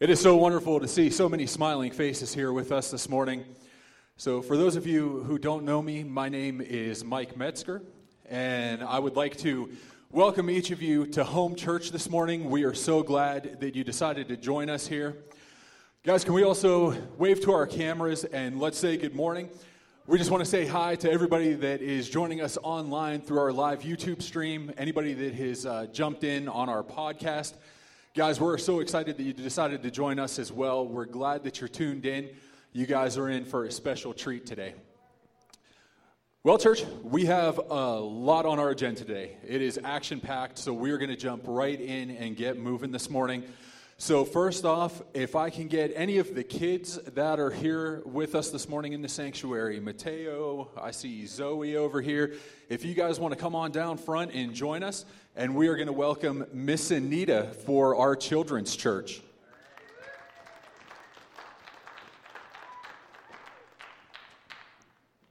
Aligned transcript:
It 0.00 0.10
is 0.10 0.20
so 0.20 0.36
wonderful 0.36 0.78
to 0.78 0.86
see 0.86 1.10
so 1.10 1.28
many 1.28 1.44
smiling 1.46 1.90
faces 1.90 2.32
here 2.32 2.52
with 2.52 2.70
us 2.70 2.92
this 2.92 3.08
morning. 3.08 3.44
So, 4.16 4.40
for 4.40 4.56
those 4.56 4.76
of 4.76 4.86
you 4.86 5.24
who 5.24 5.38
don't 5.38 5.64
know 5.64 5.82
me, 5.82 6.04
my 6.04 6.28
name 6.28 6.60
is 6.60 7.02
Mike 7.02 7.36
Metzger, 7.36 7.82
and 8.30 8.80
I 8.80 9.00
would 9.00 9.16
like 9.16 9.36
to 9.38 9.68
welcome 10.12 10.50
each 10.50 10.70
of 10.70 10.80
you 10.80 11.04
to 11.08 11.24
home 11.24 11.56
church 11.56 11.90
this 11.90 12.08
morning. 12.08 12.48
We 12.48 12.62
are 12.62 12.74
so 12.74 13.02
glad 13.02 13.58
that 13.58 13.74
you 13.74 13.82
decided 13.82 14.28
to 14.28 14.36
join 14.36 14.70
us 14.70 14.86
here. 14.86 15.16
Guys, 16.04 16.22
can 16.22 16.32
we 16.32 16.44
also 16.44 16.96
wave 17.16 17.40
to 17.40 17.52
our 17.52 17.66
cameras 17.66 18.22
and 18.22 18.60
let's 18.60 18.78
say 18.78 18.96
good 18.96 19.16
morning? 19.16 19.50
We 20.06 20.16
just 20.16 20.30
want 20.30 20.44
to 20.44 20.48
say 20.48 20.64
hi 20.64 20.94
to 20.94 21.10
everybody 21.10 21.54
that 21.54 21.82
is 21.82 22.08
joining 22.08 22.40
us 22.40 22.56
online 22.62 23.20
through 23.20 23.40
our 23.40 23.52
live 23.52 23.80
YouTube 23.80 24.22
stream, 24.22 24.72
anybody 24.78 25.12
that 25.14 25.34
has 25.34 25.66
uh, 25.66 25.86
jumped 25.92 26.22
in 26.22 26.46
on 26.46 26.68
our 26.68 26.84
podcast. 26.84 27.54
Guys, 28.18 28.40
we're 28.40 28.58
so 28.58 28.80
excited 28.80 29.16
that 29.16 29.22
you 29.22 29.32
decided 29.32 29.80
to 29.80 29.92
join 29.92 30.18
us 30.18 30.40
as 30.40 30.50
well. 30.50 30.84
We're 30.84 31.04
glad 31.04 31.44
that 31.44 31.60
you're 31.60 31.68
tuned 31.68 32.04
in. 32.04 32.30
You 32.72 32.84
guys 32.84 33.16
are 33.16 33.28
in 33.28 33.44
for 33.44 33.64
a 33.64 33.70
special 33.70 34.12
treat 34.12 34.44
today. 34.44 34.74
Well, 36.42 36.58
church, 36.58 36.84
we 37.04 37.26
have 37.26 37.58
a 37.58 38.00
lot 38.00 38.44
on 38.44 38.58
our 38.58 38.70
agenda 38.70 39.04
today. 39.04 39.36
It 39.46 39.62
is 39.62 39.78
action 39.84 40.18
packed, 40.18 40.58
so 40.58 40.74
we're 40.74 40.98
going 40.98 41.10
to 41.10 41.16
jump 41.16 41.44
right 41.46 41.80
in 41.80 42.10
and 42.10 42.36
get 42.36 42.58
moving 42.58 42.90
this 42.90 43.08
morning. 43.08 43.44
So, 44.00 44.24
first 44.24 44.64
off, 44.64 45.02
if 45.12 45.34
I 45.34 45.50
can 45.50 45.66
get 45.66 45.90
any 45.96 46.18
of 46.18 46.32
the 46.32 46.44
kids 46.44 46.98
that 47.14 47.40
are 47.40 47.50
here 47.50 48.00
with 48.04 48.36
us 48.36 48.50
this 48.50 48.68
morning 48.68 48.92
in 48.92 49.02
the 49.02 49.08
sanctuary, 49.08 49.80
Mateo, 49.80 50.70
I 50.80 50.92
see 50.92 51.26
Zoe 51.26 51.74
over 51.74 52.00
here. 52.00 52.34
If 52.68 52.84
you 52.84 52.94
guys 52.94 53.18
want 53.18 53.34
to 53.34 53.40
come 53.40 53.56
on 53.56 53.72
down 53.72 53.98
front 53.98 54.30
and 54.34 54.54
join 54.54 54.84
us, 54.84 55.04
and 55.34 55.52
we 55.56 55.66
are 55.66 55.74
going 55.74 55.88
to 55.88 55.92
welcome 55.92 56.46
Miss 56.52 56.92
Anita 56.92 57.48
for 57.66 57.96
our 57.96 58.14
children's 58.14 58.76
church. 58.76 59.20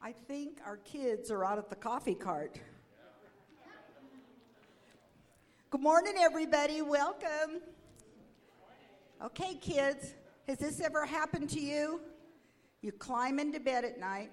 I 0.01 0.11
think 0.27 0.59
our 0.65 0.77
kids 0.77 1.31
are 1.31 1.45
out 1.45 1.57
at 1.57 1.69
the 1.69 1.77
coffee 1.77 2.15
cart. 2.15 2.59
Good 5.69 5.81
morning, 5.81 6.15
everybody. 6.17 6.81
Welcome. 6.81 7.61
Okay, 9.23 9.55
kids, 9.55 10.13
has 10.47 10.59
this 10.59 10.79
ever 10.79 11.03
happened 11.03 11.49
to 11.49 11.59
you? 11.59 12.01
You 12.81 12.91
climb 12.91 13.39
into 13.39 13.59
bed 13.59 13.83
at 13.83 13.99
night, 13.99 14.29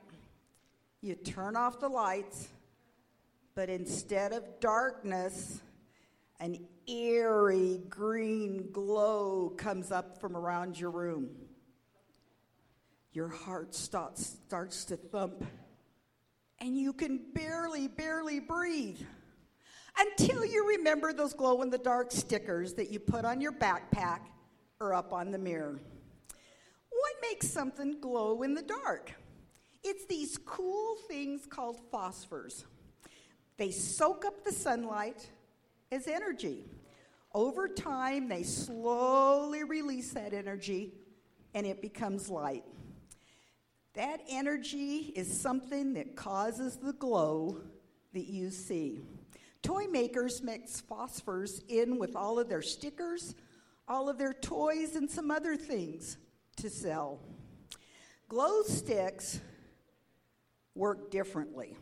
you 1.01 1.15
turn 1.15 1.57
off 1.57 1.81
the 1.81 1.89
lights, 1.89 2.49
but 3.55 3.71
instead 3.71 4.33
of 4.33 4.61
darkness, 4.61 5.63
an 6.39 6.67
eerie 6.87 7.81
green 7.89 8.69
glow 8.73 9.55
comes 9.57 9.91
up 9.91 10.21
from 10.21 10.37
around 10.37 10.79
your 10.79 10.91
room. 10.91 11.31
Your 13.13 13.29
heart 13.29 13.75
starts, 13.75 14.37
starts 14.47 14.85
to 14.87 14.97
thump, 14.99 15.47
and 16.59 16.77
you 16.77 16.93
can 16.93 17.21
barely, 17.33 17.89
barely 17.89 18.39
breathe 18.39 19.01
until 19.99 20.45
you 20.45 20.69
remember 20.77 21.15
those 21.15 21.33
glow 21.33 21.63
in 21.63 21.71
the 21.71 21.79
dark 21.79 22.13
stickers 22.13 22.75
that 22.75 22.91
you 22.91 22.99
put 22.99 23.25
on 23.25 23.41
your 23.41 23.53
backpack 23.53 24.21
or 24.81 24.95
up 24.95 25.13
on 25.13 25.31
the 25.31 25.39
mirror. 25.39 25.79
What 26.91 27.15
makes 27.23 27.49
something 27.49 28.01
glow 28.01 28.43
in 28.43 28.55
the 28.55 28.63
dark? 28.63 29.13
It's 29.83 30.07
these 30.07 30.39
cool 30.39 30.97
things 31.09 31.47
called 31.47 31.79
phosphors. 31.93 32.65
They 33.57 33.71
soak 33.71 34.25
up 34.25 34.45
the 34.45 34.53
sunlight 34.53 35.29
as 35.93 36.09
energy. 36.09 36.65
Over 37.33 37.69
time, 37.69 38.29
they 38.29 38.43
slowly 38.43 39.65
release 39.65 40.13
that 40.13 40.33
energy 40.33 40.95
and 41.55 41.67
it 41.67 41.81
becomes 41.83 42.29
light. 42.29 42.65
That 43.95 44.21
energy 44.29 45.13
is 45.15 45.41
something 45.41 45.95
that 45.95 46.17
causes 46.17 46.77
the 46.77 46.95
glow 46.95 47.61
that 48.13 48.27
you 48.27 48.51
see. 48.51 49.01
Toy 49.63 49.87
makers 49.87 50.43
mix 50.43 50.83
phosphors 50.83 51.63
in 51.69 51.99
with 51.99 52.17
all 52.17 52.39
of 52.39 52.49
their 52.49 52.63
stickers, 52.63 53.35
all 53.87 54.09
of 54.09 54.19
their 54.19 54.33
toys, 54.33 54.97
and 54.97 55.11
some 55.11 55.31
other 55.31 55.57
things 55.57 56.17
to 56.57 56.71
sell. 56.71 57.21
Glow 58.29 58.63
sticks 58.63 59.41
work 60.75 61.11
differently. 61.11 61.77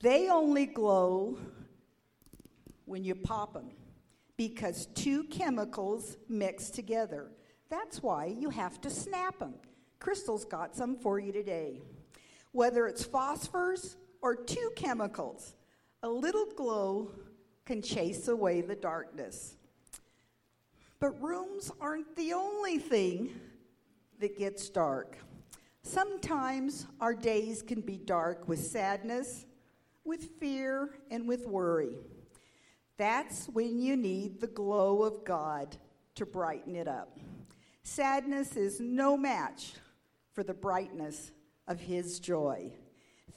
They 0.00 0.28
only 0.28 0.66
glow 0.66 1.38
when 2.86 3.04
you 3.04 3.14
pop 3.14 3.52
them 3.52 3.70
because 4.36 4.86
two 4.94 5.24
chemicals 5.24 6.16
mix 6.28 6.70
together. 6.70 7.30
That's 7.68 8.02
why 8.02 8.26
you 8.26 8.50
have 8.50 8.80
to 8.80 8.90
snap 8.90 9.38
them. 9.38 9.54
Crystal's 9.98 10.44
got 10.44 10.74
some 10.74 10.96
for 10.96 11.18
you 11.18 11.30
today. 11.30 11.82
Whether 12.52 12.86
it's 12.86 13.04
phosphors 13.04 13.96
or 14.22 14.34
two 14.34 14.70
chemicals, 14.76 15.54
a 16.02 16.08
little 16.08 16.46
glow 16.56 17.12
can 17.66 17.82
chase 17.82 18.28
away 18.28 18.62
the 18.62 18.74
darkness. 18.74 19.56
But 21.00 21.20
rooms 21.22 21.72
aren't 21.80 22.14
the 22.14 22.34
only 22.34 22.78
thing 22.78 23.30
that 24.18 24.38
gets 24.38 24.68
dark. 24.68 25.16
Sometimes 25.82 26.86
our 27.00 27.14
days 27.14 27.62
can 27.62 27.80
be 27.80 27.96
dark 27.96 28.46
with 28.46 28.60
sadness, 28.60 29.46
with 30.04 30.38
fear, 30.38 30.90
and 31.10 31.26
with 31.26 31.46
worry. 31.46 31.96
That's 32.98 33.46
when 33.46 33.80
you 33.80 33.96
need 33.96 34.40
the 34.40 34.46
glow 34.46 35.02
of 35.02 35.24
God 35.24 35.74
to 36.16 36.26
brighten 36.26 36.76
it 36.76 36.86
up. 36.86 37.18
Sadness 37.82 38.56
is 38.56 38.78
no 38.78 39.16
match 39.16 39.72
for 40.32 40.42
the 40.42 40.52
brightness 40.52 41.32
of 41.66 41.80
His 41.80 42.20
joy. 42.20 42.72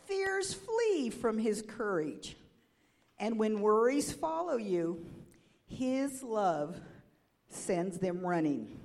Fears 0.05 0.53
flee 0.53 1.09
from 1.09 1.37
His 1.37 1.61
courage. 1.61 2.35
And 3.17 3.39
when 3.39 3.61
worries 3.61 4.11
follow 4.11 4.57
you, 4.57 5.05
His 5.65 6.23
love 6.23 6.77
sends 7.53 7.97
them 7.99 8.25
running. 8.25 8.79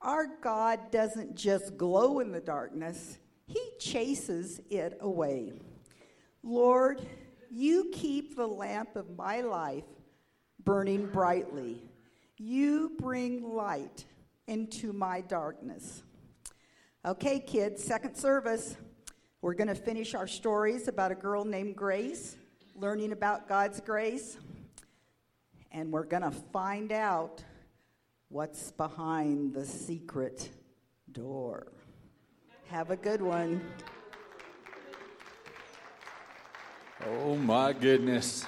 Our 0.00 0.26
God 0.42 0.90
doesn't 0.90 1.34
just 1.34 1.76
glow 1.76 2.20
in 2.20 2.32
the 2.32 2.40
darkness, 2.40 3.18
He 3.46 3.60
chases 3.78 4.60
it 4.70 4.98
away. 5.00 5.52
Lord, 6.42 7.00
you 7.50 7.90
keep 7.92 8.36
the 8.36 8.46
lamp 8.46 8.96
of 8.96 9.16
my 9.16 9.40
life 9.40 9.84
burning 10.62 11.06
brightly. 11.06 11.82
You 12.36 12.92
bring 12.98 13.54
light 13.54 14.04
into 14.46 14.92
my 14.92 15.20
darkness. 15.22 16.02
Okay, 17.06 17.38
kids, 17.38 17.82
second 17.82 18.16
service. 18.16 18.76
We're 19.40 19.54
going 19.54 19.68
to 19.68 19.74
finish 19.74 20.14
our 20.14 20.26
stories 20.26 20.88
about 20.88 21.12
a 21.12 21.14
girl 21.14 21.44
named 21.44 21.76
Grace, 21.76 22.36
learning 22.74 23.12
about 23.12 23.48
God's 23.48 23.80
grace, 23.80 24.38
and 25.70 25.92
we're 25.92 26.06
going 26.06 26.22
to 26.22 26.30
find 26.30 26.92
out 26.92 27.44
what's 28.34 28.72
behind 28.72 29.54
the 29.54 29.64
secret 29.64 30.48
door. 31.12 31.68
Have 32.66 32.90
a 32.90 32.96
good 32.96 33.22
one. 33.22 33.60
Oh 37.06 37.36
my 37.36 37.72
goodness. 37.72 38.44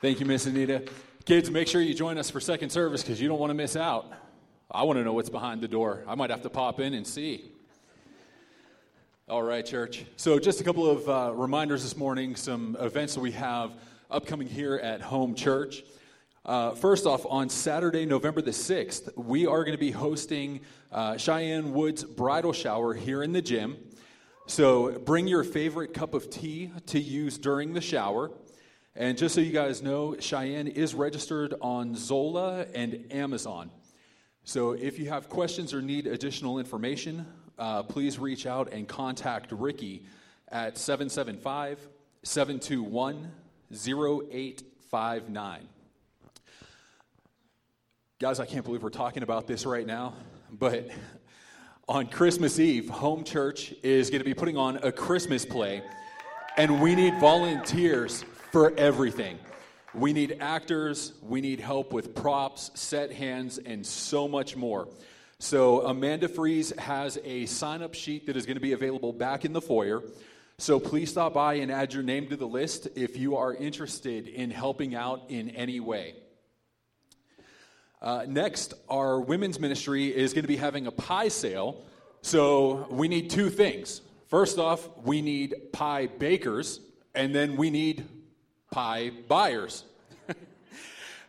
Thank 0.00 0.20
you, 0.20 0.26
Miss 0.26 0.46
Anita. 0.46 0.84
Kids, 1.24 1.50
make 1.50 1.66
sure 1.66 1.80
you 1.80 1.92
join 1.92 2.16
us 2.18 2.30
for 2.30 2.38
second 2.38 2.70
service 2.70 3.02
because 3.02 3.20
you 3.20 3.26
don't 3.26 3.40
want 3.40 3.50
to 3.50 3.54
miss 3.54 3.74
out. 3.74 4.12
I 4.70 4.84
want 4.84 4.96
to 4.96 5.02
know 5.02 5.14
what's 5.14 5.28
behind 5.28 5.60
the 5.60 5.66
door. 5.66 6.04
I 6.06 6.14
might 6.14 6.30
have 6.30 6.42
to 6.42 6.50
pop 6.50 6.78
in 6.78 6.94
and 6.94 7.04
see. 7.04 7.50
All 9.28 9.42
right, 9.42 9.66
church. 9.66 10.04
So, 10.14 10.38
just 10.38 10.60
a 10.60 10.64
couple 10.64 10.88
of 10.88 11.08
uh, 11.08 11.32
reminders 11.34 11.82
this 11.82 11.96
morning, 11.96 12.36
some 12.36 12.76
events 12.78 13.14
that 13.14 13.22
we 13.22 13.32
have 13.32 13.72
upcoming 14.08 14.46
here 14.46 14.76
at 14.76 15.00
Home 15.00 15.34
Church. 15.34 15.82
Uh, 16.44 16.72
first 16.72 17.06
off, 17.06 17.24
on 17.28 17.48
Saturday, 17.48 18.04
November 18.04 18.42
the 18.42 18.50
6th, 18.50 19.16
we 19.16 19.46
are 19.46 19.62
going 19.62 19.76
to 19.76 19.80
be 19.80 19.92
hosting 19.92 20.60
uh, 20.90 21.16
Cheyenne 21.16 21.72
Woods 21.72 22.02
bridal 22.02 22.52
shower 22.52 22.94
here 22.94 23.22
in 23.22 23.32
the 23.32 23.40
gym. 23.40 23.76
So 24.46 24.98
bring 24.98 25.28
your 25.28 25.44
favorite 25.44 25.94
cup 25.94 26.14
of 26.14 26.30
tea 26.30 26.72
to 26.86 26.98
use 26.98 27.38
during 27.38 27.74
the 27.74 27.80
shower. 27.80 28.32
And 28.96 29.16
just 29.16 29.36
so 29.36 29.40
you 29.40 29.52
guys 29.52 29.82
know, 29.82 30.16
Cheyenne 30.18 30.66
is 30.66 30.96
registered 30.96 31.54
on 31.60 31.94
Zola 31.94 32.66
and 32.74 33.06
Amazon. 33.12 33.70
So 34.42 34.72
if 34.72 34.98
you 34.98 35.10
have 35.10 35.28
questions 35.28 35.72
or 35.72 35.80
need 35.80 36.08
additional 36.08 36.58
information, 36.58 37.24
uh, 37.56 37.84
please 37.84 38.18
reach 38.18 38.46
out 38.46 38.72
and 38.72 38.88
contact 38.88 39.52
Ricky 39.52 40.06
at 40.48 40.76
775 40.76 41.88
721 42.24 43.30
0859. 43.72 45.68
Guys, 48.22 48.38
I 48.38 48.46
can't 48.46 48.64
believe 48.64 48.84
we're 48.84 48.88
talking 48.88 49.24
about 49.24 49.48
this 49.48 49.66
right 49.66 49.84
now, 49.84 50.14
but 50.52 50.88
on 51.88 52.06
Christmas 52.06 52.60
Eve, 52.60 52.88
Home 52.88 53.24
Church 53.24 53.74
is 53.82 54.10
going 54.10 54.20
to 54.20 54.24
be 54.24 54.32
putting 54.32 54.56
on 54.56 54.76
a 54.76 54.92
Christmas 54.92 55.44
play, 55.44 55.82
and 56.56 56.80
we 56.80 56.94
need 56.94 57.18
volunteers 57.18 58.24
for 58.52 58.72
everything. 58.78 59.40
We 59.92 60.12
need 60.12 60.36
actors, 60.38 61.14
we 61.20 61.40
need 61.40 61.58
help 61.58 61.92
with 61.92 62.14
props, 62.14 62.70
set 62.74 63.12
hands, 63.12 63.58
and 63.58 63.84
so 63.84 64.28
much 64.28 64.54
more. 64.54 64.86
So, 65.40 65.84
Amanda 65.84 66.28
Fries 66.28 66.70
has 66.78 67.18
a 67.24 67.46
sign 67.46 67.82
up 67.82 67.92
sheet 67.92 68.26
that 68.26 68.36
is 68.36 68.46
going 68.46 68.54
to 68.54 68.60
be 68.60 68.72
available 68.72 69.12
back 69.12 69.44
in 69.44 69.52
the 69.52 69.60
foyer. 69.60 70.00
So, 70.58 70.78
please 70.78 71.10
stop 71.10 71.34
by 71.34 71.54
and 71.54 71.72
add 71.72 71.92
your 71.92 72.04
name 72.04 72.28
to 72.28 72.36
the 72.36 72.46
list 72.46 72.86
if 72.94 73.16
you 73.16 73.34
are 73.34 73.52
interested 73.52 74.28
in 74.28 74.52
helping 74.52 74.94
out 74.94 75.24
in 75.28 75.50
any 75.50 75.80
way. 75.80 76.14
Uh, 78.02 78.24
next, 78.26 78.74
our 78.88 79.20
women's 79.20 79.60
ministry 79.60 80.08
is 80.08 80.32
going 80.32 80.42
to 80.42 80.48
be 80.48 80.56
having 80.56 80.88
a 80.88 80.90
pie 80.90 81.28
sale. 81.28 81.84
So, 82.20 82.88
we 82.90 83.06
need 83.06 83.30
two 83.30 83.48
things. 83.48 84.00
First 84.26 84.58
off, 84.58 84.88
we 85.04 85.22
need 85.22 85.54
pie 85.72 86.08
bakers, 86.08 86.80
and 87.14 87.32
then 87.32 87.56
we 87.56 87.70
need 87.70 88.04
pie 88.72 89.12
buyers. 89.28 89.84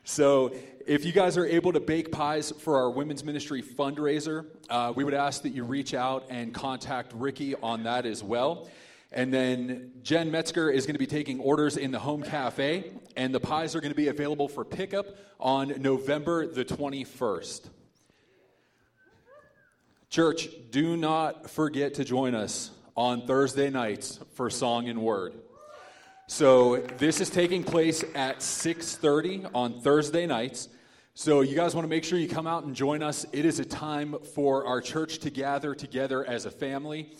so, 0.04 0.52
if 0.88 1.06
you 1.06 1.12
guys 1.12 1.38
are 1.38 1.46
able 1.46 1.74
to 1.74 1.80
bake 1.80 2.12
pies 2.12 2.52
for 2.52 2.78
our 2.78 2.90
women's 2.90 3.24
ministry 3.24 3.62
fundraiser, 3.62 4.48
uh, 4.68 4.92
we 4.96 5.04
would 5.04 5.14
ask 5.14 5.44
that 5.44 5.50
you 5.50 5.64
reach 5.64 5.94
out 5.94 6.26
and 6.32 6.56
contact 6.56 7.14
Ricky 7.14 7.54
on 7.54 7.84
that 7.84 8.08
as 8.08 8.24
well. 8.24 8.68
And 9.14 9.32
then 9.32 9.92
Jen 10.02 10.32
Metzger 10.32 10.72
is 10.72 10.86
going 10.86 10.96
to 10.96 11.00
be 11.00 11.06
taking 11.08 11.40
orders 11.40 11.78
in 11.78 11.92
the 11.92 12.00
home 12.00 12.24
cafe, 12.24 12.92
and 13.16 13.34
the 13.34 13.40
pies 13.40 13.76
are 13.76 13.82
going 13.82 13.92
to 13.92 13.96
be 13.96 14.08
available 14.08 14.48
for 14.48 14.66
pickup 14.66 15.06
on 15.40 15.82
November 15.82 16.48
the 16.48 16.66
21st. 16.66 17.70
Church, 20.10 20.48
do 20.72 20.98
not 20.98 21.50
forget 21.50 21.94
to 21.96 22.04
join 22.04 22.36
us 22.36 22.72
on 22.96 23.26
Thursday 23.26 23.70
nights 23.70 24.20
for 24.34 24.50
Song 24.50 24.90
and 24.90 25.02
Word. 25.02 25.34
So 26.28 26.78
this 26.98 27.20
is 27.22 27.30
taking 27.30 27.64
place 27.64 28.04
at 28.16 28.40
6:30 28.40 29.46
on 29.54 29.82
Thursday 29.82 30.26
nights. 30.26 30.70
So 31.14 31.42
you 31.42 31.56
guys 31.56 31.76
want 31.76 31.86
to 31.86 31.90
make 31.90 32.04
sure 32.04 32.18
you 32.18 32.28
come 32.28 32.48
out 32.48 32.64
and 32.64 32.76
join 32.76 33.04
us. 33.04 33.26
It 33.32 33.46
is 33.46 33.60
a 33.60 33.66
time 33.66 34.16
for 34.34 34.66
our 34.66 34.82
church 34.82 35.20
to 35.20 35.30
gather 35.30 35.76
together 35.76 36.26
as 36.26 36.46
a 36.46 36.52
family, 36.52 37.12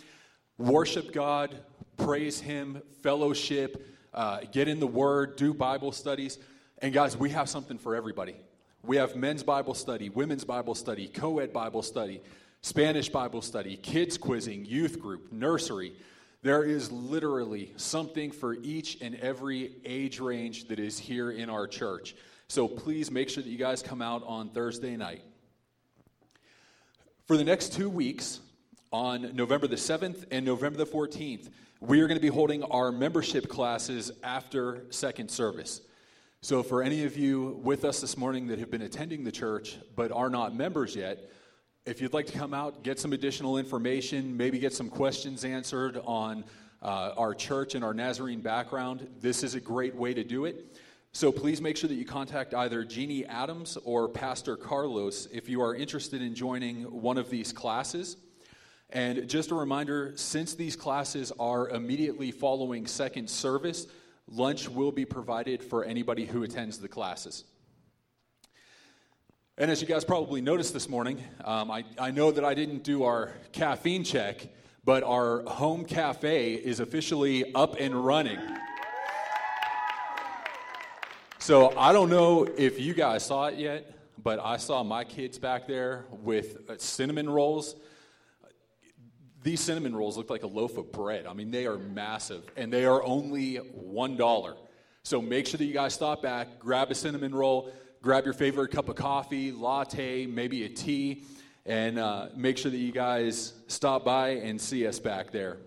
worship 0.58 1.12
God, 1.12 1.56
praise 1.98 2.40
Him, 2.40 2.82
fellowship, 3.02 3.86
uh, 4.14 4.42
get 4.52 4.68
in 4.68 4.80
the 4.80 4.88
Word, 4.88 5.36
do 5.36 5.54
Bible 5.54 5.92
studies. 5.92 6.40
And 6.82 6.94
guys, 6.94 7.16
we 7.16 7.30
have 7.30 7.50
something 7.50 7.78
for 7.78 7.96
everybody. 7.96 8.36
We 8.84 8.98
have 8.98 9.16
men's 9.16 9.44
Bible 9.44 9.74
study, 9.74 10.10
women's 10.10 10.44
Bible 10.44 10.76
study, 10.76 11.08
co 11.08 11.40
ed 11.40 11.54
Bible 11.54 11.82
study, 11.82 12.22
Spanish 12.62 13.10
Bible 13.10 13.42
study, 13.42 13.78
kids 13.78 14.18
quizzing, 14.18 14.66
youth 14.66 15.00
group, 15.00 15.32
nursery. 15.32 15.94
There 16.42 16.64
is 16.64 16.92
literally 16.92 17.72
something 17.78 18.32
for 18.32 18.56
each 18.56 19.02
and 19.02 19.16
every 19.16 19.76
age 19.86 20.20
range 20.20 20.68
that 20.68 20.80
is 20.80 21.00
here 21.00 21.32
in 21.32 21.50
our 21.50 21.68
church. 21.68 22.16
So 22.50 22.68
please 22.68 23.10
make 23.10 23.30
sure 23.30 23.42
that 23.42 23.50
you 23.50 23.58
guys 23.58 23.82
come 23.82 24.02
out 24.02 24.24
on 24.26 24.50
Thursday 24.50 24.98
night. 24.98 25.22
For 27.26 27.38
the 27.38 27.46
next 27.46 27.72
two 27.72 27.90
weeks, 27.90 28.42
on 28.94 29.36
November 29.36 29.68
the 29.68 29.76
7th 29.76 30.26
and 30.30 30.46
November 30.46 30.78
the 30.78 30.86
14th, 30.86 31.50
we 31.86 32.00
are 32.00 32.08
going 32.08 32.18
to 32.18 32.22
be 32.22 32.30
holding 32.30 32.64
our 32.64 32.94
membership 32.94 33.50
classes 33.50 34.10
after 34.24 34.86
second 34.90 35.30
service. 35.30 35.82
So, 36.40 36.64
for 36.64 36.82
any 36.82 37.04
of 37.04 37.18
you 37.18 37.60
with 37.62 37.84
us 37.84 38.00
this 38.00 38.16
morning 38.16 38.48
that 38.48 38.60
have 38.60 38.72
been 38.72 38.84
attending 38.84 39.26
the 39.26 39.34
church 39.34 39.78
but 39.94 40.10
are 40.10 40.30
not 40.30 40.56
members 40.56 40.96
yet, 40.96 41.30
if 41.86 42.00
you'd 42.00 42.14
like 42.14 42.28
to 42.28 42.38
come 42.38 42.54
out, 42.54 42.84
get 42.84 43.02
some 43.02 43.12
additional 43.12 43.58
information, 43.58 44.38
maybe 44.38 44.60
get 44.60 44.74
some 44.74 44.90
questions 44.90 45.44
answered 45.44 46.00
on 46.06 46.46
uh, 46.82 47.16
our 47.18 47.36
church 47.36 47.76
and 47.76 47.84
our 47.84 47.94
Nazarene 47.94 48.40
background, 48.40 49.06
this 49.20 49.44
is 49.44 49.56
a 49.56 49.60
great 49.60 49.94
way 49.94 50.14
to 50.14 50.24
do 50.24 50.46
it. 50.46 50.78
So 51.12 51.34
please 51.34 51.62
make 51.62 51.76
sure 51.76 51.90
that 51.90 51.96
you 51.96 52.06
contact 52.06 52.54
either 52.54 52.86
Jeannie 52.86 53.26
Adams 53.26 53.78
or 53.84 54.08
Pastor 54.08 54.56
Carlos 54.56 55.28
if 55.34 55.50
you 55.50 55.62
are 55.62 55.76
interested 55.76 56.22
in 56.22 56.34
joining 56.34 56.84
one 57.02 57.18
of 57.18 57.30
these 57.30 57.52
classes. 57.52 58.16
And 58.94 59.28
just 59.28 59.50
a 59.50 59.56
reminder 59.56 60.14
since 60.16 60.54
these 60.54 60.76
classes 60.76 61.34
are 61.40 61.68
immediately 61.70 62.30
following 62.30 62.86
second 62.86 63.28
service, 63.28 63.88
lunch 64.28 64.70
will 64.70 64.92
be 64.92 65.04
provided 65.04 65.64
for 65.64 65.84
anybody 65.84 66.26
who 66.28 66.44
attends 66.44 66.78
the 66.78 66.88
classes. 66.88 67.44
And 69.58 69.72
as 69.72 69.82
you 69.82 69.88
guys 69.88 70.06
probably 70.06 70.42
noticed 70.42 70.74
this 70.74 70.88
morning, 70.88 71.24
um, 71.44 71.72
I, 71.72 71.86
I 71.98 72.12
know 72.12 72.32
that 72.32 72.46
I 72.46 72.54
didn't 72.54 72.84
do 72.84 73.04
our 73.04 73.34
caffeine 73.52 74.04
check, 74.04 74.48
but 74.86 75.02
our 75.02 75.42
home 75.42 75.86
cafe 75.86 76.54
is 76.54 76.80
officially 76.80 77.52
up 77.56 77.76
and 77.80 77.96
running. 77.96 78.40
So 81.40 81.76
I 81.76 81.94
don't 81.94 82.12
know 82.12 82.48
if 82.58 82.80
you 82.80 82.94
guys 82.94 83.26
saw 83.26 83.48
it 83.48 83.58
yet, 83.58 83.92
but 84.22 84.40
I 84.40 84.58
saw 84.58 84.84
my 84.84 85.04
kids 85.04 85.40
back 85.40 85.68
there 85.68 86.06
with 86.12 86.70
uh, 86.70 86.76
cinnamon 86.78 87.28
rolls. 87.28 87.76
These 89.44 89.60
cinnamon 89.60 89.94
rolls 89.94 90.16
look 90.16 90.30
like 90.30 90.44
a 90.44 90.48
loaf 90.48 90.78
of 90.78 90.92
bread. 90.94 91.28
I 91.28 91.34
mean, 91.34 91.52
they 91.52 91.66
are 91.66 91.78
massive, 91.78 92.44
and 92.56 92.72
they 92.72 92.86
are 92.86 93.04
only 93.04 93.56
$1. 93.58 94.56
So 95.04 95.22
make 95.22 95.48
sure 95.48 95.58
that 95.58 95.66
you 95.66 95.74
guys 95.74 95.94
stop 95.94 96.22
back, 96.22 96.60
grab 96.60 96.90
a 96.90 96.96
cinnamon 96.96 97.36
roll, 97.36 97.70
grab 98.02 98.24
your 98.24 98.34
favorite 98.34 98.72
cup 98.72 98.88
of 98.88 98.96
coffee, 98.96 99.52
latte, 99.52 100.26
maybe 100.26 100.64
a 100.64 100.70
tea, 100.70 101.24
and 101.66 102.00
uh, 102.00 102.30
make 102.38 102.58
sure 102.58 102.72
that 102.72 102.78
you 102.78 102.94
guys 102.94 103.54
stop 103.68 104.06
by 104.06 104.30
and 104.30 104.60
see 104.60 104.88
us 104.88 104.98
back 104.98 105.32
there. 105.32 105.58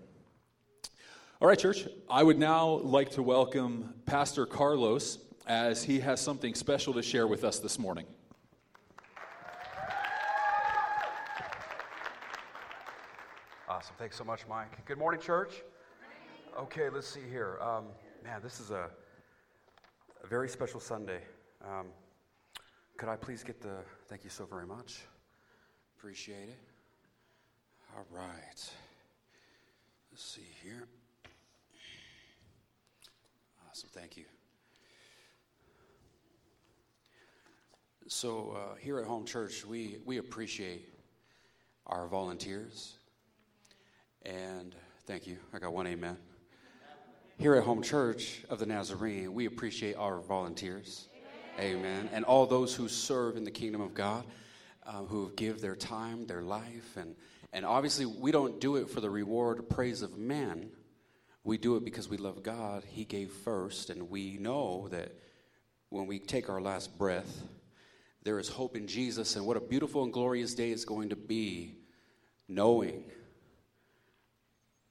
All 1.42 1.48
right, 1.48 1.58
church, 1.58 1.86
I 2.08 2.22
would 2.22 2.38
now 2.38 2.66
like 2.66 3.10
to 3.10 3.22
welcome 3.22 3.92
Pastor 4.06 4.46
Carlos 4.46 5.18
as 5.46 5.84
he 5.84 6.00
has 6.00 6.18
something 6.18 6.54
special 6.54 6.94
to 6.94 7.02
share 7.02 7.26
with 7.26 7.44
us 7.44 7.58
this 7.58 7.78
morning. 7.78 8.06
Awesome. 13.76 13.94
Thanks 13.98 14.16
so 14.16 14.24
much, 14.24 14.48
Mike. 14.48 14.86
Good 14.86 14.96
morning, 14.96 15.20
church. 15.20 15.62
Okay, 16.58 16.88
let's 16.88 17.06
see 17.06 17.20
here. 17.30 17.58
Um, 17.60 17.84
man, 18.24 18.40
this 18.42 18.58
is 18.58 18.70
a, 18.70 18.88
a 20.24 20.26
very 20.26 20.48
special 20.48 20.80
Sunday. 20.80 21.20
Um, 21.62 21.88
could 22.96 23.10
I 23.10 23.16
please 23.16 23.44
get 23.44 23.60
the 23.60 23.80
thank 24.08 24.24
you 24.24 24.30
so 24.30 24.46
very 24.46 24.66
much? 24.66 25.02
Appreciate 25.98 26.48
it. 26.48 26.58
All 27.94 28.06
right. 28.10 28.70
Let's 30.10 30.24
see 30.24 30.48
here. 30.62 30.88
Awesome. 33.68 33.90
Thank 33.92 34.16
you. 34.16 34.24
So, 38.06 38.56
uh, 38.56 38.76
here 38.76 38.98
at 39.00 39.04
Home 39.04 39.26
Church, 39.26 39.66
we, 39.66 39.98
we 40.06 40.16
appreciate 40.16 40.88
our 41.86 42.08
volunteers. 42.08 42.95
And 44.26 44.74
thank 45.06 45.28
you. 45.28 45.36
I 45.54 45.60
got 45.60 45.72
one 45.72 45.86
amen. 45.86 46.16
Here 47.38 47.54
at 47.54 47.62
Home 47.62 47.80
Church 47.80 48.42
of 48.50 48.58
the 48.58 48.66
Nazarene, 48.66 49.32
we 49.32 49.46
appreciate 49.46 49.94
our 49.94 50.18
volunteers. 50.18 51.08
Amen. 51.60 52.10
And 52.12 52.24
all 52.24 52.44
those 52.44 52.74
who 52.74 52.88
serve 52.88 53.36
in 53.36 53.44
the 53.44 53.52
kingdom 53.52 53.80
of 53.80 53.94
God, 53.94 54.24
uh, 54.84 55.02
who 55.04 55.30
give 55.36 55.60
their 55.60 55.76
time, 55.76 56.26
their 56.26 56.42
life. 56.42 56.96
And, 56.96 57.14
and 57.52 57.64
obviously, 57.64 58.04
we 58.04 58.32
don't 58.32 58.60
do 58.60 58.76
it 58.76 58.90
for 58.90 59.00
the 59.00 59.08
reward 59.08 59.60
or 59.60 59.62
praise 59.62 60.02
of 60.02 60.18
man. 60.18 60.70
We 61.44 61.56
do 61.56 61.76
it 61.76 61.84
because 61.84 62.08
we 62.08 62.16
love 62.16 62.42
God. 62.42 62.82
He 62.84 63.04
gave 63.04 63.30
first. 63.30 63.90
And 63.90 64.10
we 64.10 64.38
know 64.38 64.88
that 64.88 65.12
when 65.90 66.08
we 66.08 66.18
take 66.18 66.50
our 66.50 66.60
last 66.60 66.98
breath, 66.98 67.44
there 68.24 68.40
is 68.40 68.48
hope 68.48 68.76
in 68.76 68.88
Jesus. 68.88 69.36
And 69.36 69.46
what 69.46 69.56
a 69.56 69.60
beautiful 69.60 70.02
and 70.02 70.12
glorious 70.12 70.52
day 70.52 70.72
it's 70.72 70.84
going 70.84 71.10
to 71.10 71.16
be 71.16 71.76
knowing 72.48 73.04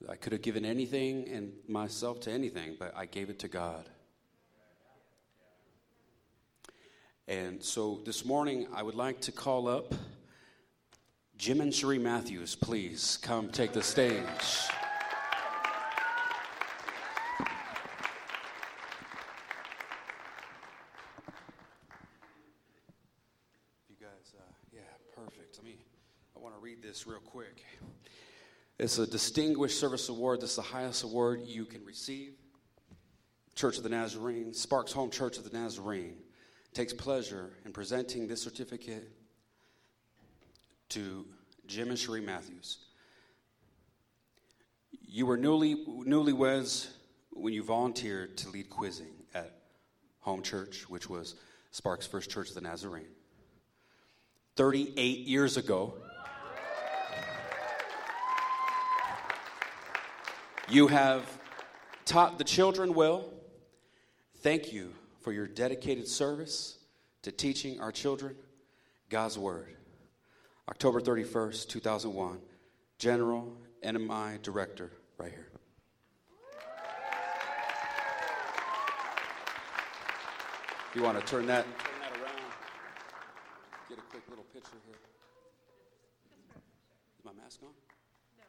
I 0.09 0.15
could 0.15 0.33
have 0.33 0.41
given 0.41 0.65
anything 0.65 1.27
and 1.29 1.51
myself 1.67 2.19
to 2.21 2.31
anything, 2.31 2.75
but 2.77 2.93
I 2.95 3.05
gave 3.05 3.29
it 3.29 3.39
to 3.39 3.47
God. 3.47 3.89
And 7.27 7.63
so 7.63 8.01
this 8.05 8.24
morning, 8.24 8.67
I 8.74 8.83
would 8.83 8.93
like 8.93 9.19
to 9.21 9.31
call 9.31 9.67
up 9.67 9.95
Jim 11.38 11.59
and 11.59 11.74
Cherie 11.74 11.97
Matthews. 11.97 12.55
Please 12.55 13.17
come 13.21 13.50
take 13.50 13.74
the 13.74 13.81
stage. 13.81 14.21
You 23.89 23.95
guys, 24.00 24.33
uh, 24.38 24.41
yeah, 24.71 24.81
perfect. 25.15 25.57
Let 25.57 25.65
me, 25.65 25.77
I 26.35 26.39
want 26.39 26.53
to 26.53 26.62
read 26.62 26.83
this 26.83 27.07
real 27.07 27.19
quick. 27.19 27.63
It's 28.77 28.98
a 28.98 29.08
distinguished 29.08 29.79
service 29.79 30.10
award. 30.10 30.41
This 30.41 30.51
is 30.51 30.55
the 30.58 30.62
highest 30.62 31.03
award 31.03 31.41
you 31.46 31.65
can 31.65 31.86
receive. 31.86 32.34
Church 33.55 33.77
of 33.77 33.84
the 33.84 33.89
Nazarene, 33.89 34.53
Sparks 34.53 34.91
Home 34.91 35.10
Church 35.10 35.38
of 35.38 35.50
the 35.50 35.58
Nazarene 35.58 36.17
takes 36.74 36.91
pleasure 36.91 37.53
in 37.63 37.72
presenting 37.72 38.27
this 38.27 38.41
certificate 38.41 39.10
to 40.89 41.25
Jim 41.67 41.89
and 41.89 41.98
Cherie 41.98 42.20
Matthews. 42.20 42.79
You 45.08 45.25
were 45.25 45.38
newly 45.38 45.75
newlyweds 45.75 46.88
when 47.32 47.53
you 47.53 47.63
volunteered 47.63 48.36
to 48.39 48.50
lead 48.50 48.70
quizzing 48.70 49.13
at 49.34 49.53
home 50.20 50.41
church, 50.41 50.89
which 50.89 51.10
was 51.10 51.36
Sparks 51.72 52.05
First 52.05 52.29
Church 52.29 52.50
of 52.50 52.55
the 52.55 52.62
Nazarene. 52.62 53.08
38 54.58 55.20
years 55.20 55.55
ago, 55.55 55.94
you 60.69 60.88
have 60.88 61.25
taught 62.05 62.38
the 62.38 62.43
children 62.43 62.93
well. 62.93 63.25
Thank 64.38 64.74
you 64.74 64.93
for 65.22 65.31
your 65.31 65.48
dedicated 65.48 66.07
service 66.07 66.77
to 67.24 67.31
teaching 67.31 67.79
our 67.79 67.91
children 67.91 68.36
God's 69.10 69.38
Word. 69.38 69.75
October 70.69 71.00
31st, 71.00 71.67
2001, 71.67 72.39
General 72.98 73.55
NMI 73.84 74.41
Director, 74.41 74.91
right 75.17 75.31
here. 75.31 75.50
You 80.95 81.03
want 81.03 81.19
to 81.19 81.25
turn 81.25 81.45
that, 81.48 81.65
turn 81.65 82.00
that 82.00 82.12
around? 82.22 82.39
Get 83.89 83.98
a 83.98 84.01
quick 84.01 84.24
little 84.29 84.45
picture 84.53 84.77
here. 84.88 84.95
Is 87.19 87.25
my 87.25 87.34
mask 87.34 87.60
on? 87.62 87.69
No, 88.38 88.43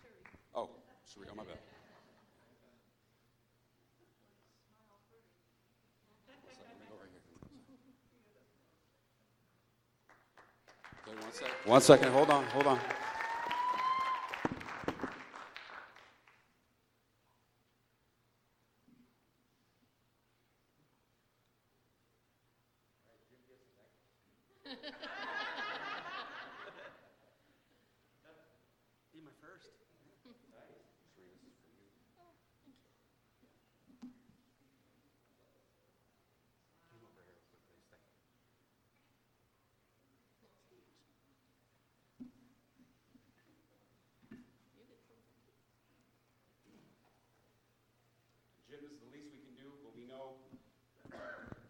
Sherry. 0.00 0.14
Oh, 0.54 0.70
Sherry, 1.12 1.26
oh, 1.30 1.34
my 1.34 1.42
bad. 1.42 1.58
Okay, 11.08 11.17
one 11.28 11.34
second. 11.34 11.54
One 11.66 11.80
second. 11.82 12.12
Hold 12.12 12.30
on. 12.30 12.44
Hold 12.44 12.66
on. 12.66 12.78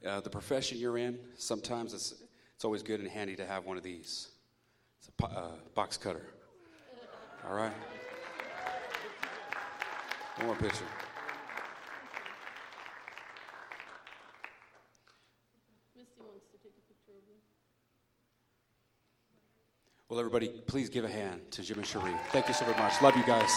Uh, 0.08 0.20
the 0.20 0.30
profession 0.30 0.78
you're 0.78 0.98
in, 0.98 1.18
sometimes 1.36 1.92
it's, 1.92 2.14
it's 2.54 2.64
always 2.64 2.82
good 2.82 3.00
and 3.00 3.08
handy 3.08 3.36
to 3.36 3.46
have 3.46 3.66
one 3.66 3.76
of 3.76 3.82
these. 3.82 4.28
It's 4.98 5.08
a 5.08 5.12
po- 5.12 5.26
uh, 5.26 5.50
box 5.74 5.96
cutter. 5.96 6.26
All 7.46 7.54
right? 7.54 7.72
One 10.36 10.46
more 10.46 10.56
picture. 10.56 10.84
Misty 15.96 16.10
wants 16.20 16.46
to 16.52 16.58
take 16.62 16.72
a 16.76 16.84
picture 16.88 17.12
of 17.12 17.22
you. 17.28 17.36
Well, 20.08 20.18
everybody, 20.18 20.48
please 20.66 20.88
give 20.88 21.04
a 21.04 21.08
hand 21.08 21.40
to 21.52 21.62
Jim 21.62 21.78
and 21.78 21.86
Cherie. 21.86 22.14
Thank 22.32 22.48
you 22.48 22.54
so 22.54 22.64
very 22.64 22.78
much. 22.78 23.00
Love 23.02 23.16
you 23.16 23.24
guys. 23.24 23.50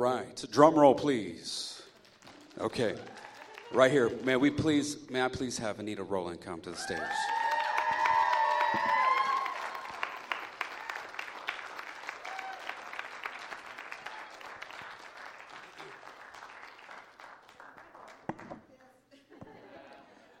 Right. 0.00 0.44
Drum 0.50 0.74
roll, 0.74 0.94
please. 0.94 1.82
Okay. 2.58 2.96
Right 3.70 3.90
here. 3.90 4.10
May 4.24 4.36
we 4.36 4.50
please, 4.50 4.96
may 5.10 5.22
I 5.22 5.28
please 5.28 5.58
have 5.58 5.78
Anita 5.78 6.02
Rowland 6.02 6.40
come 6.40 6.60
to 6.62 6.70
the 6.70 6.76
stage? 6.76 6.98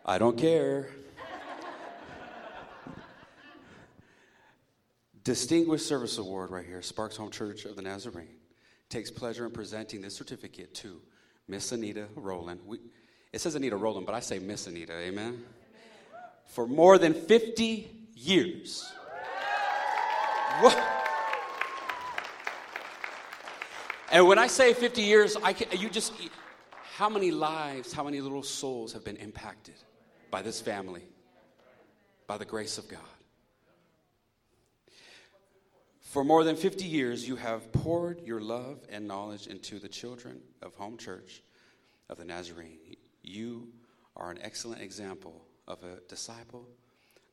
I 0.06 0.18
don't 0.18 0.38
care. 0.38 0.88
Distinguished 5.22 5.86
Service 5.86 6.16
Award 6.16 6.50
right 6.50 6.66
here, 6.66 6.80
Sparks 6.82 7.16
Home 7.18 7.30
Church 7.30 7.66
of 7.66 7.76
the 7.76 7.82
Nazarene 7.82 8.39
takes 8.90 9.10
pleasure 9.10 9.46
in 9.46 9.52
presenting 9.52 10.02
this 10.02 10.14
certificate 10.14 10.74
to 10.74 11.00
Miss 11.48 11.72
Anita 11.72 12.06
Rowland. 12.16 12.60
We, 12.66 12.78
it 13.32 13.40
says 13.40 13.54
Anita 13.54 13.76
Rowland, 13.76 14.04
but 14.04 14.14
I 14.14 14.20
say 14.20 14.38
Miss 14.38 14.66
Anita, 14.66 14.92
amen? 14.92 15.42
For 16.46 16.66
more 16.66 16.98
than 16.98 17.14
50 17.14 18.08
years. 18.14 18.92
What? 20.60 20.78
And 24.12 24.26
when 24.26 24.38
I 24.38 24.48
say 24.48 24.74
50 24.74 25.02
years, 25.02 25.36
I 25.42 25.52
can, 25.52 25.78
you 25.80 25.88
just, 25.88 26.12
how 26.96 27.08
many 27.08 27.30
lives, 27.30 27.92
how 27.92 28.02
many 28.02 28.20
little 28.20 28.42
souls 28.42 28.92
have 28.92 29.04
been 29.04 29.16
impacted 29.16 29.76
by 30.32 30.42
this 30.42 30.60
family, 30.60 31.02
by 32.26 32.36
the 32.36 32.44
grace 32.44 32.76
of 32.76 32.88
God? 32.88 33.00
For 36.10 36.24
more 36.24 36.42
than 36.42 36.56
50 36.56 36.86
years, 36.86 37.28
you 37.28 37.36
have 37.36 37.70
poured 37.70 38.22
your 38.26 38.40
love 38.40 38.80
and 38.90 39.06
knowledge 39.06 39.46
into 39.46 39.78
the 39.78 39.88
children 39.88 40.40
of 40.60 40.74
Home 40.74 40.98
Church 40.98 41.40
of 42.08 42.18
the 42.18 42.24
Nazarene. 42.24 42.80
You 43.22 43.68
are 44.16 44.32
an 44.32 44.40
excellent 44.42 44.82
example 44.82 45.46
of 45.68 45.84
a 45.84 46.00
disciple 46.08 46.66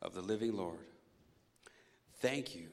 of 0.04 0.14
the 0.14 0.22
living 0.22 0.56
Lord. 0.56 0.86
Thank 2.22 2.56
you 2.56 2.68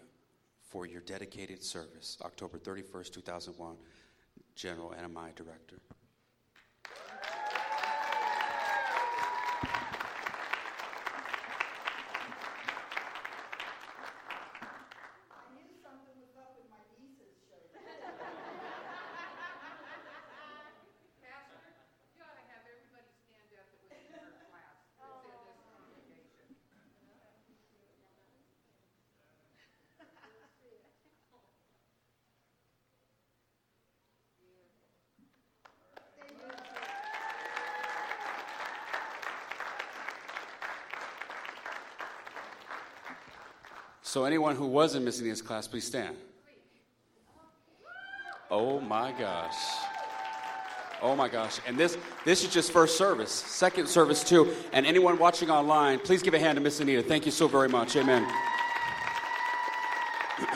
for 0.69 0.85
your 0.85 1.01
dedicated 1.01 1.63
service. 1.63 2.19
October 2.23 2.59
31st, 2.59 3.11
2001, 3.15 3.77
General 4.57 4.93
NMI 5.03 5.35
Director. 5.35 5.79
So, 44.15 44.23
anyone 44.27 44.55
who 44.55 44.69
wasn't 44.69 45.05
missing 45.05 45.29
this 45.29 45.43
class, 45.43 45.67
please 45.67 45.85
stand. 45.85 46.17
Oh 48.49 48.79
my 48.79 49.11
gosh. 49.11 49.57
Oh 51.03 51.17
my 51.17 51.29
gosh. 51.29 51.59
And 51.67 51.77
this 51.77 51.99
this 52.25 52.45
is 52.45 52.51
just 52.51 52.71
first 52.71 52.97
service. 52.97 53.33
Second 53.33 53.89
service 53.89 54.23
too. 54.23 54.55
And 54.73 54.87
anyone 54.87 55.19
watching 55.19 55.51
online, 55.51 55.99
please 55.99 56.23
give 56.23 56.33
a 56.33 56.39
hand 56.39 56.55
to 56.55 56.63
Miss 56.63 56.79
Anita. 56.79 57.03
Thank 57.03 57.27
you 57.27 57.33
so 57.33 57.49
very 57.49 57.69
much. 57.69 57.97
Amen. 57.97 58.25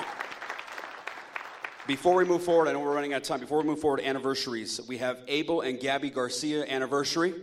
Before 1.89 2.15
we 2.15 2.25
move 2.25 2.45
forward, 2.45 2.69
I 2.69 2.73
know 2.75 2.79
we're 2.79 2.95
running 2.95 3.13
out 3.13 3.23
of 3.23 3.27
time. 3.27 3.41
Before 3.41 3.59
we 3.59 3.65
move 3.65 3.81
forward, 3.81 3.99
anniversaries. 3.99 4.81
We 4.87 4.99
have 4.99 5.19
Abel 5.27 5.63
and 5.63 5.81
Gabby 5.81 6.11
Garcia 6.11 6.65
anniversary. 6.65 7.35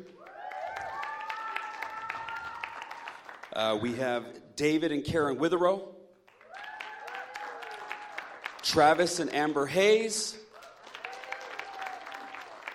Uh, 3.52 3.78
we 3.82 3.96
have 3.96 4.26
David 4.56 4.94
and 4.94 5.04
Karen 5.04 5.36
Witherow. 5.36 5.95
Travis 8.76 9.22
and 9.22 9.34
Amber 9.34 9.66
Hayes. 9.68 10.38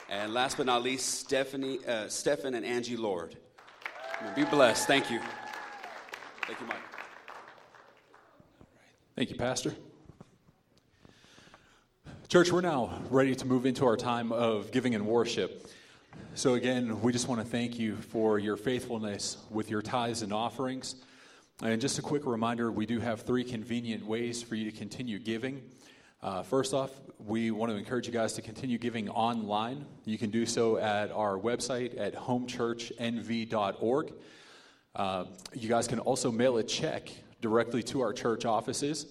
And 0.09 0.33
last 0.33 0.57
but 0.57 0.64
not 0.64 0.83
least, 0.83 1.19
Stephanie, 1.19 1.78
uh, 1.87 2.09
Stephen 2.09 2.54
and 2.54 2.64
Angie 2.64 2.97
Lord. 2.97 3.37
Be 4.35 4.45
blessed. 4.45 4.87
Thank 4.87 5.11
you. 5.11 5.21
Thank 6.47 6.59
you, 6.59 6.66
Mike. 6.66 6.78
Thank 9.14 9.28
you, 9.28 9.37
Pastor. 9.37 9.75
Church, 12.28 12.50
we're 12.50 12.62
now 12.62 13.02
ready 13.11 13.35
to 13.35 13.47
move 13.47 13.66
into 13.66 13.85
our 13.85 13.99
time 13.99 14.33
of 14.33 14.73
giving 14.73 14.95
and 14.95 15.07
worship. 15.07 15.69
So, 16.35 16.54
again, 16.54 17.02
we 17.02 17.12
just 17.12 17.28
want 17.28 17.42
to 17.42 17.47
thank 17.47 17.78
you 17.78 17.97
for 17.97 18.38
your 18.38 18.57
faithfulness 18.57 19.37
with 19.50 19.71
your 19.71 19.83
tithes 19.83 20.23
and 20.23 20.33
offerings. 20.33 20.95
And 21.62 21.79
just 21.79 21.99
a 21.99 22.02
quick 22.02 22.25
reminder 22.25 22.73
we 22.73 22.87
do 22.87 23.00
have 23.00 23.21
three 23.21 23.45
convenient 23.45 24.07
ways 24.07 24.43
for 24.43 24.55
you 24.55 24.71
to 24.71 24.76
continue 24.76 25.19
giving. 25.19 25.61
Uh, 26.23 26.43
first 26.43 26.73
off, 26.73 26.90
we 27.19 27.50
want 27.50 27.71
to 27.71 27.76
encourage 27.76 28.07
you 28.07 28.14
guys 28.14 28.33
to 28.35 28.40
continue 28.43 28.79
giving 28.79 29.11
online. 29.11 29.85
You 30.07 30.17
can 30.17 30.31
do 30.31 30.47
so 30.47 30.79
at 30.79 31.12
our 31.12 31.38
website 31.38 32.00
at 32.00 32.14
homechurchnv.org. 32.14 34.12
Uh, 34.97 35.25
you 35.52 35.69
guys 35.69 35.87
can 35.87 35.99
also 35.99 36.33
mail 36.33 36.57
a 36.57 36.62
check 36.62 37.11
directly 37.43 37.83
to 37.83 38.00
our 38.00 38.14
church 38.14 38.47
offices. 38.47 39.05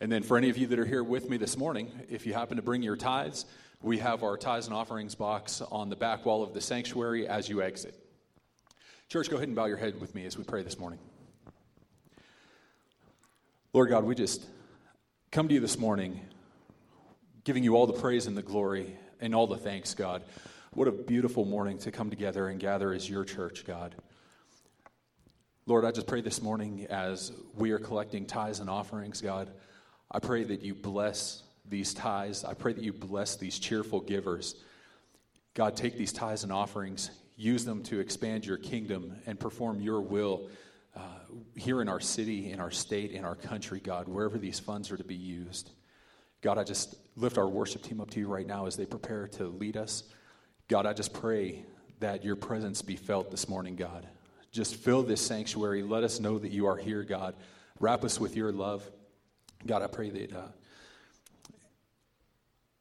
And 0.00 0.10
then, 0.10 0.22
for 0.22 0.38
any 0.38 0.50
of 0.50 0.56
you 0.56 0.68
that 0.68 0.78
are 0.78 0.84
here 0.84 1.02
with 1.02 1.28
me 1.28 1.36
this 1.36 1.56
morning, 1.56 1.90
if 2.08 2.24
you 2.26 2.32
happen 2.32 2.56
to 2.56 2.62
bring 2.62 2.80
your 2.80 2.96
tithes, 2.96 3.44
we 3.82 3.98
have 3.98 4.22
our 4.22 4.36
tithes 4.36 4.68
and 4.68 4.74
offerings 4.74 5.16
box 5.16 5.60
on 5.72 5.88
the 5.88 5.96
back 5.96 6.24
wall 6.24 6.44
of 6.44 6.54
the 6.54 6.60
sanctuary 6.60 7.26
as 7.26 7.48
you 7.48 7.60
exit. 7.60 7.94
Church, 9.08 9.28
go 9.28 9.36
ahead 9.36 9.48
and 9.48 9.56
bow 9.56 9.66
your 9.66 9.76
head 9.76 10.00
with 10.00 10.14
me 10.14 10.26
as 10.26 10.38
we 10.38 10.44
pray 10.44 10.62
this 10.62 10.78
morning. 10.78 11.00
Lord 13.74 13.90
God, 13.90 14.04
we 14.04 14.14
just 14.14 14.46
come 15.30 15.46
to 15.48 15.54
you 15.54 15.60
this 15.60 15.78
morning 15.78 16.22
giving 17.44 17.62
you 17.62 17.76
all 17.76 17.86
the 17.86 17.92
praise 17.92 18.26
and 18.26 18.34
the 18.34 18.42
glory 18.42 18.96
and 19.20 19.34
all 19.34 19.46
the 19.46 19.58
thanks, 19.58 19.92
God. 19.92 20.22
What 20.72 20.88
a 20.88 20.92
beautiful 20.92 21.44
morning 21.44 21.76
to 21.80 21.90
come 21.90 22.08
together 22.08 22.48
and 22.48 22.58
gather 22.58 22.94
as 22.94 23.10
your 23.10 23.26
church, 23.26 23.66
God. 23.66 23.94
Lord, 25.66 25.84
I 25.84 25.90
just 25.90 26.06
pray 26.06 26.22
this 26.22 26.40
morning 26.40 26.86
as 26.88 27.30
we 27.56 27.72
are 27.72 27.78
collecting 27.78 28.24
tithes 28.24 28.60
and 28.60 28.70
offerings, 28.70 29.20
God, 29.20 29.50
I 30.10 30.18
pray 30.18 30.44
that 30.44 30.62
you 30.62 30.74
bless 30.74 31.42
these 31.68 31.92
tithes. 31.92 32.44
I 32.44 32.54
pray 32.54 32.72
that 32.72 32.82
you 32.82 32.94
bless 32.94 33.36
these 33.36 33.58
cheerful 33.58 34.00
givers. 34.00 34.54
God, 35.52 35.76
take 35.76 35.98
these 35.98 36.14
tithes 36.14 36.42
and 36.42 36.50
offerings, 36.50 37.10
use 37.36 37.66
them 37.66 37.82
to 37.84 38.00
expand 38.00 38.46
your 38.46 38.56
kingdom 38.56 39.16
and 39.26 39.38
perform 39.38 39.82
your 39.82 40.00
will 40.00 40.48
uh, 40.98 41.02
here 41.54 41.80
in 41.80 41.88
our 41.88 42.00
city, 42.00 42.50
in 42.50 42.60
our 42.60 42.70
state, 42.70 43.12
in 43.12 43.24
our 43.24 43.34
country, 43.34 43.80
God, 43.80 44.08
wherever 44.08 44.38
these 44.38 44.58
funds 44.58 44.90
are 44.90 44.96
to 44.96 45.04
be 45.04 45.14
used. 45.14 45.70
God, 46.40 46.58
I 46.58 46.64
just 46.64 46.96
lift 47.16 47.38
our 47.38 47.48
worship 47.48 47.82
team 47.82 48.00
up 48.00 48.10
to 48.10 48.20
you 48.20 48.28
right 48.28 48.46
now 48.46 48.66
as 48.66 48.76
they 48.76 48.86
prepare 48.86 49.28
to 49.28 49.46
lead 49.46 49.76
us. 49.76 50.04
God, 50.68 50.86
I 50.86 50.92
just 50.92 51.12
pray 51.12 51.64
that 52.00 52.24
your 52.24 52.36
presence 52.36 52.82
be 52.82 52.96
felt 52.96 53.30
this 53.30 53.48
morning, 53.48 53.76
God. 53.76 54.06
Just 54.50 54.76
fill 54.76 55.02
this 55.02 55.24
sanctuary. 55.24 55.82
Let 55.82 56.04
us 56.04 56.20
know 56.20 56.38
that 56.38 56.52
you 56.52 56.66
are 56.66 56.76
here, 56.76 57.02
God. 57.02 57.34
Wrap 57.80 58.04
us 58.04 58.18
with 58.18 58.36
your 58.36 58.52
love. 58.52 58.88
God, 59.66 59.82
I 59.82 59.86
pray 59.86 60.10
that 60.10 60.32
uh, 60.32 60.48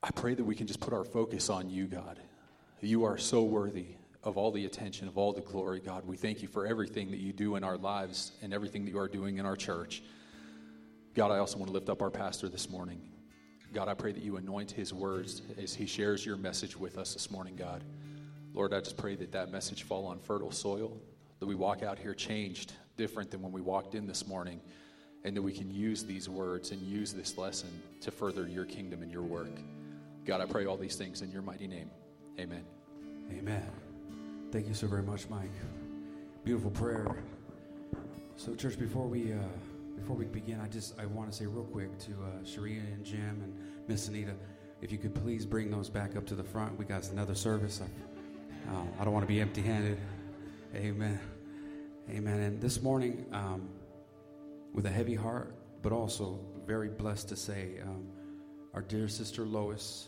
I 0.04 0.12
pray 0.12 0.36
that 0.36 0.44
we 0.44 0.56
can 0.56 0.68
just 0.68 0.80
put 0.80 0.94
our 0.94 1.04
focus 1.04 1.50
on 1.50 1.70
you, 1.70 1.86
God. 1.86 2.20
You 2.82 3.04
are 3.06 3.18
so 3.18 3.44
worthy 3.44 3.98
of 4.24 4.38
all 4.38 4.52
the 4.52 4.66
attention, 4.66 5.08
of 5.08 5.18
all 5.18 5.34
the 5.34 5.42
glory, 5.42 5.80
God. 5.80 6.06
We 6.06 6.18
thank 6.18 6.42
you 6.42 6.48
for 6.48 6.66
everything 6.66 7.12
that 7.12 7.20
you 7.20 7.34
do 7.34 7.56
in 7.56 7.64
our 7.64 7.78
lives 7.78 8.32
and 8.42 8.54
everything 8.54 8.86
that 8.86 8.92
you 8.92 9.00
are 9.00 9.08
doing 9.08 9.38
in 9.38 9.46
our 9.46 9.56
church. 9.56 10.04
God, 11.14 11.32
I 11.32 11.38
also 11.40 11.58
want 11.58 11.70
to 11.70 11.74
lift 11.74 11.90
up 11.90 12.02
our 12.02 12.12
pastor 12.12 12.50
this 12.50 12.70
morning. 12.70 13.02
God, 13.74 13.88
I 13.88 13.94
pray 13.94 14.12
that 14.12 14.24
you 14.24 14.38
anoint 14.38 14.72
his 14.72 14.94
words 14.94 15.42
as 15.62 15.74
he 15.74 15.86
shares 15.86 16.26
your 16.26 16.38
message 16.38 16.78
with 16.78 16.98
us 16.98 17.14
this 17.14 17.32
morning, 17.32 17.56
God. 17.56 17.84
Lord, 18.54 18.74
I 18.74 18.80
just 18.80 18.98
pray 18.98 19.16
that 19.16 19.32
that 19.34 19.52
message 19.52 19.84
fall 19.84 20.06
on 20.06 20.20
fertile 20.20 20.52
soil, 20.52 20.98
that 21.40 21.46
we 21.46 21.56
walk 21.56 21.84
out 21.84 22.00
here 22.00 22.14
changed, 22.14 22.74
different 22.98 23.30
than 23.30 23.42
when 23.42 23.52
we 23.52 23.62
walked 23.62 23.94
in 23.94 24.08
this 24.08 24.28
morning, 24.28 24.60
and 25.24 25.36
that 25.36 25.42
we 25.42 25.54
can 25.54 25.70
use 25.70 26.04
these 26.04 26.30
words 26.30 26.72
and 26.72 26.82
use 26.82 27.14
this 27.14 27.38
lesson 27.38 27.70
to 28.02 28.12
further 28.12 28.48
your 28.48 28.66
kingdom 28.66 29.04
and 29.04 29.12
your 29.12 29.24
work. 29.24 29.60
God, 30.26 30.42
I 30.42 30.46
pray 30.46 30.66
all 30.66 30.78
these 30.78 30.96
things 30.96 31.22
in 31.22 31.32
your 31.32 31.42
mighty 31.42 31.68
name. 31.68 31.90
Amen. 32.40 32.64
Amen. 33.32 33.87
Thank 34.50 34.68
you 34.68 34.74
so 34.74 34.88
very 34.88 35.04
much, 35.04 35.30
Mike. 35.30 35.52
Beautiful 36.46 36.72
prayer. 36.72 37.06
So, 38.38 38.56
church, 38.56 38.80
before 38.80 39.06
we 39.06 39.34
uh, 39.34 39.38
before 39.98 40.16
we 40.16 40.24
begin, 40.24 40.62
I 40.62 40.70
just 40.70 40.98
I 40.98 41.06
want 41.06 41.30
to 41.30 41.38
say 41.38 41.46
real 41.46 41.66
quick 41.66 41.98
to 42.00 42.12
uh, 42.12 42.46
Sharia 42.46 42.80
and 42.80 43.04
Jim 43.04 43.42
and 43.44 43.54
Miss 43.90 44.08
Anita, 44.08 44.32
if 44.82 44.90
you 44.90 44.98
could 44.98 45.14
please 45.14 45.46
bring 45.46 45.70
those 45.70 45.90
back 45.90 46.16
up 46.16 46.26
to 46.28 46.36
the 46.36 46.46
front. 46.46 46.78
We 46.78 46.86
got 46.86 47.10
another 47.12 47.36
service. 47.36 47.82
I, 47.82 48.72
uh, 48.72 48.84
I 49.00 49.04
don't 49.04 49.14
want 49.14 49.24
to 49.24 49.28
be 49.28 49.42
empty-handed. 49.42 49.98
Amen. 50.76 51.20
Amen. 52.10 52.40
And 52.40 52.62
this 52.62 52.82
morning, 52.82 53.26
um, 53.34 53.68
with 54.74 54.86
a 54.86 54.90
heavy 54.90 55.16
heart, 55.16 55.54
but 55.82 55.92
also 55.92 56.40
very 56.66 56.88
blessed 56.88 57.28
to 57.30 57.36
say, 57.36 57.80
um, 57.84 58.08
our 58.74 58.82
dear 58.82 59.10
sister 59.10 59.44
Lois. 59.44 60.08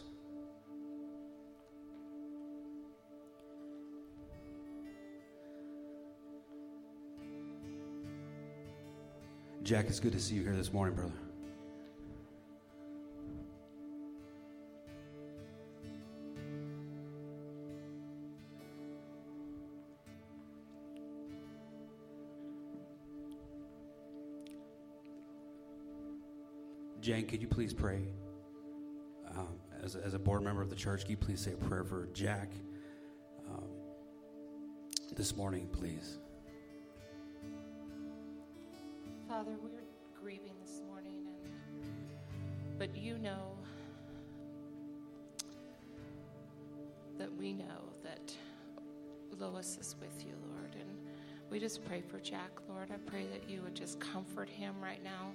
Jack, 9.61 9.85
it's 9.87 9.99
good 9.99 10.13
to 10.13 10.19
see 10.19 10.35
you 10.35 10.43
here 10.43 10.55
this 10.55 10.71
morning, 10.73 10.95
brother. 10.95 11.11
Jane, 27.01 27.27
could 27.27 27.41
you 27.41 27.47
please 27.47 27.73
pray? 27.73 28.07
Um, 29.35 29.47
as, 29.83 29.95
as 29.95 30.13
a 30.13 30.19
board 30.19 30.41
member 30.43 30.61
of 30.61 30.69
the 30.69 30.75
church, 30.75 31.01
could 31.01 31.11
you 31.11 31.17
please 31.17 31.39
say 31.39 31.51
a 31.53 31.55
prayer 31.55 31.83
for 31.83 32.07
Jack 32.13 32.51
um, 33.49 33.63
this 35.15 35.35
morning, 35.35 35.67
please? 35.71 36.19
Father, 39.39 39.55
we're 39.63 40.19
grieving 40.21 40.51
this 40.61 40.81
morning, 40.85 41.23
and 41.25 42.77
but 42.77 42.93
you 42.93 43.17
know 43.17 43.53
that 47.17 47.33
we 47.37 47.53
know 47.53 47.93
that 48.03 48.35
Lois 49.39 49.77
is 49.79 49.95
with 50.01 50.25
you, 50.25 50.33
Lord, 50.53 50.75
and 50.77 50.89
we 51.49 51.57
just 51.57 51.85
pray 51.85 52.01
for 52.01 52.19
Jack, 52.19 52.51
Lord. 52.67 52.89
I 52.91 52.97
pray 53.09 53.27
that 53.27 53.49
you 53.49 53.61
would 53.61 53.75
just 53.75 53.97
comfort 54.01 54.49
him 54.49 54.75
right 54.83 55.01
now. 55.01 55.31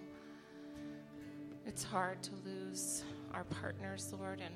It's 1.65 1.83
hard 1.83 2.23
to 2.25 2.33
lose 2.45 3.05
our 3.33 3.45
partners, 3.45 4.13
Lord, 4.21 4.43
and 4.45 4.55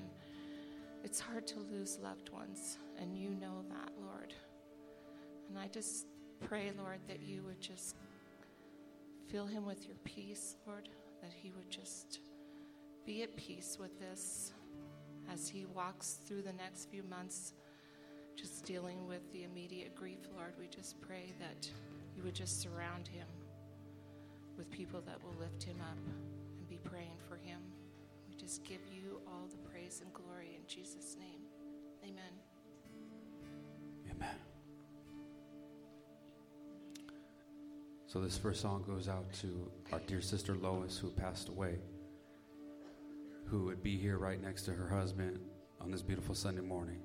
it's 1.04 1.20
hard 1.20 1.46
to 1.46 1.60
lose 1.72 1.98
loved 2.02 2.28
ones, 2.28 2.76
and 3.00 3.16
you 3.16 3.30
know 3.30 3.64
that, 3.70 3.92
Lord. 3.98 4.34
And 5.48 5.58
I 5.58 5.68
just 5.68 6.04
pray, 6.46 6.70
Lord, 6.78 6.98
that 7.08 7.22
you 7.22 7.44
would 7.44 7.62
just 7.62 7.96
fill 9.30 9.46
him 9.46 9.66
with 9.66 9.86
your 9.86 9.96
peace, 10.04 10.56
Lord, 10.66 10.88
that 11.22 11.32
he 11.32 11.50
would 11.50 11.70
just 11.70 12.20
be 13.04 13.22
at 13.22 13.36
peace 13.36 13.76
with 13.78 13.98
this 14.00 14.52
as 15.32 15.48
he 15.48 15.66
walks 15.66 16.18
through 16.26 16.42
the 16.42 16.52
next 16.52 16.90
few 16.90 17.02
months, 17.02 17.52
just 18.36 18.64
dealing 18.64 19.06
with 19.06 19.30
the 19.32 19.44
immediate 19.44 19.94
grief, 19.94 20.20
Lord. 20.36 20.54
We 20.58 20.66
just 20.68 21.00
pray 21.00 21.32
that 21.40 21.70
you 22.16 22.22
would 22.22 22.34
just 22.34 22.60
surround 22.60 23.06
him 23.08 23.26
with 24.56 24.70
people 24.70 25.02
that 25.06 25.22
will 25.22 25.34
lift 25.38 25.62
him 25.62 25.76
up 25.80 25.98
and 26.58 26.68
be 26.68 26.78
praying 26.84 27.18
for 27.28 27.36
him. 27.36 27.60
We 28.28 28.34
just 28.34 28.64
give 28.64 28.80
you 28.90 29.20
all 29.26 29.46
the 29.50 29.68
praise 29.70 30.00
and 30.02 30.12
glory 30.12 30.58
in 30.58 30.66
Jesus' 30.66 31.16
name. 31.18 31.40
Amen. 32.02 32.32
Amen. 34.10 34.47
So, 38.08 38.20
this 38.22 38.38
first 38.38 38.62
song 38.62 38.84
goes 38.86 39.06
out 39.06 39.30
to 39.42 39.70
our 39.92 40.00
dear 40.06 40.22
sister 40.22 40.54
Lois, 40.54 40.96
who 40.96 41.10
passed 41.10 41.50
away, 41.50 41.74
who 43.44 43.66
would 43.66 43.82
be 43.82 43.98
here 43.98 44.16
right 44.16 44.40
next 44.40 44.62
to 44.62 44.72
her 44.72 44.88
husband 44.88 45.38
on 45.78 45.90
this 45.90 46.00
beautiful 46.00 46.34
Sunday 46.34 46.62
morning. 46.62 47.02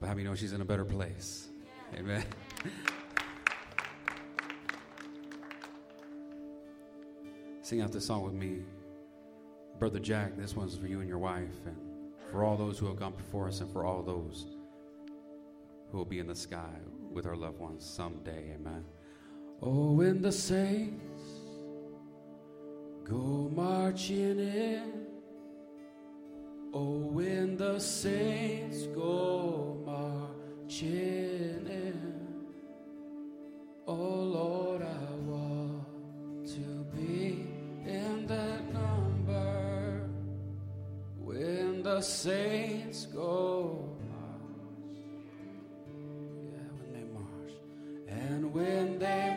But 0.00 0.06
how 0.06 0.14
many 0.14 0.26
know 0.26 0.34
she's 0.34 0.54
in 0.54 0.62
a 0.62 0.64
better 0.64 0.86
place? 0.86 1.48
Yeah. 1.92 2.00
Amen. 2.00 2.24
Sing 7.60 7.82
out 7.82 7.92
this 7.92 8.06
song 8.06 8.22
with 8.22 8.32
me. 8.32 8.60
Brother 9.78 9.98
Jack, 9.98 10.34
this 10.38 10.56
one's 10.56 10.78
for 10.78 10.86
you 10.86 11.00
and 11.00 11.08
your 11.10 11.18
wife, 11.18 11.66
and 11.66 11.76
for 12.30 12.42
all 12.42 12.56
those 12.56 12.78
who 12.78 12.86
have 12.86 12.96
gone 12.96 13.12
before 13.12 13.48
us, 13.48 13.60
and 13.60 13.70
for 13.70 13.84
all 13.84 14.02
those 14.02 14.46
who 15.90 15.98
will 15.98 16.04
be 16.04 16.18
in 16.18 16.26
the 16.26 16.34
sky 16.34 16.74
with 17.12 17.26
our 17.26 17.36
loved 17.36 17.58
ones 17.58 17.84
someday. 17.84 18.54
Amen. 18.54 18.84
Oh, 19.62 19.92
when 19.92 20.20
the 20.20 20.32
saints 20.32 21.00
go 23.04 23.50
marching 23.54 24.38
in. 24.38 25.06
Oh, 26.74 26.98
when 26.98 27.56
the 27.56 27.78
saints 27.78 28.86
go 28.88 29.80
marching 29.86 31.66
in. 31.66 32.14
Oh, 33.86 33.94
Lord, 33.94 34.82
I 34.82 35.14
want 35.24 36.46
to 36.48 36.84
be 36.94 37.46
in 37.86 38.26
that 38.26 38.72
number. 38.74 40.10
When 41.18 41.82
the 41.82 42.02
saints 42.02 43.06
go 43.06 43.85
when 48.56 48.98
they 48.98 49.35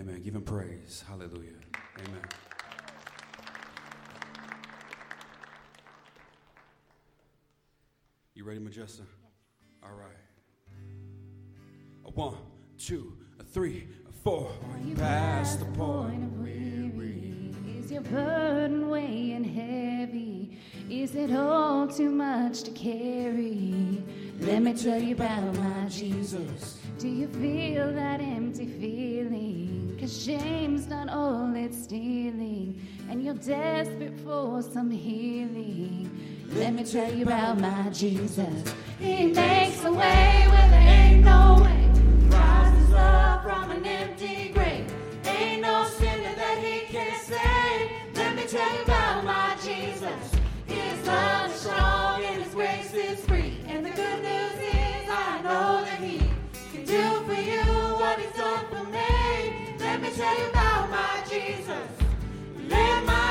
Amen. 0.00 0.22
Give 0.22 0.34
him 0.34 0.42
praise. 0.42 1.04
Hallelujah. 1.06 1.50
Amen. 1.98 2.22
You 8.34 8.44
ready, 8.44 8.60
Majesta? 8.60 9.02
All 9.82 9.92
right. 9.92 10.08
A 12.06 12.10
one, 12.12 12.36
two, 12.78 13.12
a 13.38 13.44
three, 13.44 13.88
a 14.08 14.12
four. 14.12 14.50
Are 14.72 14.88
you 14.88 14.94
past 14.94 15.58
the 15.58 15.66
point 15.66 16.24
of 16.24 16.38
weary? 16.40 17.54
Is 17.78 17.92
your 17.92 18.00
burden 18.00 18.88
weighing 18.88 19.44
heavy? 19.44 20.58
Is 20.88 21.14
it 21.14 21.30
all 21.36 21.86
too 21.86 22.08
much 22.08 22.62
to 22.62 22.70
carry? 22.70 24.02
Let 24.40 24.62
me 24.62 24.72
tell 24.72 24.98
you 25.02 25.14
about 25.14 25.54
my 25.56 25.86
Jesus. 25.90 26.80
Do 26.98 27.06
you 27.06 27.28
feel 27.28 27.92
that? 27.92 28.29
shame's 30.10 30.88
not 30.88 31.08
all 31.08 31.54
it's 31.54 31.84
stealing, 31.84 32.80
and 33.08 33.22
you're 33.22 33.34
desperate 33.34 34.18
for 34.20 34.60
some 34.60 34.90
healing. 34.90 36.10
Let 36.54 36.74
me 36.74 36.84
tell 36.84 37.12
you 37.14 37.24
about 37.24 37.60
my 37.60 37.88
Jesus. 37.90 38.74
He 38.98 39.28
makes 39.28 39.84
a 39.84 39.92
way 39.92 40.49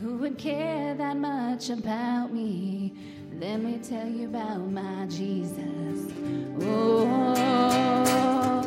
Who 0.00 0.16
would 0.16 0.38
care 0.38 0.94
that 0.94 1.16
much 1.18 1.68
about 1.68 2.32
me? 2.32 2.94
Let 3.38 3.60
me 3.60 3.78
tell 3.82 4.08
you 4.08 4.28
about 4.28 4.60
my 4.70 5.04
Jesus. 5.10 6.10
Oh. 6.62 8.59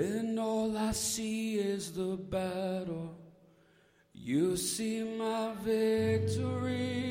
When 0.00 0.38
all 0.38 0.78
I 0.78 0.92
see 0.92 1.56
is 1.58 1.92
the 1.92 2.16
battle, 2.16 3.14
you 4.14 4.56
see 4.56 5.02
my 5.02 5.52
victory. 5.62 7.10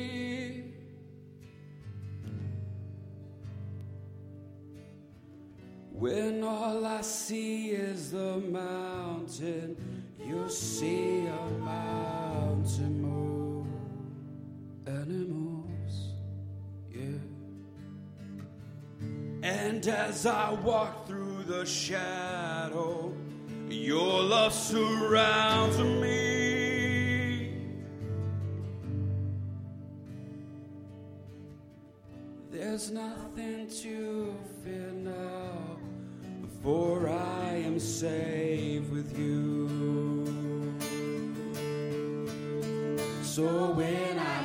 When 5.92 6.42
all 6.42 6.84
I 6.84 7.02
see 7.02 7.68
is 7.68 8.10
the 8.10 8.38
mountain, 8.38 9.76
you 10.18 10.48
see 10.48 11.28
a 11.28 11.48
mountain 11.60 13.02
move, 13.02 13.68
moves, 15.28 15.96
yeah. 16.90 17.20
And 19.44 19.86
as 19.86 20.26
I 20.26 20.54
walk 20.54 21.06
through 21.06 21.19
the 21.50 21.66
shadow, 21.66 23.12
your 23.68 24.22
love 24.22 24.54
surrounds 24.54 25.78
me. 25.78 27.52
There's 32.52 32.92
nothing 32.92 33.66
to 33.82 34.32
fear 34.62 34.92
now, 34.92 35.76
for 36.62 37.08
I 37.08 37.54
am 37.66 37.80
safe 37.80 38.88
with 38.90 39.18
you. 39.18 39.68
So 43.22 43.72
when 43.72 44.18
I 44.20 44.39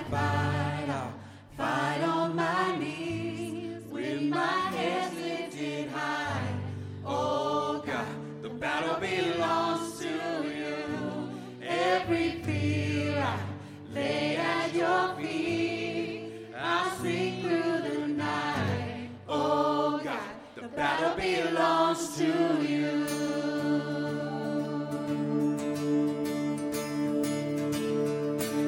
battle 20.75 21.15
belongs 21.15 22.17
to 22.17 22.25
you. 22.61 23.05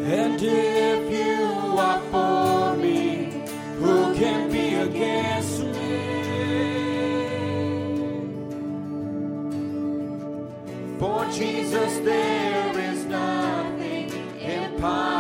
And 0.05 0.41
if 0.41 1.11
you 1.11 1.43
are 1.77 1.99
for 2.11 2.77
me, 2.77 3.43
who 3.79 4.15
can 4.15 4.49
be 4.49 4.75
against 4.75 5.63
me? 5.63 5.73
For 10.97 11.25
Jesus, 11.31 11.97
there 11.99 12.79
is 12.79 13.03
nothing 13.05 14.09
impossible 14.39 15.16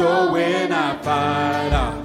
So 0.00 0.32
when 0.32 0.72
I 0.72 0.96
fight, 1.02 1.74
I 1.74 1.99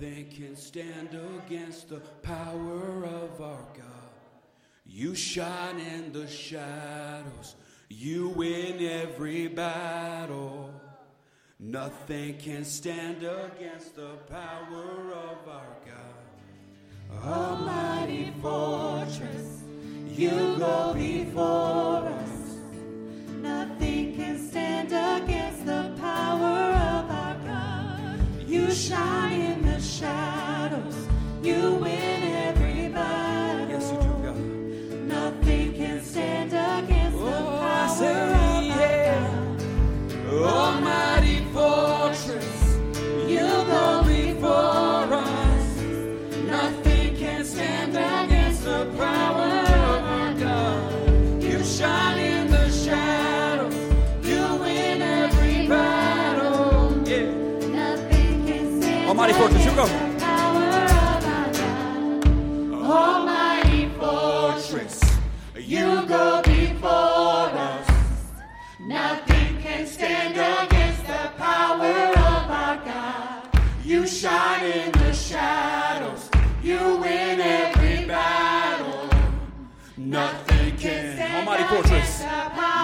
Nothing 0.00 0.28
can 0.28 0.54
stand 0.54 1.18
against 1.44 1.88
the 1.88 1.98
power 2.22 3.04
of 3.04 3.40
our 3.40 3.66
God. 3.74 4.12
You 4.86 5.16
shine 5.16 5.80
in 5.80 6.12
the 6.12 6.28
shadows, 6.28 7.56
you 7.88 8.28
win 8.28 8.80
every 8.80 9.48
battle. 9.48 10.72
Nothing 11.58 12.38
can 12.38 12.64
stand 12.64 13.24
against 13.24 13.96
the 13.96 14.10
power 14.30 15.14
of 15.14 15.48
our 15.48 15.76
God. 15.84 17.24
Almighty 17.24 18.32
fortress, 18.40 19.64
you 20.06 20.30
go 20.58 20.94
before 20.94 22.06
us. 22.06 22.30
Nothing 23.40 24.14
can 24.14 24.48
stand 24.48 24.92
against 24.92 25.66
the 25.66 25.92
power 25.98 26.70
of 26.70 27.10
our 27.10 27.34
God. 27.44 28.48
You 28.48 28.70
shine 28.70 29.40
in 29.40 29.67
shadows. 29.98 30.96
You 31.42 31.74
win 31.74 32.22
every 32.48 32.88
battle. 32.88 33.68
Yes, 33.68 33.90
you 33.92 33.98
do, 33.98 34.14
God. 34.22 34.36
Nothing 35.16 35.72
can 35.74 36.02
stand 36.04 36.50
against 36.52 37.18
the 37.18 37.24
Oh, 37.24 37.58
I 37.60 37.86
power 37.86 37.96
say, 37.96 38.22
of 38.22 38.64
yeah. 38.66 39.28
our 40.30 40.40
God. 40.40 40.54
Almighty 40.56 41.38
fortress, 41.52 41.97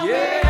Yeah, 0.06 0.43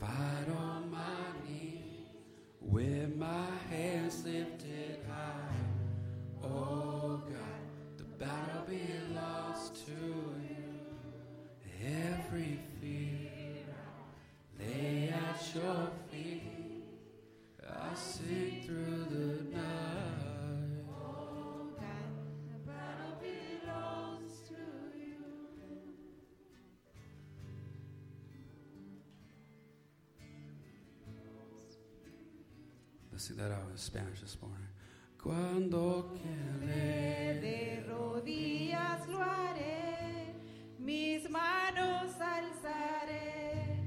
fight 0.00 0.48
on 0.58 0.90
my 0.90 1.46
knees 1.46 2.08
with 2.60 3.14
my 3.16 3.46
hands 3.68 4.24
lifted 4.24 4.98
high. 5.06 6.42
Oh 6.42 7.22
God, 7.26 7.98
the 7.98 8.04
battle 8.24 8.64
belongs 8.66 9.70
to 9.84 9.92
you. 10.48 10.70
Every 11.84 12.58
fear 12.80 13.66
I 13.68 14.62
lay 14.62 15.08
at 15.10 15.54
your 15.54 15.90
feet. 16.10 16.84
I 17.68 17.94
sing 17.94 18.62
through 18.64 19.06
the 19.10 19.39
that 33.40 33.52
out 33.52 33.70
in 33.70 33.76
Spanish 33.78 34.20
this 34.20 34.36
morning. 34.42 34.68
Cuando 35.22 36.12
quiere 36.12 37.40
de 37.40 37.84
rodillas 37.88 39.08
lo 39.08 39.18
haré, 39.18 40.34
mis 40.78 41.28
manos 41.30 42.12
alzaré. 42.20 43.78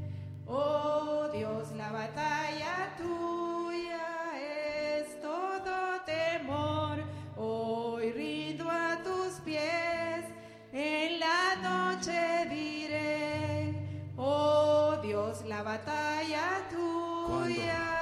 Oh 0.48 1.30
Dios, 1.32 1.72
la 1.74 1.92
batalla 1.92 2.96
tuya 2.98 4.08
es 4.40 5.22
todo 5.22 6.02
temor. 6.06 7.04
Hoy 7.38 8.12
rindo 8.12 8.68
a 8.68 8.98
tus 9.04 9.40
pies, 9.46 10.26
en 10.72 11.20
la 11.20 11.56
noche 11.62 12.48
diré. 12.50 13.76
Oh 14.18 14.98
Dios, 15.04 15.46
la 15.46 15.62
batalla 15.62 16.68
tuya. 16.72 17.93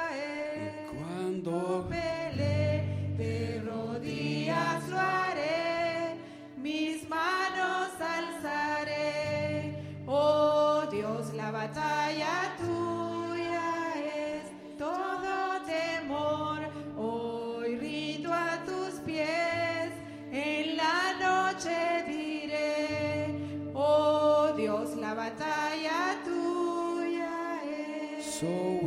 Cuando 1.61 1.87
Pele, 1.87 2.83
de 3.17 3.61
rodillas 3.65 4.87
lo 4.89 4.99
haré, 4.99 6.15
mis 6.57 7.07
manos 7.09 7.89
alzaré. 7.99 9.75
Oh 10.07 10.83
Dios, 10.91 11.33
la 11.33 11.51
batalla 11.51 12.55
tuya 12.57 13.93
es 13.95 14.77
todo 14.77 15.61
temor. 15.65 16.59
Hoy 16.97 17.77
rindo 17.77 18.33
a 18.33 18.63
tus 18.65 18.99
pies, 19.05 19.91
en 20.31 20.77
la 20.77 21.13
noche 21.19 22.03
diré. 22.07 23.71
Oh 23.73 24.53
Dios, 24.55 24.95
la 24.95 25.13
batalla 25.13 26.17
tuya 26.25 27.61
es. 27.65 28.25
So 28.25 28.81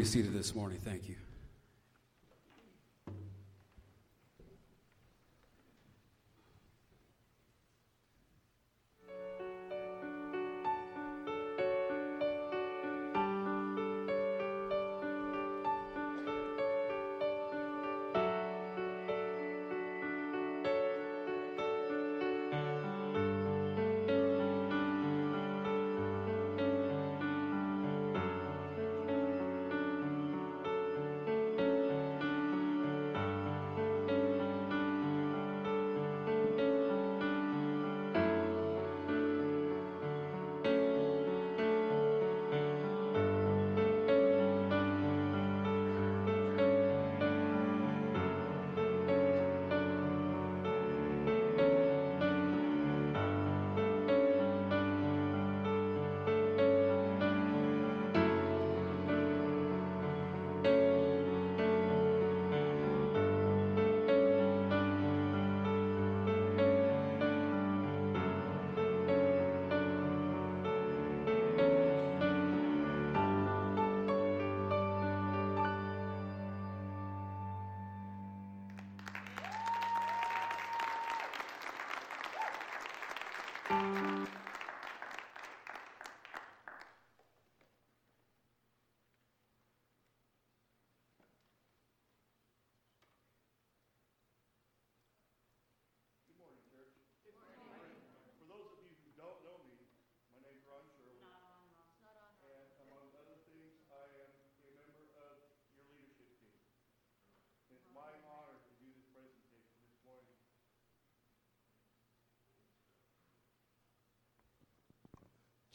be 0.00 0.06
seated 0.06 0.32
this 0.32 0.54
morning. 0.54 0.78
Thank 0.82 1.10
you. 1.10 1.16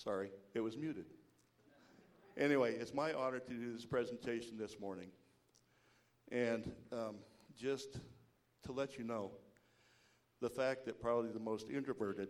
Sorry, 0.05 0.29
it 0.53 0.59
was 0.59 0.77
muted. 0.77 1.05
Anyway, 2.37 2.75
it's 2.75 2.93
my 2.93 3.11
honor 3.13 3.39
to 3.39 3.53
do 3.53 3.73
this 3.73 3.87
presentation 3.87 4.55
this 4.55 4.79
morning. 4.79 5.07
And 6.31 6.71
um, 6.91 7.15
just 7.57 7.97
to 8.65 8.71
let 8.71 8.99
you 8.99 9.03
know, 9.03 9.31
the 10.41 10.49
fact 10.49 10.85
that 10.85 11.01
probably 11.01 11.31
the 11.31 11.39
most 11.39 11.71
introverted 11.71 12.29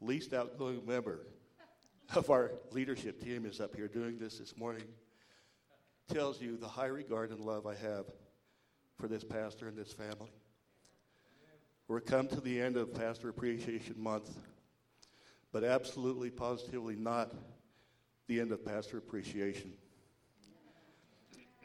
least 0.00 0.32
outgoing 0.32 0.86
member 0.86 1.26
of 2.14 2.30
our 2.30 2.52
leadership 2.70 3.20
team 3.20 3.44
is 3.44 3.60
up 3.60 3.74
here 3.74 3.88
doing 3.88 4.16
this 4.16 4.38
this 4.38 4.56
morning 4.56 4.84
tells 6.08 6.40
you 6.40 6.56
the 6.56 6.68
high 6.68 6.86
regard 6.86 7.30
and 7.30 7.40
love 7.40 7.66
I 7.66 7.74
have 7.74 8.04
for 9.00 9.08
this 9.08 9.24
pastor 9.24 9.66
and 9.66 9.76
this 9.76 9.92
family. 9.92 10.30
We're 11.88 12.00
come 12.00 12.28
to 12.28 12.40
the 12.40 12.60
end 12.60 12.76
of 12.76 12.94
Pastor 12.94 13.30
Appreciation 13.30 13.96
Month, 13.98 14.30
but 15.54 15.62
absolutely, 15.62 16.30
positively 16.30 16.96
not 16.96 17.32
the 18.26 18.40
end 18.40 18.50
of 18.50 18.64
Pastor 18.64 18.98
Appreciation. 18.98 19.72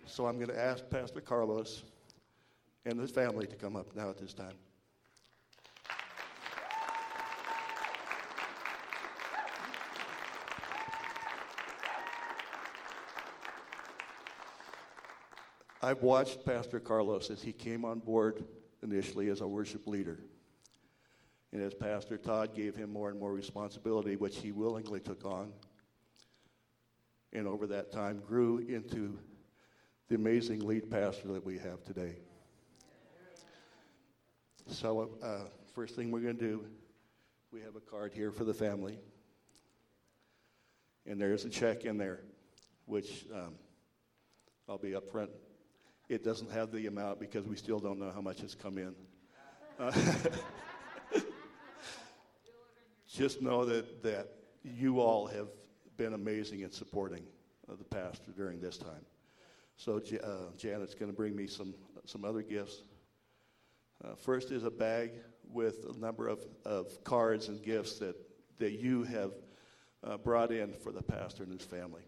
So 0.05 0.27
I'm 0.27 0.35
going 0.35 0.49
to 0.49 0.59
ask 0.59 0.87
Pastor 0.91 1.21
Carlos 1.21 1.81
and 2.85 2.99
his 2.99 3.09
family 3.09 3.47
to 3.47 3.55
come 3.55 3.75
up 3.75 3.95
now 3.95 4.11
at 4.11 4.19
this 4.19 4.31
time. 4.31 4.53
I've 15.81 16.03
watched 16.03 16.45
Pastor 16.45 16.79
Carlos 16.79 17.31
as 17.31 17.41
he 17.41 17.51
came 17.51 17.83
on 17.83 17.97
board 17.97 18.43
initially 18.83 19.29
as 19.29 19.41
a 19.41 19.47
worship 19.47 19.87
leader. 19.87 20.19
And 21.51 21.61
as 21.61 21.73
Pastor 21.73 22.17
Todd 22.17 22.55
gave 22.55 22.75
him 22.75 22.91
more 22.91 23.09
and 23.09 23.19
more 23.19 23.33
responsibility, 23.33 24.15
which 24.15 24.37
he 24.37 24.51
willingly 24.51 24.99
took 24.99 25.25
on, 25.25 25.51
and 27.33 27.47
over 27.47 27.67
that 27.67 27.91
time 27.91 28.21
grew 28.25 28.59
into 28.59 29.17
the 30.09 30.15
amazing 30.15 30.65
lead 30.65 30.89
pastor 30.89 31.29
that 31.29 31.45
we 31.45 31.57
have 31.57 31.83
today. 31.83 32.15
So, 34.67 35.09
uh, 35.23 35.49
first 35.73 35.95
thing 35.95 36.11
we're 36.11 36.19
going 36.19 36.37
to 36.37 36.47
do, 36.47 36.65
we 37.51 37.61
have 37.61 37.75
a 37.75 37.79
card 37.79 38.13
here 38.13 38.31
for 38.31 38.43
the 38.43 38.53
family. 38.53 38.99
And 41.07 41.19
there's 41.19 41.45
a 41.45 41.49
check 41.49 41.85
in 41.85 41.97
there, 41.97 42.19
which 42.85 43.25
um, 43.33 43.55
I'll 44.67 44.77
be 44.77 44.91
upfront. 44.91 45.29
It 46.07 46.23
doesn't 46.23 46.51
have 46.51 46.71
the 46.71 46.85
amount 46.85 47.19
because 47.19 47.47
we 47.47 47.55
still 47.55 47.79
don't 47.79 47.99
know 47.99 48.11
how 48.11 48.21
much 48.21 48.41
has 48.41 48.53
come 48.53 48.77
in. 48.77 48.93
Uh, 49.79 49.91
just 53.19 53.41
know 53.41 53.65
that, 53.65 54.01
that 54.01 54.29
you 54.63 55.01
all 55.01 55.27
have 55.27 55.49
been 55.97 56.13
amazing 56.13 56.61
in 56.61 56.71
supporting 56.71 57.21
uh, 57.69 57.75
the 57.75 57.83
pastor 57.83 58.31
during 58.31 58.61
this 58.61 58.77
time. 58.77 59.05
So 59.75 59.97
uh, 59.97 60.55
Janet's 60.55 60.93
going 60.93 61.11
to 61.11 61.15
bring 61.15 61.35
me 61.35 61.45
some, 61.45 61.73
some 62.05 62.23
other 62.23 62.41
gifts. 62.41 62.83
Uh, 64.01 64.15
first 64.15 64.51
is 64.51 64.63
a 64.63 64.71
bag 64.71 65.11
with 65.51 65.85
a 65.93 65.99
number 65.99 66.29
of, 66.29 66.45
of 66.63 67.03
cards 67.03 67.49
and 67.49 67.61
gifts 67.61 67.99
that, 67.99 68.15
that 68.57 68.79
you 68.79 69.03
have 69.03 69.31
uh, 70.01 70.15
brought 70.15 70.53
in 70.53 70.71
for 70.71 70.93
the 70.93 71.03
pastor 71.03 71.43
and 71.43 71.51
his 71.51 71.67
family. 71.67 72.03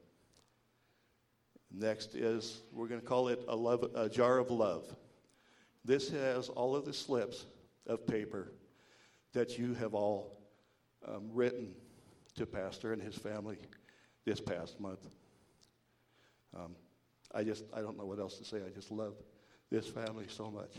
Next 1.74 2.16
is, 2.16 2.62
we're 2.72 2.88
going 2.88 3.02
to 3.02 3.08
call 3.08 3.28
it 3.28 3.44
a, 3.50 3.56
love, 3.56 3.86
a 3.96 4.08
jar 4.08 4.38
of 4.38 4.50
love. 4.50 4.86
This 5.84 6.10
has 6.12 6.48
all 6.48 6.74
of 6.74 6.86
the 6.86 6.94
slips 6.94 7.48
of 7.86 8.08
paper 8.08 8.54
that 9.34 9.60
you 9.60 9.74
have 9.74 9.94
all 9.94 10.38
um, 11.08 11.30
written 11.32 11.74
to 12.36 12.46
Pastor 12.46 12.94
and 12.94 13.02
his 13.02 13.16
family 13.16 13.58
this 14.26 14.40
past 14.40 14.80
month. 14.80 15.08
Um, 16.56 16.76
I 17.34 17.44
just, 17.44 17.64
I 17.74 17.82
don't 17.82 17.98
know 17.98 18.06
what 18.06 18.20
else 18.20 18.38
to 18.38 18.46
say. 18.46 18.58
I 18.58 18.70
just 18.70 18.92
love 18.92 19.14
this 19.70 19.88
family 19.88 20.26
so 20.28 20.52
much. 20.52 20.76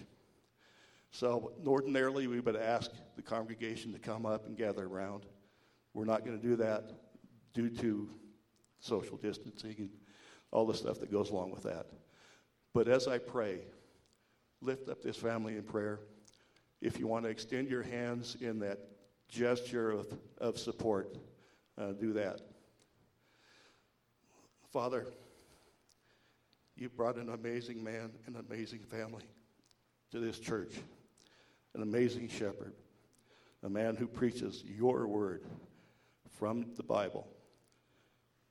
So, 1.10 1.52
ordinarily, 1.66 2.26
we 2.26 2.40
would 2.40 2.56
ask 2.56 2.90
the 3.16 3.22
congregation 3.22 3.92
to 3.92 3.98
come 3.98 4.24
up 4.24 4.46
and 4.46 4.56
gather 4.56 4.86
around. 4.86 5.26
We're 5.92 6.06
not 6.06 6.24
going 6.24 6.40
to 6.40 6.46
do 6.46 6.56
that 6.56 6.92
due 7.52 7.68
to 7.68 8.08
social 8.80 9.16
distancing 9.18 9.74
and 9.78 9.90
all 10.50 10.66
the 10.66 10.74
stuff 10.74 11.00
that 11.00 11.12
goes 11.12 11.30
along 11.30 11.50
with 11.50 11.62
that. 11.64 11.86
But 12.72 12.88
as 12.88 13.08
I 13.08 13.18
pray, 13.18 13.60
lift 14.62 14.88
up 14.88 15.02
this 15.02 15.16
family 15.16 15.56
in 15.56 15.64
prayer. 15.64 16.00
If 16.80 16.98
you 16.98 17.06
want 17.06 17.24
to 17.24 17.30
extend 17.30 17.68
your 17.68 17.82
hands 17.82 18.36
in 18.40 18.58
that 18.60 18.78
gesture 19.32 19.90
of, 19.90 20.06
of 20.38 20.58
support, 20.58 21.16
uh, 21.78 21.92
do 21.92 22.12
that. 22.12 22.40
Father, 24.70 25.06
you 26.76 26.88
brought 26.90 27.16
an 27.16 27.30
amazing 27.30 27.82
man 27.82 28.10
and 28.26 28.36
an 28.36 28.44
amazing 28.48 28.80
family 28.80 29.24
to 30.10 30.20
this 30.20 30.38
church, 30.38 30.74
an 31.74 31.82
amazing 31.82 32.28
shepherd, 32.28 32.74
a 33.62 33.70
man 33.70 33.96
who 33.96 34.06
preaches 34.06 34.62
your 34.66 35.06
word 35.06 35.44
from 36.38 36.66
the 36.76 36.82
Bible. 36.82 37.26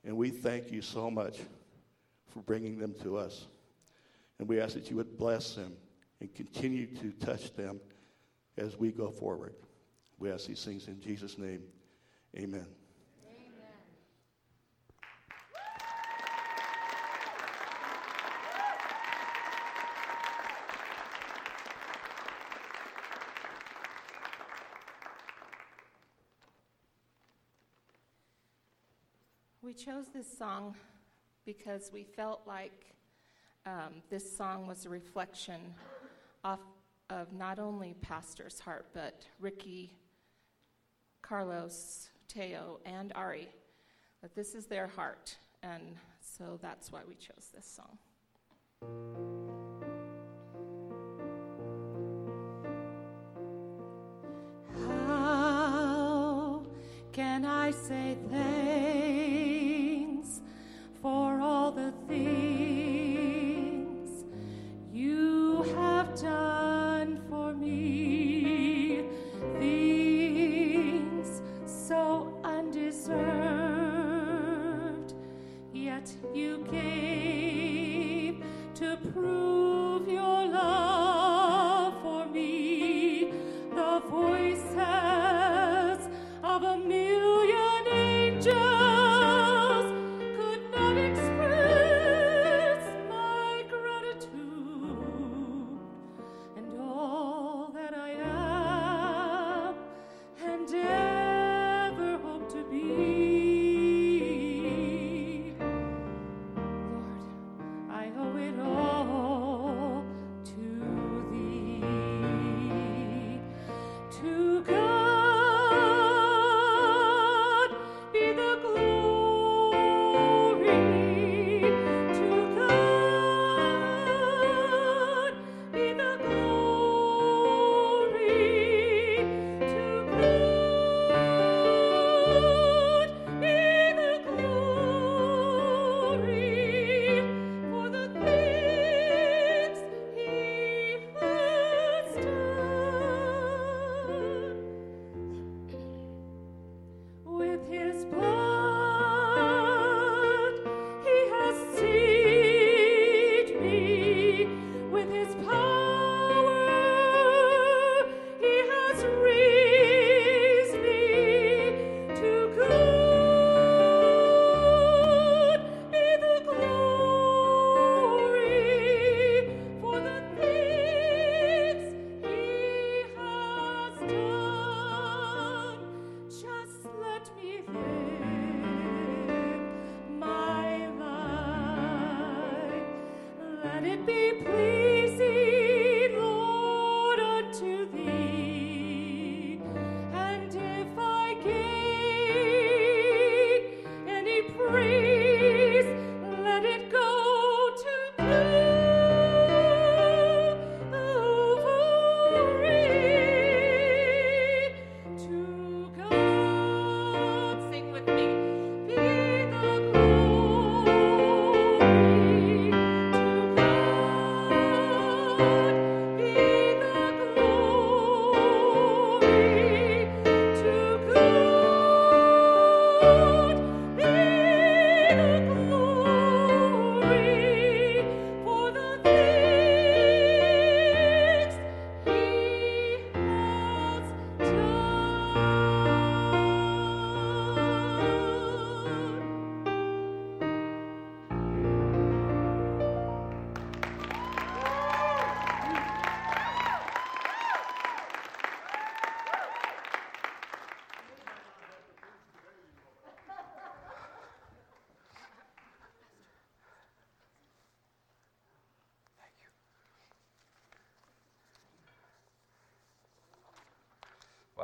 And 0.03 0.17
we 0.17 0.31
thank 0.31 0.71
you 0.71 0.81
so 0.81 1.11
much 1.11 1.37
for 2.27 2.39
bringing 2.39 2.79
them 2.79 2.95
to 3.03 3.17
us. 3.17 3.45
And 4.39 4.47
we 4.47 4.59
ask 4.59 4.73
that 4.73 4.89
you 4.89 4.95
would 4.95 5.17
bless 5.17 5.53
them 5.53 5.73
and 6.19 6.33
continue 6.33 6.87
to 6.97 7.11
touch 7.23 7.53
them 7.53 7.79
as 8.57 8.77
we 8.77 8.91
go 8.91 9.11
forward. 9.11 9.53
We 10.21 10.29
ask 10.29 10.45
these 10.45 10.63
things 10.63 10.87
in 10.87 11.01
Jesus' 11.01 11.39
name. 11.39 11.63
Amen. 12.37 12.67
We 29.63 29.73
chose 29.73 30.05
this 30.13 30.27
song 30.37 30.75
because 31.45 31.89
we 31.91 32.03
felt 32.03 32.41
like 32.45 32.93
um, 33.65 34.03
this 34.11 34.37
song 34.37 34.67
was 34.67 34.85
a 34.85 34.89
reflection 34.89 35.73
of 36.43 36.59
not 37.33 37.57
only 37.57 37.95
Pastor's 38.01 38.59
heart, 38.59 38.85
but 38.93 39.25
Ricky, 39.39 39.97
Carlos, 41.31 42.09
Teo, 42.27 42.81
and 42.83 43.13
Ari. 43.15 43.47
That 44.21 44.35
this 44.35 44.53
is 44.53 44.65
their 44.65 44.87
heart, 44.87 45.37
and 45.63 45.95
so 46.19 46.59
that's 46.61 46.91
why 46.91 46.99
we 47.07 47.15
chose 47.15 47.47
this 47.55 47.65
song. 47.65 47.97
How 54.85 56.63
can 57.13 57.45
I 57.45 57.71
say 57.71 58.17
thanks 58.29 59.61
for 61.01 61.39
all 61.39 61.71
the 61.71 61.93
things 62.09 62.50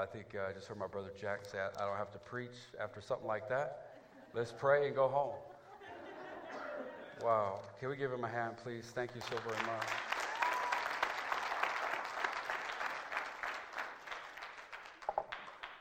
think 0.07 0.35
uh, 0.35 0.49
I 0.49 0.53
just 0.53 0.67
heard 0.67 0.79
my 0.79 0.87
brother 0.87 1.11
Jack 1.19 1.45
say, 1.45 1.59
I 1.59 1.67
I 1.81 1.85
don't 1.85 1.97
have 1.97 2.11
to 2.11 2.19
preach 2.19 2.57
after 2.81 3.01
something 3.01 3.27
like 3.27 3.47
that. 3.49 3.87
Let's 4.33 4.51
pray 4.51 4.87
and 4.87 4.95
go 4.95 5.07
home. 5.07 5.35
Wow. 7.23 7.61
Can 7.79 7.89
we 7.89 7.97
give 7.97 8.11
him 8.11 8.23
a 8.23 8.27
hand, 8.27 8.57
please? 8.63 8.91
Thank 8.93 9.15
you 9.15 9.21
so 9.21 9.37
very 9.37 9.61
much. 9.65 9.87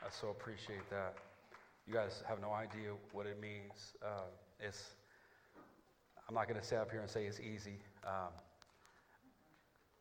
I 0.01 0.09
so 0.09 0.29
appreciate 0.29 0.89
that. 0.89 1.13
You 1.85 1.93
guys 1.93 2.23
have 2.27 2.41
no 2.41 2.51
idea 2.51 2.91
what 3.11 3.27
it 3.27 3.39
means. 3.39 3.93
Uh, 4.03 4.29
it's, 4.59 4.95
I'm 6.27 6.35
not 6.35 6.47
going 6.47 6.59
to 6.59 6.65
sit 6.65 6.79
up 6.79 6.91
here 6.91 7.01
and 7.01 7.09
say 7.09 7.25
it's 7.25 7.39
easy 7.39 7.79
um, 8.05 8.33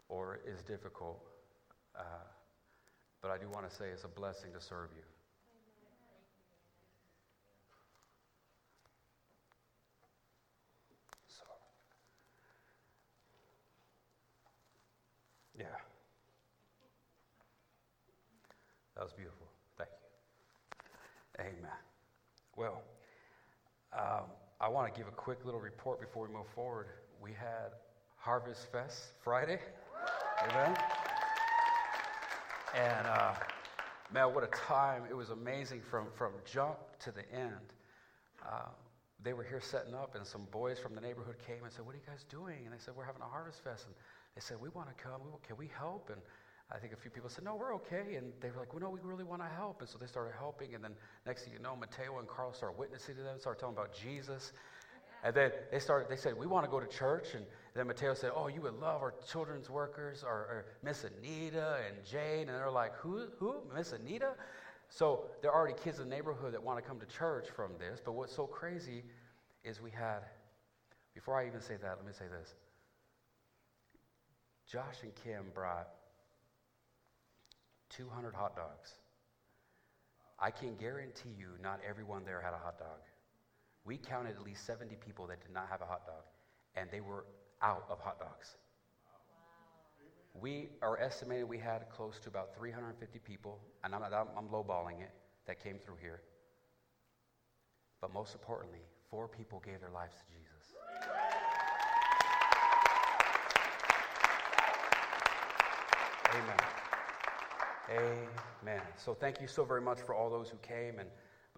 or 0.08 0.40
it's 0.46 0.62
difficult. 0.62 1.20
Uh, 1.94 2.02
but 3.26 3.34
I 3.34 3.38
do 3.38 3.48
want 3.52 3.68
to 3.68 3.74
say 3.74 3.86
it's 3.92 4.04
a 4.04 4.08
blessing 4.08 4.50
to 4.52 4.60
serve 4.60 4.90
you. 4.94 5.02
So, 11.26 11.42
yeah. 15.58 15.64
That 18.94 19.02
was 19.02 19.12
beautiful. 19.12 19.48
Thank 19.76 19.90
you. 21.38 21.44
Amen. 21.44 21.72
Well, 22.56 22.82
um, 23.92 24.30
I 24.60 24.68
want 24.68 24.94
to 24.94 24.96
give 24.98 25.08
a 25.08 25.10
quick 25.10 25.44
little 25.44 25.60
report 25.60 26.00
before 26.00 26.28
we 26.28 26.32
move 26.32 26.46
forward. 26.54 26.86
We 27.20 27.32
had 27.32 27.72
Harvest 28.18 28.70
Fest 28.70 29.08
Friday. 29.24 29.58
Amen. 30.48 30.76
And 32.76 33.06
uh, 33.06 33.32
man, 34.12 34.34
what 34.34 34.44
a 34.44 34.48
time! 34.48 35.04
It 35.08 35.16
was 35.16 35.30
amazing 35.30 35.80
from 35.80 36.08
from 36.14 36.32
jump 36.44 36.76
to 37.00 37.10
the 37.10 37.24
end. 37.32 37.72
Uh, 38.46 38.68
they 39.24 39.32
were 39.32 39.44
here 39.44 39.62
setting 39.62 39.94
up, 39.94 40.14
and 40.14 40.26
some 40.26 40.46
boys 40.50 40.78
from 40.78 40.94
the 40.94 41.00
neighborhood 41.00 41.36
came 41.46 41.64
and 41.64 41.72
said, 41.72 41.86
"What 41.86 41.94
are 41.94 41.98
you 41.98 42.04
guys 42.06 42.24
doing?" 42.28 42.66
And 42.66 42.74
they 42.74 42.78
said, 42.78 42.94
"We're 42.94 43.06
having 43.06 43.22
a 43.22 43.28
harvest 43.28 43.64
fest." 43.64 43.86
And 43.86 43.94
they 44.34 44.42
said, 44.42 44.60
"We 44.60 44.68
want 44.68 44.88
to 44.88 44.94
come. 45.02 45.22
Can 45.46 45.56
we 45.56 45.70
help?" 45.78 46.10
And 46.10 46.20
I 46.70 46.76
think 46.76 46.92
a 46.92 46.96
few 46.96 47.10
people 47.10 47.30
said, 47.30 47.44
"No, 47.44 47.54
we're 47.54 47.74
okay." 47.76 48.16
And 48.16 48.30
they 48.42 48.50
were 48.50 48.58
like, 48.58 48.74
"Well, 48.74 48.82
no, 48.82 48.90
we 48.90 49.00
really 49.00 49.24
want 49.24 49.40
to 49.40 49.48
help." 49.48 49.80
And 49.80 49.88
so 49.88 49.96
they 49.96 50.06
started 50.06 50.34
helping. 50.38 50.74
And 50.74 50.84
then 50.84 50.92
next 51.24 51.44
thing 51.44 51.54
you 51.54 51.60
know, 51.60 51.76
Mateo 51.76 52.18
and 52.18 52.28
Carl 52.28 52.52
started 52.52 52.76
witnessing 52.78 53.16
to 53.16 53.22
them, 53.22 53.40
started 53.40 53.58
telling 53.58 53.74
about 53.74 53.94
Jesus. 53.94 54.52
And 55.26 55.34
then 55.34 55.50
they 55.72 55.80
started. 55.80 56.08
They 56.08 56.14
said, 56.14 56.38
"We 56.38 56.46
want 56.46 56.66
to 56.66 56.70
go 56.70 56.78
to 56.78 56.86
church." 56.86 57.34
And 57.34 57.44
then 57.74 57.88
Mateo 57.88 58.14
said, 58.14 58.30
"Oh, 58.32 58.46
you 58.46 58.60
would 58.60 58.74
love 58.74 59.02
our 59.02 59.12
children's 59.26 59.68
workers, 59.68 60.22
or, 60.22 60.30
or 60.30 60.66
Miss 60.84 61.02
Anita 61.02 61.80
and 61.84 62.04
Jane." 62.04 62.48
And 62.48 62.50
they're 62.50 62.70
like, 62.70 62.94
"Who? 62.98 63.26
Who? 63.40 63.56
Miss 63.74 63.92
Anita?" 63.92 64.34
So 64.88 65.24
there 65.42 65.50
are 65.50 65.58
already 65.58 65.74
kids 65.82 65.98
in 65.98 66.08
the 66.08 66.14
neighborhood 66.14 66.54
that 66.54 66.62
want 66.62 66.78
to 66.78 66.88
come 66.88 67.00
to 67.00 67.06
church 67.06 67.48
from 67.56 67.72
this. 67.76 68.00
But 68.04 68.12
what's 68.12 68.36
so 68.36 68.46
crazy 68.46 69.02
is 69.64 69.80
we 69.80 69.90
had. 69.90 70.20
Before 71.12 71.36
I 71.36 71.48
even 71.48 71.60
say 71.60 71.74
that, 71.74 71.96
let 71.96 72.06
me 72.06 72.12
say 72.12 72.26
this. 72.28 72.54
Josh 74.70 75.02
and 75.02 75.12
Kim 75.24 75.50
brought 75.52 75.88
200 77.90 78.32
hot 78.32 78.54
dogs. 78.54 78.94
I 80.38 80.52
can 80.52 80.76
guarantee 80.76 81.34
you, 81.36 81.48
not 81.60 81.80
everyone 81.88 82.24
there 82.24 82.40
had 82.40 82.54
a 82.54 82.58
hot 82.58 82.78
dog. 82.78 83.00
We 83.86 83.96
counted 83.96 84.34
at 84.34 84.44
least 84.44 84.66
70 84.66 84.96
people 84.96 85.28
that 85.28 85.40
did 85.40 85.54
not 85.54 85.68
have 85.70 85.80
a 85.80 85.86
hot 85.86 86.04
dog, 86.06 86.24
and 86.74 86.90
they 86.90 87.00
were 87.00 87.24
out 87.62 87.86
of 87.88 88.00
hot 88.00 88.18
dogs. 88.18 88.56
We 90.34 90.68
are 90.82 90.98
estimated 91.00 91.48
we 91.48 91.58
had 91.58 91.88
close 91.88 92.18
to 92.24 92.28
about 92.28 92.54
350 92.56 93.20
people, 93.20 93.60
and 93.84 93.94
I'm, 93.94 94.02
I'm, 94.02 94.26
I'm 94.36 94.48
lowballing 94.48 95.00
it, 95.00 95.12
that 95.46 95.62
came 95.62 95.78
through 95.78 95.96
here. 96.00 96.20
But 98.00 98.12
most 98.12 98.34
importantly, 98.34 98.80
four 99.08 99.28
people 99.28 99.62
gave 99.64 99.80
their 99.80 99.90
lives 99.90 100.16
to 100.16 100.22
Jesus. 100.26 100.74
Amen. 106.34 106.56
Amen. 108.62 108.82
So 108.96 109.14
thank 109.14 109.40
you 109.40 109.46
so 109.46 109.64
very 109.64 109.80
much 109.80 110.00
for 110.00 110.14
all 110.14 110.28
those 110.28 110.50
who 110.50 110.56
came 110.58 110.98
and 110.98 111.08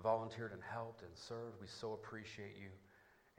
volunteered 0.03 0.53
and 0.53 0.62
helped 0.62 1.03
and 1.03 1.11
served. 1.14 1.61
We 1.61 1.66
so 1.66 1.92
appreciate 1.92 2.57
you. 2.61 2.70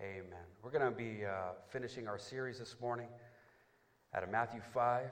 Amen. 0.01 0.45
We're 0.63 0.71
going 0.71 0.85
to 0.85 0.97
be 0.97 1.25
uh, 1.25 1.53
finishing 1.69 2.07
our 2.07 2.17
series 2.17 2.59
this 2.59 2.75
morning 2.81 3.07
out 4.15 4.23
of 4.23 4.29
Matthew 4.29 4.61
5. 4.73 5.05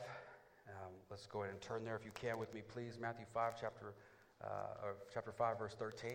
Um, 0.69 0.93
let's 1.09 1.25
go 1.25 1.43
ahead 1.43 1.53
and 1.53 1.61
turn 1.61 1.83
there 1.83 1.95
if 1.95 2.05
you 2.05 2.11
can 2.13 2.39
with 2.39 2.53
me, 2.53 2.61
please. 2.67 2.97
Matthew 2.99 3.25
5, 3.33 3.53
chapter, 3.59 3.93
uh, 4.43 4.47
chapter 5.13 5.31
5, 5.31 5.59
verse 5.59 5.75
13. 5.77 6.11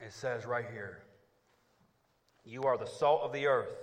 It 0.00 0.12
says 0.12 0.46
right 0.46 0.66
here, 0.72 1.02
You 2.44 2.64
are 2.64 2.78
the 2.78 2.86
salt 2.86 3.22
of 3.22 3.32
the 3.32 3.46
earth. 3.46 3.76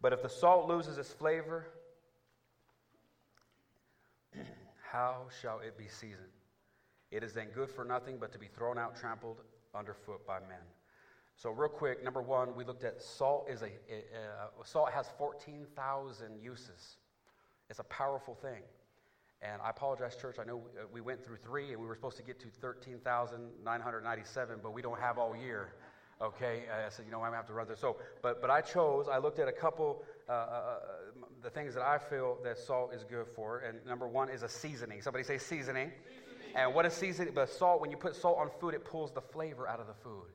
But 0.00 0.12
if 0.12 0.22
the 0.22 0.28
salt 0.28 0.68
loses 0.68 0.98
its 0.98 1.12
flavor, 1.12 1.66
how 4.90 5.26
shall 5.40 5.60
it 5.60 5.76
be 5.76 5.88
seasoned? 5.88 6.32
It 7.10 7.22
is 7.22 7.32
then 7.32 7.48
good 7.54 7.70
for 7.70 7.84
nothing 7.84 8.16
but 8.18 8.32
to 8.32 8.38
be 8.38 8.46
thrown 8.46 8.78
out, 8.78 8.96
trampled 8.96 9.42
underfoot 9.74 10.26
by 10.26 10.40
men. 10.40 10.64
So, 11.36 11.50
real 11.50 11.68
quick, 11.68 12.02
number 12.02 12.22
one, 12.22 12.56
we 12.56 12.64
looked 12.64 12.84
at 12.84 13.02
salt 13.02 13.48
is 13.50 13.60
a, 13.62 13.66
uh, 13.66 14.48
salt 14.64 14.90
has 14.92 15.06
14,000 15.18 16.42
uses. 16.42 16.96
It's 17.68 17.78
a 17.78 17.84
powerful 17.84 18.34
thing. 18.34 18.62
And 19.42 19.60
I 19.62 19.68
apologize, 19.68 20.16
church. 20.16 20.36
I 20.40 20.44
know 20.44 20.56
we, 20.56 20.64
we 20.94 21.02
went 21.02 21.22
through 21.22 21.36
three 21.36 21.72
and 21.72 21.80
we 21.80 21.86
were 21.86 21.94
supposed 21.94 22.16
to 22.16 22.22
get 22.22 22.40
to 22.40 22.48
13,997, 22.48 24.60
but 24.62 24.72
we 24.72 24.80
don't 24.80 24.98
have 24.98 25.18
all 25.18 25.36
year. 25.36 25.74
Okay, 26.22 26.62
I 26.72 26.88
said, 26.88 27.04
you 27.04 27.12
know, 27.12 27.18
I'm 27.18 27.26
gonna 27.26 27.36
have 27.36 27.46
to 27.48 27.52
run 27.52 27.68
this. 27.68 27.78
So, 27.78 27.98
but 28.22 28.40
but 28.40 28.48
I 28.48 28.62
chose. 28.62 29.06
I 29.06 29.18
looked 29.18 29.38
at 29.38 29.48
a 29.48 29.52
couple 29.52 30.02
uh, 30.28 30.32
uh, 30.32 30.78
the 31.42 31.50
things 31.50 31.74
that 31.74 31.82
I 31.82 31.98
feel 31.98 32.38
that 32.44 32.58
salt 32.58 32.92
is 32.92 33.04
good 33.04 33.26
for, 33.34 33.60
and 33.60 33.84
number 33.86 34.08
one 34.08 34.28
is 34.28 34.42
a 34.42 34.48
seasoning. 34.48 35.00
Somebody 35.02 35.24
say 35.24 35.38
seasoning. 35.38 35.92
seasoning. 36.04 36.56
And 36.56 36.74
what 36.74 36.86
is 36.86 36.94
seasoning? 36.94 37.32
But 37.34 37.48
salt. 37.48 37.80
When 37.80 37.90
you 37.90 37.96
put 37.96 38.16
salt 38.16 38.38
on 38.38 38.50
food, 38.60 38.74
it 38.74 38.84
pulls 38.84 39.12
the 39.12 39.20
flavor 39.20 39.68
out 39.68 39.80
of 39.80 39.86
the 39.86 39.94
food. 39.94 40.26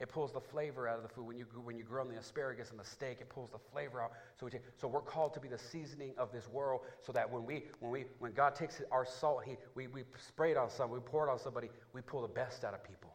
It 0.00 0.08
pulls 0.08 0.32
the 0.32 0.40
flavor 0.40 0.88
out 0.88 0.96
of 0.96 1.02
the 1.02 1.10
food. 1.10 1.26
When 1.26 1.36
you 1.36 1.46
when 1.62 1.76
you 1.76 1.84
grill 1.84 2.06
the 2.06 2.16
asparagus 2.16 2.70
and 2.70 2.80
the 2.80 2.84
steak, 2.84 3.18
it 3.20 3.28
pulls 3.28 3.50
the 3.50 3.58
flavor 3.70 4.02
out. 4.02 4.12
So 4.38 4.46
we 4.46 4.50
take, 4.50 4.62
so 4.80 4.88
we're 4.88 5.02
called 5.02 5.34
to 5.34 5.40
be 5.40 5.48
the 5.48 5.58
seasoning 5.58 6.12
of 6.16 6.32
this 6.32 6.48
world, 6.48 6.80
so 7.02 7.12
that 7.12 7.30
when 7.30 7.44
we 7.44 7.64
when 7.80 7.92
we 7.92 8.04
when 8.18 8.32
God 8.32 8.54
takes 8.54 8.80
our 8.90 9.04
salt, 9.04 9.42
he 9.44 9.56
we 9.74 9.88
we 9.88 10.04
spray 10.26 10.52
it 10.52 10.56
on 10.56 10.70
someone, 10.70 11.00
we 11.00 11.06
pour 11.06 11.28
it 11.28 11.30
on 11.30 11.38
somebody, 11.38 11.68
we 11.92 12.00
pull 12.00 12.22
the 12.22 12.28
best 12.28 12.64
out 12.64 12.72
of 12.72 12.82
people. 12.82 13.09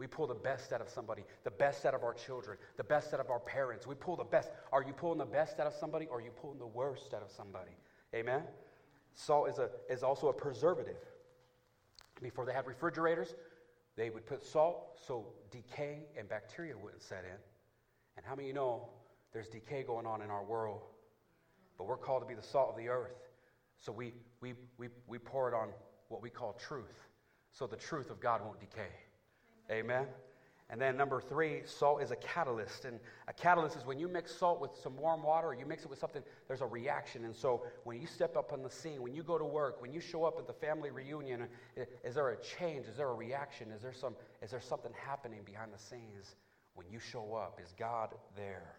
We 0.00 0.06
pull 0.06 0.26
the 0.26 0.34
best 0.34 0.72
out 0.72 0.80
of 0.80 0.88
somebody, 0.88 1.24
the 1.44 1.50
best 1.50 1.84
out 1.84 1.92
of 1.92 2.02
our 2.04 2.14
children, 2.14 2.56
the 2.78 2.84
best 2.84 3.12
out 3.12 3.20
of 3.20 3.28
our 3.28 3.38
parents. 3.38 3.86
We 3.86 3.94
pull 3.94 4.16
the 4.16 4.24
best. 4.24 4.48
Are 4.72 4.82
you 4.82 4.94
pulling 4.94 5.18
the 5.18 5.26
best 5.26 5.60
out 5.60 5.66
of 5.66 5.74
somebody 5.74 6.06
or 6.06 6.16
are 6.16 6.20
you 6.22 6.30
pulling 6.30 6.58
the 6.58 6.66
worst 6.66 7.12
out 7.12 7.20
of 7.22 7.30
somebody? 7.30 7.72
Amen? 8.14 8.44
Salt 9.12 9.50
is, 9.50 9.58
a, 9.58 9.68
is 9.90 10.02
also 10.02 10.28
a 10.28 10.32
preservative. 10.32 10.96
Before 12.22 12.46
they 12.46 12.54
had 12.54 12.66
refrigerators, 12.66 13.34
they 13.94 14.08
would 14.08 14.24
put 14.24 14.42
salt 14.42 14.98
so 15.06 15.26
decay 15.50 16.06
and 16.18 16.26
bacteria 16.26 16.78
wouldn't 16.78 17.02
set 17.02 17.24
in. 17.24 17.36
And 18.16 18.24
how 18.24 18.34
many 18.34 18.48
you 18.48 18.54
know 18.54 18.88
there's 19.34 19.48
decay 19.48 19.82
going 19.82 20.06
on 20.06 20.22
in 20.22 20.30
our 20.30 20.42
world? 20.42 20.80
But 21.76 21.86
we're 21.86 21.98
called 21.98 22.22
to 22.22 22.26
be 22.26 22.34
the 22.34 22.42
salt 22.42 22.70
of 22.70 22.78
the 22.78 22.88
earth. 22.88 23.18
So 23.78 23.92
we, 23.92 24.14
we, 24.40 24.54
we, 24.78 24.88
we 25.06 25.18
pour 25.18 25.46
it 25.46 25.54
on 25.54 25.68
what 26.08 26.22
we 26.22 26.30
call 26.30 26.54
truth. 26.54 27.06
So 27.52 27.66
the 27.66 27.76
truth 27.76 28.08
of 28.08 28.18
God 28.18 28.42
won't 28.42 28.60
decay. 28.60 28.88
Amen. 29.70 30.06
And 30.72 30.80
then 30.80 30.96
number 30.96 31.20
three, 31.20 31.62
salt 31.64 32.00
is 32.00 32.12
a 32.12 32.16
catalyst. 32.16 32.84
And 32.84 33.00
a 33.26 33.32
catalyst 33.32 33.76
is 33.76 33.84
when 33.84 33.98
you 33.98 34.06
mix 34.06 34.32
salt 34.32 34.60
with 34.60 34.70
some 34.80 34.96
warm 34.96 35.24
water 35.24 35.48
or 35.48 35.54
you 35.54 35.66
mix 35.66 35.82
it 35.82 35.90
with 35.90 35.98
something, 35.98 36.22
there's 36.46 36.60
a 36.60 36.66
reaction. 36.66 37.24
And 37.24 37.34
so 37.34 37.64
when 37.82 38.00
you 38.00 38.06
step 38.06 38.36
up 38.36 38.52
on 38.52 38.62
the 38.62 38.70
scene, 38.70 39.02
when 39.02 39.12
you 39.12 39.24
go 39.24 39.36
to 39.36 39.44
work, 39.44 39.82
when 39.82 39.92
you 39.92 40.00
show 40.00 40.24
up 40.24 40.36
at 40.38 40.46
the 40.46 40.52
family 40.52 40.92
reunion, 40.92 41.48
is 42.04 42.14
there 42.14 42.30
a 42.30 42.36
change? 42.36 42.86
Is 42.86 42.96
there 42.96 43.08
a 43.08 43.14
reaction? 43.14 43.72
Is 43.72 43.82
there, 43.82 43.92
some, 43.92 44.14
is 44.42 44.52
there 44.52 44.60
something 44.60 44.92
happening 45.04 45.40
behind 45.44 45.72
the 45.72 45.78
scenes 45.78 46.36
when 46.74 46.86
you 46.88 47.00
show 47.00 47.34
up? 47.34 47.60
Is 47.60 47.74
God 47.76 48.10
there? 48.36 48.76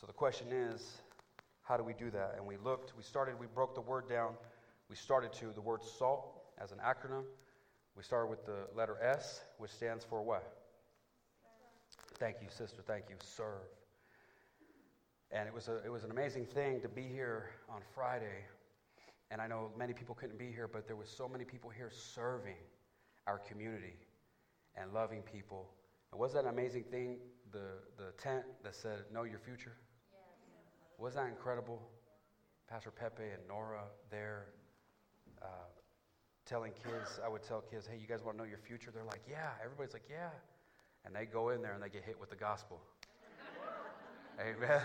So 0.00 0.06
the 0.06 0.12
question 0.12 0.52
is, 0.52 0.98
how 1.62 1.76
do 1.76 1.82
we 1.82 1.94
do 1.94 2.10
that? 2.10 2.34
And 2.36 2.46
we 2.46 2.58
looked, 2.58 2.92
we 2.96 3.02
started, 3.02 3.40
we 3.40 3.46
broke 3.46 3.74
the 3.74 3.80
word 3.80 4.08
down. 4.08 4.34
We 4.88 4.94
started 4.94 5.32
to 5.34 5.46
the 5.52 5.60
word 5.60 5.82
salt 5.82 6.42
as 6.62 6.70
an 6.70 6.78
acronym. 6.78 7.24
We 7.96 8.02
started 8.02 8.28
with 8.28 8.44
the 8.44 8.66
letter 8.76 8.96
S, 9.00 9.42
which 9.58 9.70
stands 9.70 10.04
for 10.04 10.22
what? 10.22 10.64
Thank 12.18 12.36
you, 12.42 12.48
sister. 12.50 12.82
Thank 12.86 13.04
you. 13.08 13.16
Serve. 13.22 13.68
And 15.30 15.48
it 15.48 15.54
was, 15.54 15.68
a, 15.68 15.76
it 15.84 15.90
was 15.90 16.04
an 16.04 16.10
amazing 16.10 16.46
thing 16.46 16.80
to 16.80 16.88
be 16.88 17.02
here 17.02 17.50
on 17.68 17.80
Friday. 17.94 18.44
And 19.30 19.40
I 19.40 19.46
know 19.46 19.70
many 19.76 19.92
people 19.92 20.14
couldn't 20.14 20.38
be 20.38 20.50
here, 20.50 20.68
but 20.68 20.86
there 20.86 20.96
was 20.96 21.08
so 21.08 21.28
many 21.28 21.44
people 21.44 21.70
here 21.70 21.90
serving 21.90 22.56
our 23.26 23.38
community 23.38 23.96
and 24.76 24.92
loving 24.92 25.22
people. 25.22 25.70
And 26.12 26.20
was 26.20 26.32
that 26.34 26.44
an 26.44 26.50
amazing 26.50 26.84
thing? 26.84 27.18
The, 27.52 27.78
the 27.96 28.12
tent 28.18 28.44
that 28.64 28.74
said, 28.74 29.04
Know 29.12 29.22
your 29.22 29.38
future? 29.38 29.76
Yes. 30.10 30.20
Was 30.98 31.14
that 31.14 31.26
incredible? 31.26 31.80
Pastor 32.68 32.90
Pepe 32.90 33.22
and 33.22 33.46
Nora 33.48 33.84
there. 34.10 34.46
Uh, 35.42 35.46
telling 36.46 36.72
kids, 36.72 37.20
I 37.24 37.28
would 37.28 37.42
tell 37.42 37.60
kids, 37.60 37.86
hey, 37.86 37.98
you 38.00 38.06
guys 38.06 38.22
want 38.22 38.36
to 38.36 38.44
know 38.44 38.48
your 38.48 38.58
future? 38.58 38.90
They're 38.92 39.04
like, 39.04 39.22
yeah. 39.28 39.50
Everybody's 39.62 39.92
like, 39.92 40.08
yeah. 40.10 40.30
And 41.04 41.14
they 41.14 41.24
go 41.24 41.50
in 41.50 41.62
there 41.62 41.72
and 41.72 41.82
they 41.82 41.88
get 41.88 42.04
hit 42.04 42.18
with 42.18 42.30
the 42.30 42.36
gospel. 42.36 42.80
Amen. 44.40 44.82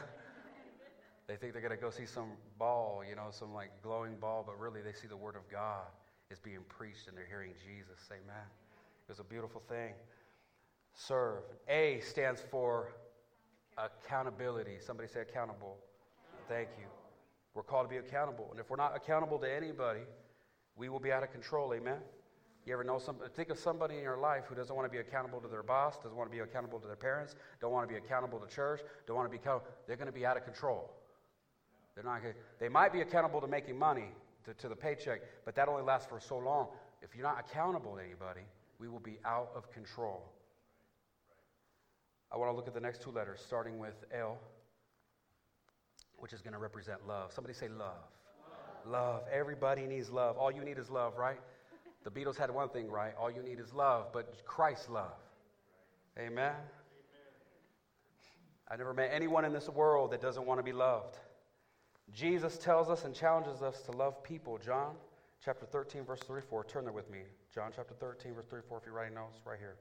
They 1.28 1.36
think 1.36 1.54
they're 1.54 1.62
going 1.62 1.76
to 1.76 1.82
go 1.82 1.92
see 1.92 2.06
some 2.06 2.32
ball, 2.58 3.04
you 3.08 3.16
know, 3.16 3.28
some 3.30 3.54
like 3.54 3.70
glowing 3.84 4.16
ball, 4.16 4.44
but 4.46 4.60
really 4.60 4.82
they 4.82 4.94
see 4.94 5.08
the 5.08 5.18
word 5.18 5.36
of 5.36 5.50
God 5.50 5.86
is 6.32 6.40
being 6.40 6.62
preached 6.68 7.08
and 7.08 7.16
they're 7.16 7.28
hearing 7.28 7.52
Jesus. 7.54 8.10
Amen. 8.12 8.46
It 9.08 9.12
was 9.12 9.20
a 9.20 9.24
beautiful 9.24 9.62
thing. 9.70 9.94
Serve. 10.94 11.44
A 11.68 12.00
stands 12.02 12.42
for 12.50 12.94
accountability. 13.78 14.78
Somebody 14.80 15.08
say 15.08 15.22
accountable. 15.22 15.78
Thank 16.48 16.70
you. 16.80 16.86
We're 17.54 17.64
called 17.64 17.86
to 17.86 17.90
be 17.90 17.98
accountable. 17.98 18.48
And 18.52 18.60
if 18.60 18.70
we're 18.70 18.78
not 18.78 18.96
accountable 18.96 19.38
to 19.40 19.52
anybody, 19.52 20.02
we 20.80 20.88
will 20.88 21.00
be 21.00 21.12
out 21.12 21.22
of 21.22 21.32
control. 21.32 21.74
Amen. 21.74 21.98
You 22.66 22.74
ever 22.74 22.84
know 22.84 23.00
some? 23.00 23.18
Think 23.36 23.50
of 23.50 23.60
somebody 23.60 23.98
in 23.98 24.02
your 24.02 24.18
life 24.18 24.46
who 24.48 24.56
doesn't 24.56 24.76
want 24.76 24.86
to 24.86 24.92
be 24.92 25.00
accountable 25.00 25.42
to 25.42 25.48
their 25.48 25.64
boss, 25.64 25.98
doesn't 25.98 26.16
want 26.16 26.32
to 26.32 26.36
be 26.36 26.42
accountable 26.42 26.80
to 26.80 26.88
their 26.88 26.96
parents, 26.96 27.36
don't 27.60 27.72
want 27.72 27.88
to 27.88 27.94
be 27.94 27.98
accountable 27.98 28.40
to 28.40 28.48
church, 28.48 28.82
don't 29.06 29.18
want 29.18 29.30
to 29.30 29.38
be. 29.38 29.44
They're 29.88 29.98
going 29.98 30.08
to 30.08 30.14
be 30.14 30.26
out 30.26 30.38
of 30.38 30.46
control. 30.46 30.92
They're 31.96 32.04
not. 32.04 32.22
They 32.60 32.70
might 32.70 32.94
be 32.94 33.02
accountable 33.02 33.42
to 33.42 33.48
making 33.48 33.78
money 33.78 34.10
to, 34.46 34.54
to 34.54 34.70
the 34.70 34.76
paycheck, 34.76 35.22
but 35.46 35.56
that 35.56 35.68
only 35.68 35.84
lasts 35.84 36.08
for 36.08 36.20
so 36.20 36.38
long. 36.38 36.70
If 37.02 37.16
you're 37.16 37.26
not 37.26 37.40
accountable 37.40 37.96
to 37.96 38.04
anybody, 38.04 38.42
we 38.80 38.88
will 38.88 39.00
be 39.00 39.20
out 39.26 39.52
of 39.56 39.70
control. 39.72 40.24
I 42.32 42.38
want 42.38 42.52
to 42.52 42.56
look 42.56 42.68
at 42.68 42.74
the 42.74 42.80
next 42.80 43.02
two 43.02 43.12
letters, 43.12 43.42
starting 43.46 43.80
with 43.80 44.06
L, 44.14 44.38
which 46.20 46.32
is 46.32 46.42
going 46.42 46.54
to 46.54 46.60
represent 46.60 47.06
love. 47.08 47.34
Somebody 47.34 47.54
say 47.54 47.68
love. 47.68 48.06
Love. 48.88 49.24
Everybody 49.32 49.84
needs 49.84 50.10
love. 50.10 50.38
All 50.38 50.52
you 50.52 50.64
need 50.64 50.78
is 50.78 50.90
love, 50.90 51.18
right? 51.18 51.40
The 52.04 52.12
Beatles 52.12 52.38
had 52.38 52.50
one 52.52 52.70
thing 52.70 52.90
right. 52.90 53.14
All 53.20 53.30
you 53.30 53.42
need 53.42 53.60
is 53.60 53.74
love, 53.74 54.08
but 54.14 54.34
Christ's 54.46 54.90
love. 54.90 55.18
Amen. 56.18 56.54
I 58.72 58.76
never 58.76 58.94
met 58.94 59.10
anyone 59.14 59.46
in 59.46 59.54
this 59.54 59.68
world 59.68 60.12
that 60.12 60.22
doesn't 60.22 60.46
want 60.46 60.60
to 60.60 60.64
be 60.64 60.74
loved. 60.74 61.18
Jesus 62.14 62.58
tells 62.58 62.90
us 62.90 63.06
and 63.06 63.14
challenges 63.14 63.62
us 63.62 63.82
to 63.84 63.92
love 63.92 64.24
people. 64.24 64.58
John 64.58 64.96
chapter 65.44 65.66
13, 65.66 66.04
verse 66.04 66.20
34. 66.20 66.66
Turn 66.66 66.84
there 66.84 66.94
with 66.94 67.10
me. 67.10 67.20
John 67.54 67.72
chapter 67.76 67.94
13, 67.94 68.34
verse 68.34 68.46
34. 68.50 68.78
If 68.78 68.86
you're 68.86 68.94
writing 68.94 69.16
notes, 69.16 69.40
right 69.46 69.60
here. 69.60 69.76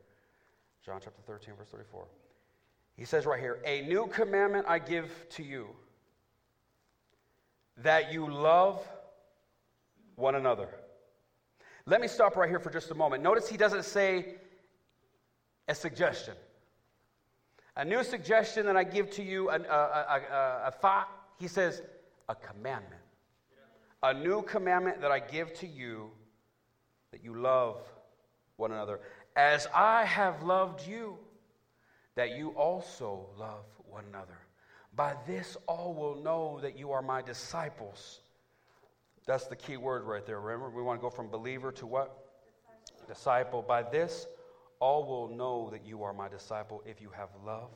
John 0.85 1.01
chapter 1.03 1.21
13, 1.27 1.55
verse 1.57 1.69
34. 1.69 2.07
He 2.97 3.05
says 3.05 3.27
right 3.27 3.41
here, 3.41 3.61
A 3.65 3.83
new 3.83 4.07
commandment 4.07 4.67
I 4.69 4.79
give 4.79 5.11
to 5.31 5.43
you 5.43 5.69
that 7.83 8.13
you 8.13 8.31
love 8.31 8.87
one 10.17 10.35
another. 10.35 10.69
Let 11.87 12.01
me 12.01 12.09
stop 12.09 12.37
right 12.37 12.49
here 12.49 12.59
for 12.59 12.71
just 12.71 12.91
a 12.91 12.95
moment. 12.95 13.23
Notice 13.23 13.49
he 13.49 13.57
doesn't 13.57 13.85
say 13.85 14.35
a 15.69 15.75
suggestion. 15.75 16.35
A 17.77 17.85
new 17.85 18.03
suggestion 18.03 18.67
that 18.67 18.77
I 18.77 18.85
give 18.85 19.11
to 19.13 19.23
you, 19.23 19.51
a, 19.51 19.55
a, 19.55 19.57
a, 19.57 20.63
a 20.67 20.71
thought, 20.83 21.09
he 21.39 21.47
says, 21.47 21.83
a 22.29 22.35
commandment. 22.35 23.01
A 24.03 24.13
new 24.13 24.43
commandment 24.43 25.01
that 25.01 25.11
I 25.11 25.21
give 25.21 25.55
to 25.55 25.67
you 25.67 26.11
that 27.13 27.25
you 27.25 27.35
love 27.41 27.81
one 28.57 28.73
another. 28.73 29.01
As 29.37 29.67
I 29.75 30.05
have 30.05 30.43
loved 30.43 30.87
you, 30.87 31.17
that 32.17 32.37
you 32.37 32.51
also 32.51 33.27
love 33.39 33.65
one 33.89 34.05
another. 34.09 34.39
By 34.99 35.15
this, 35.29 35.57
all 35.69 35.95
will 35.95 36.17
know 36.25 36.59
that 36.61 36.77
you 36.77 36.91
are 36.91 37.03
my 37.03 37.23
disciples. 37.23 38.19
That's 39.29 39.47
the 39.47 39.55
key 39.55 39.77
word 39.77 40.03
right 40.03 40.27
there. 40.27 40.41
Remember, 40.41 40.71
we 40.71 40.83
want 40.83 40.99
to 40.99 41.01
go 41.01 41.09
from 41.09 41.29
believer 41.29 41.71
to 41.71 41.87
what? 41.87 42.19
Disciple. 43.07 43.07
disciple. 43.07 43.63
By 43.63 43.85
this, 43.85 44.27
all 44.81 45.07
will 45.07 45.29
know 45.37 45.71
that 45.71 45.87
you 45.87 46.03
are 46.03 46.13
my 46.13 46.27
disciple 46.27 46.83
if 46.85 47.01
you 47.01 47.11
have 47.11 47.29
love 47.47 47.71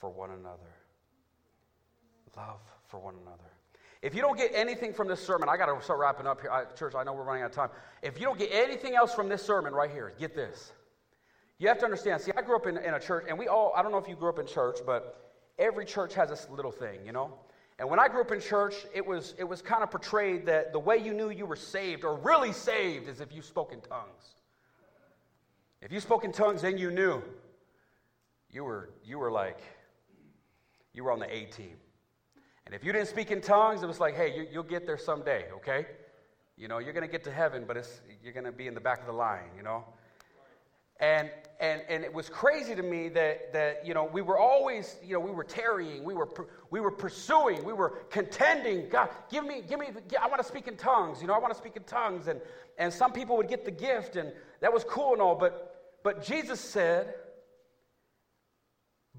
for 0.00 0.10
one 0.10 0.30
another. 0.30 0.74
Love 2.36 2.58
for 2.88 2.98
one 2.98 3.14
another. 3.22 3.52
If 4.02 4.12
you 4.12 4.20
don't 4.20 4.36
get 4.36 4.50
anything 4.52 4.92
from 4.92 5.06
this 5.06 5.24
sermon, 5.24 5.48
I 5.48 5.56
got 5.56 5.66
to 5.66 5.80
start 5.80 6.00
wrapping 6.00 6.26
up 6.26 6.40
here. 6.40 6.50
I, 6.50 6.64
church, 6.74 6.96
I 6.96 7.04
know 7.04 7.12
we're 7.12 7.22
running 7.22 7.44
out 7.44 7.50
of 7.50 7.56
time. 7.56 7.70
If 8.02 8.18
you 8.18 8.26
don't 8.26 8.38
get 8.38 8.50
anything 8.52 8.96
else 8.96 9.14
from 9.14 9.28
this 9.28 9.44
sermon 9.44 9.72
right 9.72 9.92
here, 9.92 10.12
get 10.18 10.34
this. 10.34 10.72
You 11.58 11.68
have 11.68 11.78
to 11.78 11.84
understand. 11.84 12.20
See, 12.20 12.32
I 12.36 12.42
grew 12.42 12.56
up 12.56 12.66
in, 12.66 12.78
in 12.78 12.94
a 12.94 13.00
church, 13.00 13.26
and 13.28 13.38
we 13.38 13.46
all, 13.46 13.72
I 13.76 13.82
don't 13.82 13.92
know 13.92 13.98
if 13.98 14.08
you 14.08 14.16
grew 14.16 14.28
up 14.28 14.40
in 14.40 14.46
church, 14.48 14.78
but 14.84 15.25
every 15.58 15.84
church 15.84 16.14
has 16.14 16.30
this 16.30 16.48
little 16.50 16.72
thing, 16.72 17.00
you 17.04 17.12
know? 17.12 17.32
And 17.78 17.90
when 17.90 17.98
I 17.98 18.08
grew 18.08 18.22
up 18.22 18.32
in 18.32 18.40
church, 18.40 18.74
it 18.94 19.06
was, 19.06 19.34
it 19.38 19.44
was 19.44 19.60
kind 19.60 19.82
of 19.82 19.90
portrayed 19.90 20.46
that 20.46 20.72
the 20.72 20.78
way 20.78 20.96
you 20.96 21.12
knew 21.12 21.30
you 21.30 21.44
were 21.44 21.56
saved 21.56 22.04
or 22.04 22.16
really 22.16 22.52
saved 22.52 23.08
is 23.08 23.20
if 23.20 23.32
you 23.32 23.42
spoke 23.42 23.72
in 23.72 23.80
tongues. 23.80 24.34
If 25.82 25.92
you 25.92 26.00
spoke 26.00 26.24
in 26.24 26.32
tongues, 26.32 26.62
then 26.62 26.78
you 26.78 26.90
knew. 26.90 27.22
You 28.50 28.64
were, 28.64 28.90
you 29.04 29.18
were 29.18 29.30
like, 29.30 29.60
you 30.94 31.04
were 31.04 31.12
on 31.12 31.18
the 31.18 31.32
A 31.32 31.44
team. 31.44 31.76
And 32.64 32.74
if 32.74 32.82
you 32.82 32.92
didn't 32.92 33.08
speak 33.08 33.30
in 33.30 33.40
tongues, 33.40 33.82
it 33.82 33.86
was 33.86 34.00
like, 34.00 34.16
hey, 34.16 34.46
you, 34.50 34.56
will 34.56 34.68
get 34.68 34.86
there 34.86 34.96
someday, 34.98 35.44
okay? 35.56 35.86
You 36.56 36.68
know, 36.68 36.78
you're 36.78 36.94
going 36.94 37.06
to 37.06 37.12
get 37.12 37.22
to 37.24 37.30
heaven, 37.30 37.64
but 37.66 37.76
it's, 37.76 38.00
you're 38.24 38.32
going 38.32 38.46
to 38.46 38.52
be 38.52 38.66
in 38.66 38.74
the 38.74 38.80
back 38.80 39.00
of 39.00 39.06
the 39.06 39.12
line, 39.12 39.50
you 39.56 39.62
know? 39.62 39.84
And, 40.98 41.30
and, 41.60 41.82
and 41.88 42.04
it 42.04 42.12
was 42.12 42.28
crazy 42.28 42.74
to 42.74 42.82
me 42.82 43.08
that, 43.10 43.52
that, 43.52 43.86
you 43.86 43.92
know, 43.92 44.04
we 44.04 44.22
were 44.22 44.38
always, 44.38 44.96
you 45.04 45.12
know, 45.14 45.20
we 45.20 45.30
were 45.30 45.44
tarrying, 45.44 46.04
we 46.04 46.14
were, 46.14 46.28
we 46.70 46.80
were 46.80 46.90
pursuing, 46.90 47.64
we 47.64 47.72
were 47.72 47.98
contending. 48.10 48.88
God, 48.88 49.10
give 49.30 49.44
me, 49.44 49.62
give 49.66 49.78
me, 49.78 49.88
I 50.20 50.26
want 50.28 50.40
to 50.40 50.46
speak 50.46 50.68
in 50.68 50.76
tongues, 50.76 51.20
you 51.20 51.26
know, 51.26 51.34
I 51.34 51.38
want 51.38 51.52
to 51.52 51.58
speak 51.58 51.76
in 51.76 51.84
tongues. 51.84 52.28
And, 52.28 52.40
and 52.78 52.92
some 52.92 53.12
people 53.12 53.36
would 53.36 53.48
get 53.48 53.64
the 53.64 53.70
gift, 53.70 54.16
and 54.16 54.32
that 54.60 54.72
was 54.72 54.84
cool 54.84 55.12
and 55.12 55.22
all, 55.22 55.34
but, 55.34 55.98
but 56.02 56.24
Jesus 56.24 56.60
said, 56.60 57.14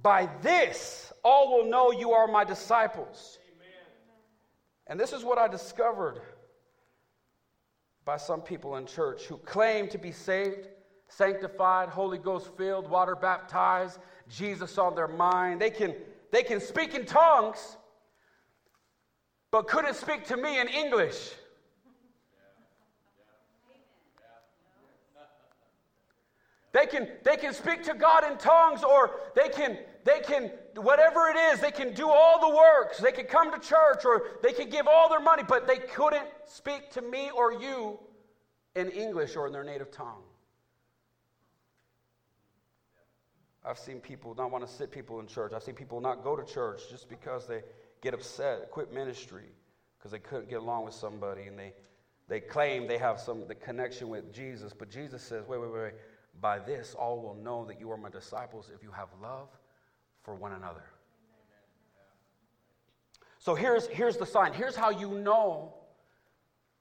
by 0.01 0.29
this 0.41 1.11
all 1.23 1.57
will 1.57 1.69
know 1.69 1.91
you 1.91 2.11
are 2.11 2.27
my 2.27 2.43
disciples. 2.43 3.39
Amen. 3.55 3.71
And 4.87 4.99
this 4.99 5.11
is 5.11 5.23
what 5.23 5.37
I 5.37 5.47
discovered 5.47 6.21
by 8.05 8.17
some 8.17 8.41
people 8.41 8.77
in 8.77 8.85
church 8.85 9.23
who 9.23 9.37
claim 9.37 9.87
to 9.89 9.97
be 9.97 10.11
saved 10.11 10.69
sanctified, 11.07 11.89
Holy 11.89 12.17
Ghost 12.17 12.49
filled, 12.57 12.89
water 12.89 13.15
baptized, 13.15 13.99
Jesus 14.29 14.77
on 14.77 14.95
their 14.95 15.07
mind. 15.07 15.61
They 15.61 15.69
can, 15.69 15.95
they 16.31 16.43
can 16.43 16.59
speak 16.59 16.93
in 16.93 17.05
tongues, 17.05 17.77
but 19.51 19.67
couldn't 19.67 19.95
speak 19.95 20.25
to 20.27 20.37
me 20.37 20.59
in 20.59 20.67
English. 20.67 21.33
They 26.73 26.85
can, 26.85 27.07
they 27.23 27.37
can 27.37 27.53
speak 27.53 27.81
to 27.85 27.95
God 27.95 28.23
in 28.29 28.37
tongues 28.37 28.83
or 28.83 29.21
they 29.35 29.49
can, 29.49 29.79
they 30.03 30.19
can, 30.19 30.51
whatever 30.75 31.27
it 31.27 31.35
is, 31.35 31.59
they 31.59 31.71
can 31.71 31.91
do 31.93 32.07
all 32.07 32.39
the 32.39 32.55
works. 32.55 32.99
They 32.99 33.11
can 33.11 33.25
come 33.25 33.51
to 33.51 33.57
church 33.57 34.05
or 34.05 34.27
they 34.43 34.53
can 34.53 34.69
give 34.69 34.85
all 34.85 35.09
their 35.09 35.19
money, 35.19 35.41
but 35.47 35.65
they 35.65 35.77
couldn't 35.77 36.27
speak 36.45 36.91
to 36.91 37.01
me 37.01 37.31
or 37.35 37.51
you 37.51 37.97
in 38.75 38.91
English 38.91 39.35
or 39.35 39.47
in 39.47 39.53
their 39.53 39.63
native 39.63 39.89
tongue. 39.89 40.21
I've 43.67 43.77
seen 43.77 43.99
people 43.99 44.33
not 44.35 44.49
want 44.51 44.65
to 44.65 44.71
sit 44.71 44.91
people 44.91 45.19
in 45.19 45.27
church. 45.27 45.51
I've 45.53 45.63
seen 45.63 45.75
people 45.75 45.99
not 45.99 46.23
go 46.23 46.35
to 46.35 46.43
church 46.43 46.83
just 46.89 47.09
because 47.09 47.47
they 47.47 47.61
get 48.01 48.13
upset, 48.13 48.71
quit 48.71 48.93
ministry 48.93 49.49
because 49.97 50.11
they 50.11 50.19
couldn't 50.19 50.49
get 50.49 50.59
along 50.59 50.85
with 50.85 50.93
somebody 50.93 51.43
and 51.43 51.59
they, 51.59 51.73
they 52.29 52.39
claim 52.39 52.87
they 52.87 52.97
have 52.97 53.19
some 53.19 53.45
the 53.47 53.55
connection 53.55 54.09
with 54.09 54.33
Jesus. 54.33 54.73
But 54.73 54.89
Jesus 54.89 55.21
says, 55.21 55.45
wait, 55.47 55.59
wait, 55.59 55.71
wait, 55.71 55.93
by 56.39 56.59
this 56.59 56.95
all 56.97 57.21
will 57.21 57.35
know 57.35 57.65
that 57.65 57.79
you 57.79 57.91
are 57.91 57.97
my 57.97 58.09
disciples 58.09 58.71
if 58.73 58.83
you 58.83 58.91
have 58.91 59.09
love 59.21 59.49
for 60.23 60.35
one 60.35 60.53
another. 60.53 60.83
So 63.39 63.55
here's, 63.55 63.87
here's 63.87 64.17
the 64.17 64.25
sign. 64.25 64.53
Here's 64.53 64.75
how 64.75 64.91
you 64.91 65.11
know 65.11 65.73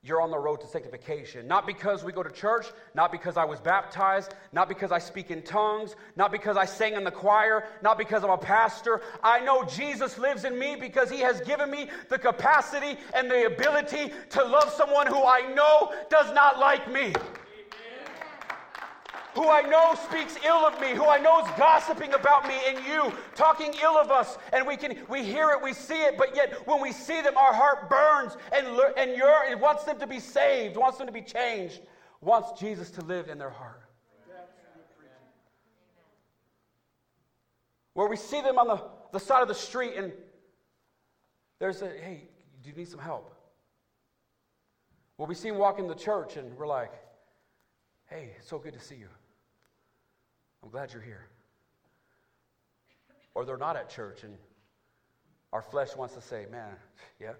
you're 0.07 0.21
on 0.21 0.31
the 0.31 0.39
road 0.39 0.61
to 0.61 0.67
sanctification. 0.67 1.49
Not 1.49 1.67
because 1.67 2.05
we 2.05 2.13
go 2.13 2.23
to 2.23 2.31
church, 2.31 2.67
not 2.95 3.11
because 3.11 3.37
I 3.37 3.45
was 3.45 3.61
baptized, 3.61 4.35
not 4.53 4.69
because 4.69 4.93
I 4.93 4.99
speak 4.99 5.31
in 5.31 5.43
tongues, 5.43 5.97
not 6.17 6.31
because 6.31 6.57
I 6.57 6.65
sang 6.65 6.95
in 6.95 7.05
the 7.05 7.11
choir, 7.11 7.65
not 7.83 7.99
because 7.99 8.23
I'm 8.23 8.31
a 8.31 8.39
pastor. 8.39 9.03
I 9.23 9.41
know 9.41 9.65
Jesus 9.65 10.19
lives 10.19 10.45
in 10.45 10.59
me 10.59 10.77
because 10.77 11.11
he 11.11 11.21
has 11.21 11.41
given 11.41 11.71
me 11.71 11.89
the 12.09 12.19
capacity 12.19 12.99
and 13.15 13.31
the 13.31 13.47
ability 13.47 14.13
to 14.31 14.45
love 14.45 14.71
someone 14.73 15.07
who 15.07 15.25
I 15.25 15.53
know 15.55 15.93
does 16.09 16.33
not 16.35 16.59
like 16.59 16.91
me 16.91 17.13
who 19.37 19.51
I 19.51 19.61
know 19.61 19.95
speaks 20.09 20.35
ill 20.47 20.67
of 20.67 20.81
me, 20.81 20.95
who 20.95 21.05
I 21.05 21.19
know 21.19 21.45
is 21.45 21.51
gossiping 21.59 22.15
about 22.15 22.49
me 22.49 22.55
and 22.67 22.79
you, 22.87 23.13
talking 23.35 23.75
ill 23.83 23.99
of 23.99 24.11
us, 24.11 24.39
and 24.55 24.67
we 24.67 24.79
can 24.79 24.97
we 25.11 25.23
hear 25.23 25.51
it, 25.51 25.63
we 25.63 25.75
see 25.75 26.03
it, 26.03 26.17
but 26.17 26.35
yet 26.35 26.67
when 26.67 26.81
we 26.81 26.91
see 26.91 27.21
them, 27.21 27.37
our 27.37 27.53
heart 27.53 27.91
burns 27.91 28.35
and 28.51 28.67
and 28.97 29.15
your 29.15 29.45
it 29.45 29.61
wants 29.61 29.85
them 29.85 29.99
to 30.01 30.07
be 30.07 30.21
saved, 30.21 30.77
wants 30.79 30.97
them 30.97 31.07
to 31.07 31.13
be 31.13 31.21
changed, 31.21 31.81
wants 32.23 32.59
Jesus 32.59 32.91
to 32.93 33.03
live 33.03 33.29
in 33.29 33.37
their 33.39 33.51
heart. 33.51 33.83
Where 37.93 38.09
we 38.09 38.17
see 38.17 38.41
them 38.41 38.59
on 38.59 38.69
the, 38.69 38.83
the 39.13 39.21
side 39.21 39.43
of 39.43 39.49
the 39.49 39.55
street 39.55 39.95
and 39.97 40.13
there's 41.59 41.83
a 41.83 41.89
hey, 41.89 42.29
do 42.63 42.71
you 42.71 42.77
need 42.77 42.89
some 42.89 43.01
help? 43.01 43.35
Well, 45.19 45.29
we 45.29 45.35
see 45.35 45.51
them 45.51 45.59
walking 45.59 45.89
the 45.89 45.95
church 45.95 46.37
and 46.37 46.57
we're 46.57 46.67
like, 46.67 46.93
hey, 48.07 48.31
it's 48.39 48.49
so 48.49 48.59
good 48.59 48.73
to 48.73 48.81
see 48.81 48.97
you. 48.97 49.09
I'm 50.63 50.71
glad 50.71 50.93
you're 50.93 51.03
here. 51.03 51.27
Or 53.35 53.45
they're 53.45 53.57
not 53.57 53.77
at 53.77 53.91
church 53.91 54.25
and 54.25 54.35
our 55.53 55.63
flesh 55.63 55.97
wants 55.97 56.15
to 56.15 56.21
say, 56.21 56.47
man, 56.51 56.77
yeah. 57.21 57.33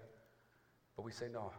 But 0.95 1.03
we 1.03 1.11
say, 1.11 1.27
no. 1.31 1.51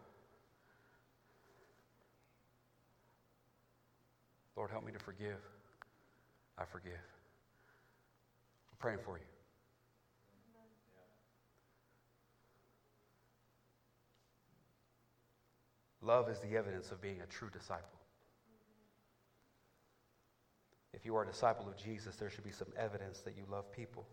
Lord, 4.56 4.70
help 4.70 4.84
me 4.84 4.92
to 4.92 4.98
forgive. 4.98 5.38
I 6.59 6.64
forgive. 6.64 6.92
I'm 6.92 8.78
praying 8.80 8.98
for 9.04 9.18
you. 9.18 9.24
Love 16.02 16.28
is 16.28 16.38
the 16.40 16.56
evidence 16.56 16.90
of 16.90 17.00
being 17.00 17.20
a 17.20 17.26
true 17.26 17.50
disciple. 17.52 17.97
If 20.99 21.07
you 21.07 21.14
are 21.14 21.22
a 21.22 21.26
disciple 21.26 21.68
of 21.68 21.76
Jesus, 21.76 22.16
there 22.16 22.28
should 22.28 22.42
be 22.42 22.51
some 22.51 22.66
evidence 22.76 23.20
that 23.20 23.36
you 23.36 23.44
love 23.49 23.70
people. 23.70 24.05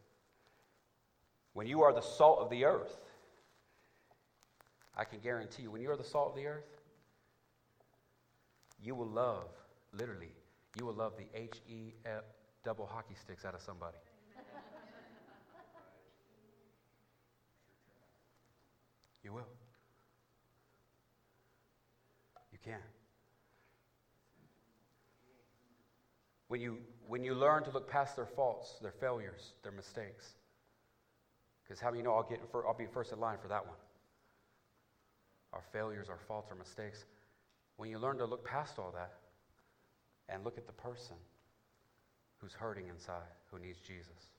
When 1.54 1.66
you 1.66 1.82
are 1.82 1.92
the 1.92 2.02
salt 2.02 2.40
of 2.40 2.52
the 2.52 2.64
earth, 2.64 3.00
I 4.96 5.04
can 5.04 5.20
guarantee 5.20 5.64
you, 5.64 5.72
when 5.72 5.82
you 5.82 5.90
are 5.90 5.98
the 5.98 6.04
salt 6.04 6.30
of 6.30 6.36
the 6.36 6.46
earth, 6.46 6.80
you 8.84 8.94
will 8.94 9.08
love, 9.08 9.48
literally, 9.94 10.32
you 10.78 10.86
will 10.86 10.94
love 10.94 11.14
the 11.18 11.26
H 11.34 11.56
E 11.68 11.94
F 12.06 12.24
double 12.64 12.86
hockey 12.86 13.16
sticks 13.20 13.46
out 13.46 13.56
of 13.56 13.62
somebody. 13.62 13.98
you 19.24 19.34
will. 19.34 19.48
You 22.52 22.60
can. 22.64 22.80
When 26.56 26.62
you, 26.62 26.78
when 27.06 27.22
you 27.26 27.36
learn 27.36 27.66
to 27.66 27.70
look 27.72 27.90
past 27.90 28.16
their 28.16 28.26
faults, 28.26 28.78
their 28.82 28.94
failures, 28.94 29.52
their 29.62 29.74
mistakes. 29.74 30.36
Because 31.62 31.82
how 31.82 31.92
many 31.92 32.02
know 32.02 32.14
I'll, 32.14 32.24
get, 32.24 32.40
I'll 32.66 32.74
be 32.74 32.86
first 32.86 33.12
in 33.12 33.20
line 33.20 33.40
for 33.42 33.50
that 33.50 33.66
one? 33.66 33.76
Our 35.52 35.64
failures, 35.74 36.08
our 36.10 36.22
faults, 36.30 36.48
our 36.52 36.56
mistakes. 36.56 37.04
When 37.76 37.90
you 37.90 38.00
learn 38.00 38.20
to 38.20 38.26
look 38.26 38.46
past 38.46 38.80
all 38.80 38.94
that 38.96 39.16
and 40.30 40.46
look 40.46 40.58
at 40.58 40.66
the 40.66 40.72
person 40.72 41.18
who's 42.38 42.54
hurting 42.54 42.88
inside, 42.88 43.34
who 43.52 43.60
needs 43.60 43.80
Jesus. 43.80 44.30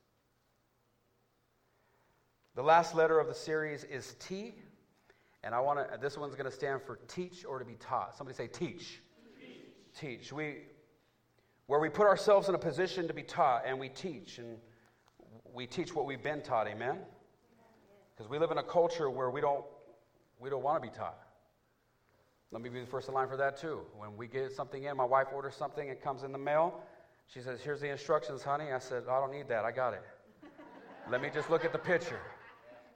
The 2.55 2.63
last 2.63 2.95
letter 2.95 3.19
of 3.19 3.27
the 3.27 3.35
series 3.35 3.83
is 3.83 4.15
T, 4.19 4.55
and 5.43 5.53
I 5.53 5.59
want 5.59 5.77
to. 5.77 5.99
This 5.99 6.17
one's 6.17 6.33
going 6.33 6.49
to 6.49 6.51
stand 6.51 6.81
for 6.81 6.97
teach 7.07 7.45
or 7.45 7.59
to 7.59 7.65
be 7.65 7.75
taught. 7.75 8.17
Somebody 8.17 8.35
say 8.35 8.47
teach. 8.47 9.01
Teach. 9.95 10.21
teach. 10.21 10.33
We 10.33 10.61
where 11.67 11.79
we 11.79 11.89
put 11.89 12.07
ourselves 12.07 12.49
in 12.49 12.55
a 12.55 12.57
position 12.57 13.07
to 13.07 13.13
be 13.13 13.23
taught 13.23 13.63
and 13.65 13.77
we 13.77 13.89
teach 13.89 14.39
and 14.39 14.57
we 15.53 15.67
teach 15.67 15.93
what 15.93 16.05
we've 16.05 16.23
been 16.23 16.41
taught 16.41 16.67
amen? 16.67 16.97
Because 18.15 18.29
we 18.29 18.39
live 18.39 18.51
in 18.51 18.57
a 18.57 18.63
culture 18.63 19.09
where 19.09 19.29
we 19.29 19.41
don't 19.41 19.63
we 20.39 20.49
don't 20.49 20.63
want 20.63 20.81
to 20.81 20.89
be 20.89 20.95
taught. 20.95 21.17
Let 22.51 22.61
me 22.61 22.69
be 22.69 22.79
the 22.79 22.85
first 22.85 23.09
in 23.09 23.13
line 23.13 23.27
for 23.27 23.37
that 23.37 23.57
too. 23.57 23.81
When 23.97 24.15
we 24.15 24.27
get 24.27 24.51
something 24.51 24.83
in 24.83 24.95
my 24.95 25.03
wife 25.03 25.27
orders 25.33 25.55
something 25.55 25.87
it 25.89 26.01
comes 26.01 26.23
in 26.23 26.31
the 26.31 26.37
mail. 26.37 26.81
She 27.27 27.41
says 27.41 27.59
here's 27.61 27.81
the 27.81 27.89
instructions 27.89 28.43
honey. 28.43 28.71
I 28.71 28.79
said 28.79 29.03
i 29.09 29.19
don't 29.19 29.31
need 29.31 29.49
that 29.49 29.65
i 29.65 29.71
got 29.71 29.93
it. 29.93 30.03
Let 31.11 31.21
me 31.21 31.29
just 31.33 31.49
look 31.49 31.65
at 31.65 31.73
the 31.73 31.79
picture. 31.79 32.19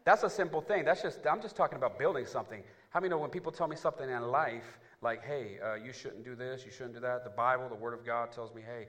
That's 0.05 0.23
a 0.23 0.29
simple 0.29 0.61
thing. 0.61 0.85
That's 0.85 1.01
just 1.01 1.27
i'm 1.27 1.41
just 1.41 1.57
talking 1.57 1.77
about 1.77 1.99
building 1.99 2.25
something. 2.25 2.63
How 2.89 3.01
many 3.01 3.09
know 3.09 3.17
when 3.17 3.31
people 3.31 3.51
tell 3.51 3.67
me 3.67 3.75
something 3.75 4.09
in 4.09 4.21
life 4.21 4.79
like, 5.01 5.23
hey, 5.23 5.57
uh, 5.63 5.75
you 5.75 5.91
shouldn't 5.91 6.23
do 6.23 6.35
this, 6.35 6.63
you 6.63 6.71
shouldn't 6.71 6.93
do 6.93 7.01
that. 7.01 7.23
The 7.23 7.31
Bible, 7.31 7.67
the 7.69 7.75
Word 7.75 7.93
of 7.93 8.05
God 8.05 8.31
tells 8.31 8.53
me, 8.53 8.61
hey, 8.61 8.87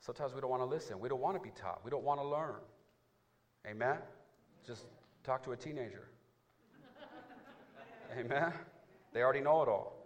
sometimes 0.00 0.34
we 0.34 0.40
don't 0.40 0.50
want 0.50 0.62
to 0.62 0.66
listen. 0.66 1.00
We 1.00 1.08
don't 1.08 1.20
want 1.20 1.36
to 1.36 1.42
be 1.42 1.54
taught. 1.54 1.80
We 1.84 1.90
don't 1.90 2.04
want 2.04 2.20
to 2.20 2.26
learn. 2.26 2.60
Amen? 3.66 3.96
Just 4.66 4.84
talk 5.24 5.42
to 5.44 5.52
a 5.52 5.56
teenager. 5.56 6.08
Amen? 8.18 8.52
They 9.12 9.22
already 9.22 9.40
know 9.40 9.62
it 9.62 9.68
all. 9.68 9.96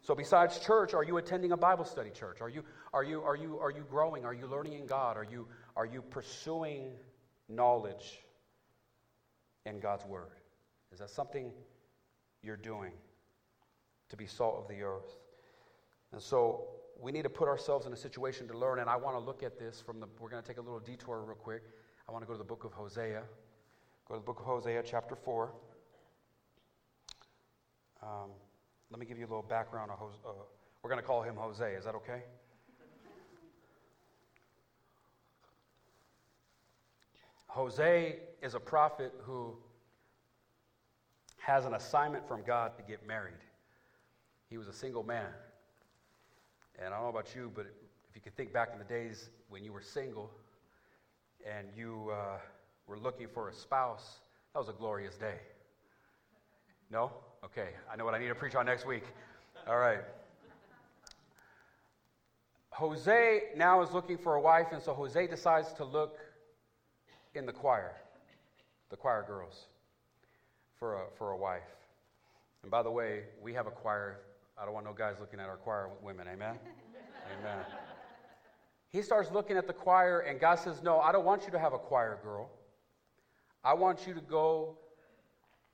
So 0.00 0.16
besides 0.16 0.58
church, 0.58 0.94
are 0.94 1.04
you 1.04 1.18
attending 1.18 1.52
a 1.52 1.56
Bible 1.56 1.84
study 1.84 2.10
church? 2.10 2.40
Are 2.40 2.48
you, 2.48 2.64
are 2.92 3.04
you, 3.04 3.22
are 3.22 3.36
you, 3.36 3.58
are 3.60 3.70
you 3.70 3.84
growing? 3.88 4.24
Are 4.24 4.34
you 4.34 4.48
learning 4.48 4.72
in 4.72 4.86
God? 4.86 5.16
Are 5.16 5.26
you, 5.30 5.46
are 5.76 5.86
you 5.86 6.02
pursuing 6.02 6.90
knowledge 7.48 8.18
in 9.64 9.78
God's 9.78 10.04
Word? 10.04 10.40
Is 10.92 10.98
that 10.98 11.10
something 11.10 11.52
you're 12.42 12.56
doing? 12.56 12.92
To 14.12 14.16
be 14.16 14.26
salt 14.26 14.58
of 14.58 14.68
the 14.68 14.82
earth. 14.82 15.16
And 16.12 16.20
so 16.20 16.66
we 17.00 17.10
need 17.12 17.22
to 17.22 17.30
put 17.30 17.48
ourselves 17.48 17.86
in 17.86 17.94
a 17.94 17.96
situation 17.96 18.46
to 18.48 18.56
learn. 18.56 18.78
And 18.78 18.88
I 18.88 18.94
want 18.94 19.16
to 19.16 19.20
look 19.20 19.42
at 19.42 19.58
this 19.58 19.80
from 19.80 20.00
the, 20.00 20.06
we're 20.20 20.28
going 20.28 20.42
to 20.42 20.46
take 20.46 20.58
a 20.58 20.60
little 20.60 20.78
detour 20.78 21.24
real 21.26 21.34
quick. 21.34 21.62
I 22.06 22.12
want 22.12 22.22
to 22.22 22.26
go 22.26 22.34
to 22.34 22.38
the 22.38 22.44
book 22.44 22.64
of 22.64 22.72
Hosea. 22.72 23.22
Go 24.06 24.14
to 24.14 24.20
the 24.20 24.24
book 24.24 24.38
of 24.40 24.44
Hosea, 24.44 24.82
chapter 24.84 25.16
4. 25.16 25.50
Um, 28.02 28.08
let 28.90 29.00
me 29.00 29.06
give 29.06 29.18
you 29.18 29.24
a 29.24 29.30
little 29.30 29.42
background. 29.42 29.90
Of 29.90 29.98
Hosea. 29.98 30.18
Uh, 30.26 30.32
we're 30.82 30.90
going 30.90 31.00
to 31.00 31.06
call 31.06 31.22
him 31.22 31.36
Jose. 31.36 31.72
Is 31.72 31.84
that 31.86 31.94
okay? 31.94 32.22
Jose 37.46 38.16
is 38.42 38.54
a 38.54 38.60
prophet 38.60 39.14
who 39.22 39.56
has 41.38 41.64
an 41.64 41.72
assignment 41.72 42.28
from 42.28 42.42
God 42.46 42.76
to 42.76 42.82
get 42.82 43.06
married. 43.06 43.40
He 44.52 44.58
was 44.58 44.68
a 44.68 44.72
single 44.74 45.02
man. 45.02 45.28
And 46.78 46.88
I 46.92 46.98
don't 46.98 47.04
know 47.04 47.08
about 47.08 47.34
you, 47.34 47.50
but 47.54 47.64
if 48.10 48.14
you 48.14 48.20
can 48.20 48.32
think 48.32 48.52
back 48.52 48.68
in 48.74 48.78
the 48.78 48.84
days 48.84 49.30
when 49.48 49.64
you 49.64 49.72
were 49.72 49.80
single 49.80 50.30
and 51.50 51.68
you 51.74 52.10
uh, 52.12 52.36
were 52.86 52.98
looking 52.98 53.28
for 53.32 53.48
a 53.48 53.54
spouse, 53.54 54.20
that 54.52 54.58
was 54.58 54.68
a 54.68 54.74
glorious 54.74 55.16
day. 55.16 55.36
No? 56.90 57.12
Okay, 57.42 57.68
I 57.90 57.96
know 57.96 58.04
what 58.04 58.12
I 58.12 58.18
need 58.18 58.28
to 58.28 58.34
preach 58.34 58.54
on 58.54 58.66
next 58.66 58.86
week. 58.86 59.04
All 59.66 59.78
right. 59.78 60.00
Jose 62.72 63.44
now 63.56 63.80
is 63.80 63.90
looking 63.92 64.18
for 64.18 64.34
a 64.34 64.40
wife, 64.42 64.66
and 64.70 64.82
so 64.82 64.92
Jose 64.92 65.28
decides 65.28 65.72
to 65.72 65.84
look 65.86 66.18
in 67.34 67.46
the 67.46 67.52
choir, 67.52 67.92
the 68.90 68.96
choir 68.96 69.24
girls, 69.26 69.64
for 70.78 70.96
a, 70.96 71.04
for 71.16 71.30
a 71.30 71.38
wife. 71.38 71.62
And 72.60 72.70
by 72.70 72.82
the 72.82 72.90
way, 72.90 73.22
we 73.42 73.54
have 73.54 73.66
a 73.66 73.70
choir 73.70 74.18
I 74.62 74.64
don't 74.64 74.74
want 74.74 74.86
no 74.86 74.92
guys 74.92 75.16
looking 75.18 75.40
at 75.40 75.48
our 75.48 75.56
choir 75.56 75.88
women. 76.04 76.28
Amen? 76.28 76.56
Amen. 77.40 77.64
he 78.90 79.02
starts 79.02 79.32
looking 79.32 79.56
at 79.56 79.66
the 79.66 79.72
choir, 79.72 80.20
and 80.20 80.38
God 80.38 80.60
says, 80.60 80.80
No, 80.84 81.00
I 81.00 81.10
don't 81.10 81.24
want 81.24 81.46
you 81.46 81.50
to 81.50 81.58
have 81.58 81.72
a 81.72 81.78
choir 81.78 82.20
girl. 82.22 82.48
I 83.64 83.74
want 83.74 84.06
you 84.06 84.14
to 84.14 84.20
go, 84.20 84.78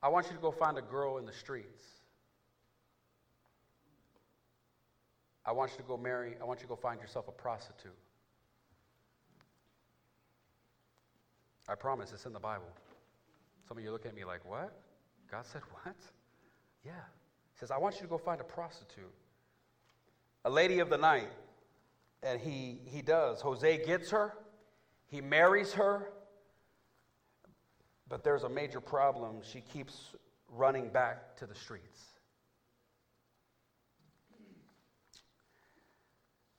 I 0.03 0.09
want 0.09 0.29
you 0.29 0.33
to 0.33 0.41
go 0.41 0.51
find 0.51 0.79
a 0.79 0.83
girl 0.83 1.19
in 1.19 1.27
the 1.27 1.35
streets. 1.35 1.83
I 5.45 5.53
want 5.53 5.73
you 5.73 5.79
to 5.79 5.83
go 5.83 5.99
marry, 5.99 6.37
I 6.41 6.45
want 6.45 6.61
you 6.61 6.65
to 6.65 6.69
go 6.69 6.77
find 6.77 6.99
yourself 6.99 7.29
a 7.29 7.33
prostitute. 7.33 7.93
I 11.69 11.75
promise 11.75 12.13
it's 12.15 12.25
in 12.25 12.33
the 12.33 12.41
Bible. 12.41 12.73
Some 13.67 13.77
of 13.77 13.85
you 13.85 13.93
look 13.93 14.07
at 14.07 14.15
me 14.15 14.25
like, 14.25 14.49
what? 14.49 14.73
God 15.31 15.45
said, 15.45 15.61
what? 15.85 15.97
Yeah. 16.87 16.93
He 17.59 17.61
says, 17.61 17.73
I 17.73 17.79
want 17.79 17.97
you 17.97 18.03
to 18.03 18.07
go 18.07 18.19
find 18.19 18.41
a 18.41 18.45
prostitute, 18.45 19.13
a 20.45 20.51
lady 20.51 20.79
of 20.79 20.91
the 20.91 20.97
night. 20.97 21.29
And 22.23 22.41
he, 22.41 22.79
he 22.85 23.03
does. 23.03 23.41
Jose 23.41 23.85
gets 23.85 24.11
her, 24.13 24.33
he 25.09 25.21
marries 25.21 25.73
her, 25.73 26.11
but 28.09 28.23
there's 28.23 28.45
a 28.45 28.49
major 28.49 28.81
problem. 28.81 29.39
She 29.43 29.61
keeps 29.61 30.15
running 30.49 30.89
back 30.89 31.37
to 31.39 31.47
the 31.47 31.55
streets. 31.55 32.05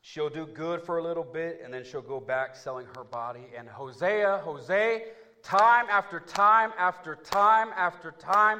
She'll 0.01 0.29
do 0.29 0.47
good 0.47 0.81
for 0.81 0.97
a 0.97 1.03
little 1.03 1.23
bit 1.23 1.61
and 1.63 1.73
then 1.73 1.85
she'll 1.85 2.01
go 2.01 2.19
back 2.19 2.57
selling 2.57 2.87
her 2.97 3.05
body. 3.05 3.47
And 3.57 3.69
Hosea, 3.69 4.41
Jose, 4.43 5.05
time 5.43 5.85
after 5.89 6.19
time 6.19 6.71
after 6.77 7.15
time 7.15 7.69
after 7.77 8.11
time, 8.11 8.59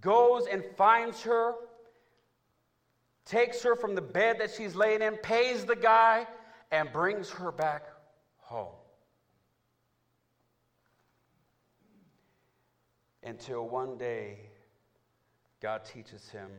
goes 0.00 0.46
and 0.46 0.64
finds 0.76 1.22
her, 1.22 1.54
takes 3.30 3.62
her 3.62 3.76
from 3.76 3.94
the 3.94 4.02
bed 4.02 4.40
that 4.40 4.50
she's 4.50 4.74
laying 4.74 5.02
in, 5.02 5.16
pays 5.18 5.64
the 5.64 5.76
guy, 5.76 6.26
and 6.72 6.92
brings 6.92 7.30
her 7.30 7.52
back 7.52 7.84
home. 8.38 8.74
Until 13.22 13.68
one 13.68 13.96
day, 13.96 14.38
God 15.62 15.84
teaches 15.84 16.28
him 16.30 16.50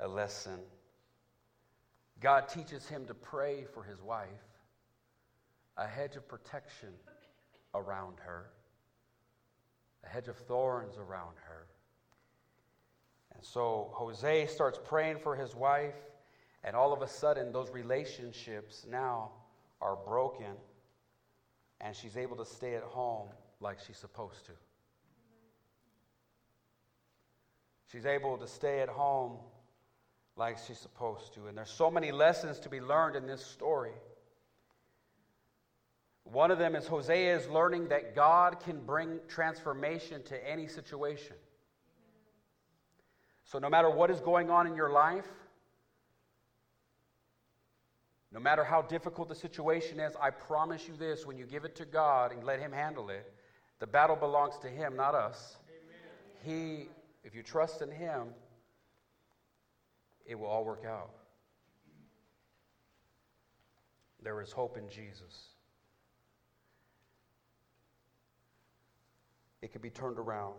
a 0.00 0.08
lesson. 0.08 0.58
God 2.20 2.48
teaches 2.48 2.88
him 2.88 3.04
to 3.06 3.14
pray 3.14 3.66
for 3.74 3.82
his 3.82 4.00
wife, 4.00 4.28
a 5.76 5.86
hedge 5.86 6.16
of 6.16 6.26
protection 6.26 6.94
around 7.74 8.20
her, 8.20 8.48
a 10.02 10.08
hedge 10.08 10.28
of 10.28 10.36
thorns 10.36 10.96
around 10.96 11.34
her. 11.46 11.66
And 13.42 13.48
so 13.48 13.90
Jose 13.94 14.46
starts 14.46 14.78
praying 14.84 15.18
for 15.18 15.34
his 15.34 15.52
wife, 15.52 15.96
and 16.62 16.76
all 16.76 16.92
of 16.92 17.02
a 17.02 17.08
sudden, 17.08 17.50
those 17.50 17.70
relationships 17.70 18.86
now 18.88 19.32
are 19.80 19.96
broken, 19.96 20.54
and 21.80 21.96
she's 21.96 22.16
able 22.16 22.36
to 22.36 22.44
stay 22.44 22.76
at 22.76 22.84
home 22.84 23.26
like 23.58 23.80
she's 23.84 23.96
supposed 23.96 24.46
to. 24.46 24.52
She's 27.90 28.06
able 28.06 28.38
to 28.38 28.46
stay 28.46 28.78
at 28.78 28.88
home 28.88 29.38
like 30.36 30.58
she's 30.64 30.78
supposed 30.78 31.34
to. 31.34 31.48
And 31.48 31.58
there's 31.58 31.68
so 31.68 31.90
many 31.90 32.12
lessons 32.12 32.60
to 32.60 32.68
be 32.68 32.80
learned 32.80 33.16
in 33.16 33.26
this 33.26 33.44
story. 33.44 33.94
One 36.22 36.52
of 36.52 36.58
them 36.58 36.76
is 36.76 36.86
Hosea 36.86 37.38
is 37.38 37.48
learning 37.48 37.88
that 37.88 38.14
God 38.14 38.60
can 38.60 38.78
bring 38.86 39.18
transformation 39.26 40.22
to 40.26 40.48
any 40.48 40.68
situation. 40.68 41.34
So, 43.44 43.58
no 43.58 43.68
matter 43.68 43.90
what 43.90 44.10
is 44.10 44.20
going 44.20 44.50
on 44.50 44.66
in 44.66 44.74
your 44.74 44.90
life, 44.90 45.26
no 48.32 48.40
matter 48.40 48.64
how 48.64 48.82
difficult 48.82 49.28
the 49.28 49.34
situation 49.34 50.00
is, 50.00 50.14
I 50.20 50.30
promise 50.30 50.88
you 50.88 50.96
this 50.96 51.26
when 51.26 51.36
you 51.36 51.44
give 51.44 51.64
it 51.64 51.76
to 51.76 51.84
God 51.84 52.32
and 52.32 52.44
let 52.44 52.60
Him 52.60 52.72
handle 52.72 53.10
it, 53.10 53.30
the 53.78 53.86
battle 53.86 54.16
belongs 54.16 54.58
to 54.62 54.68
Him, 54.68 54.96
not 54.96 55.14
us. 55.14 55.56
Amen. 55.68 56.78
He, 56.80 56.88
if 57.24 57.34
you 57.34 57.42
trust 57.42 57.82
in 57.82 57.90
Him, 57.90 58.28
it 60.24 60.38
will 60.38 60.46
all 60.46 60.64
work 60.64 60.84
out. 60.86 61.10
There 64.22 64.40
is 64.40 64.52
hope 64.52 64.78
in 64.78 64.88
Jesus. 64.88 65.48
It 69.60 69.72
can 69.72 69.80
be 69.80 69.90
turned 69.90 70.18
around. 70.18 70.54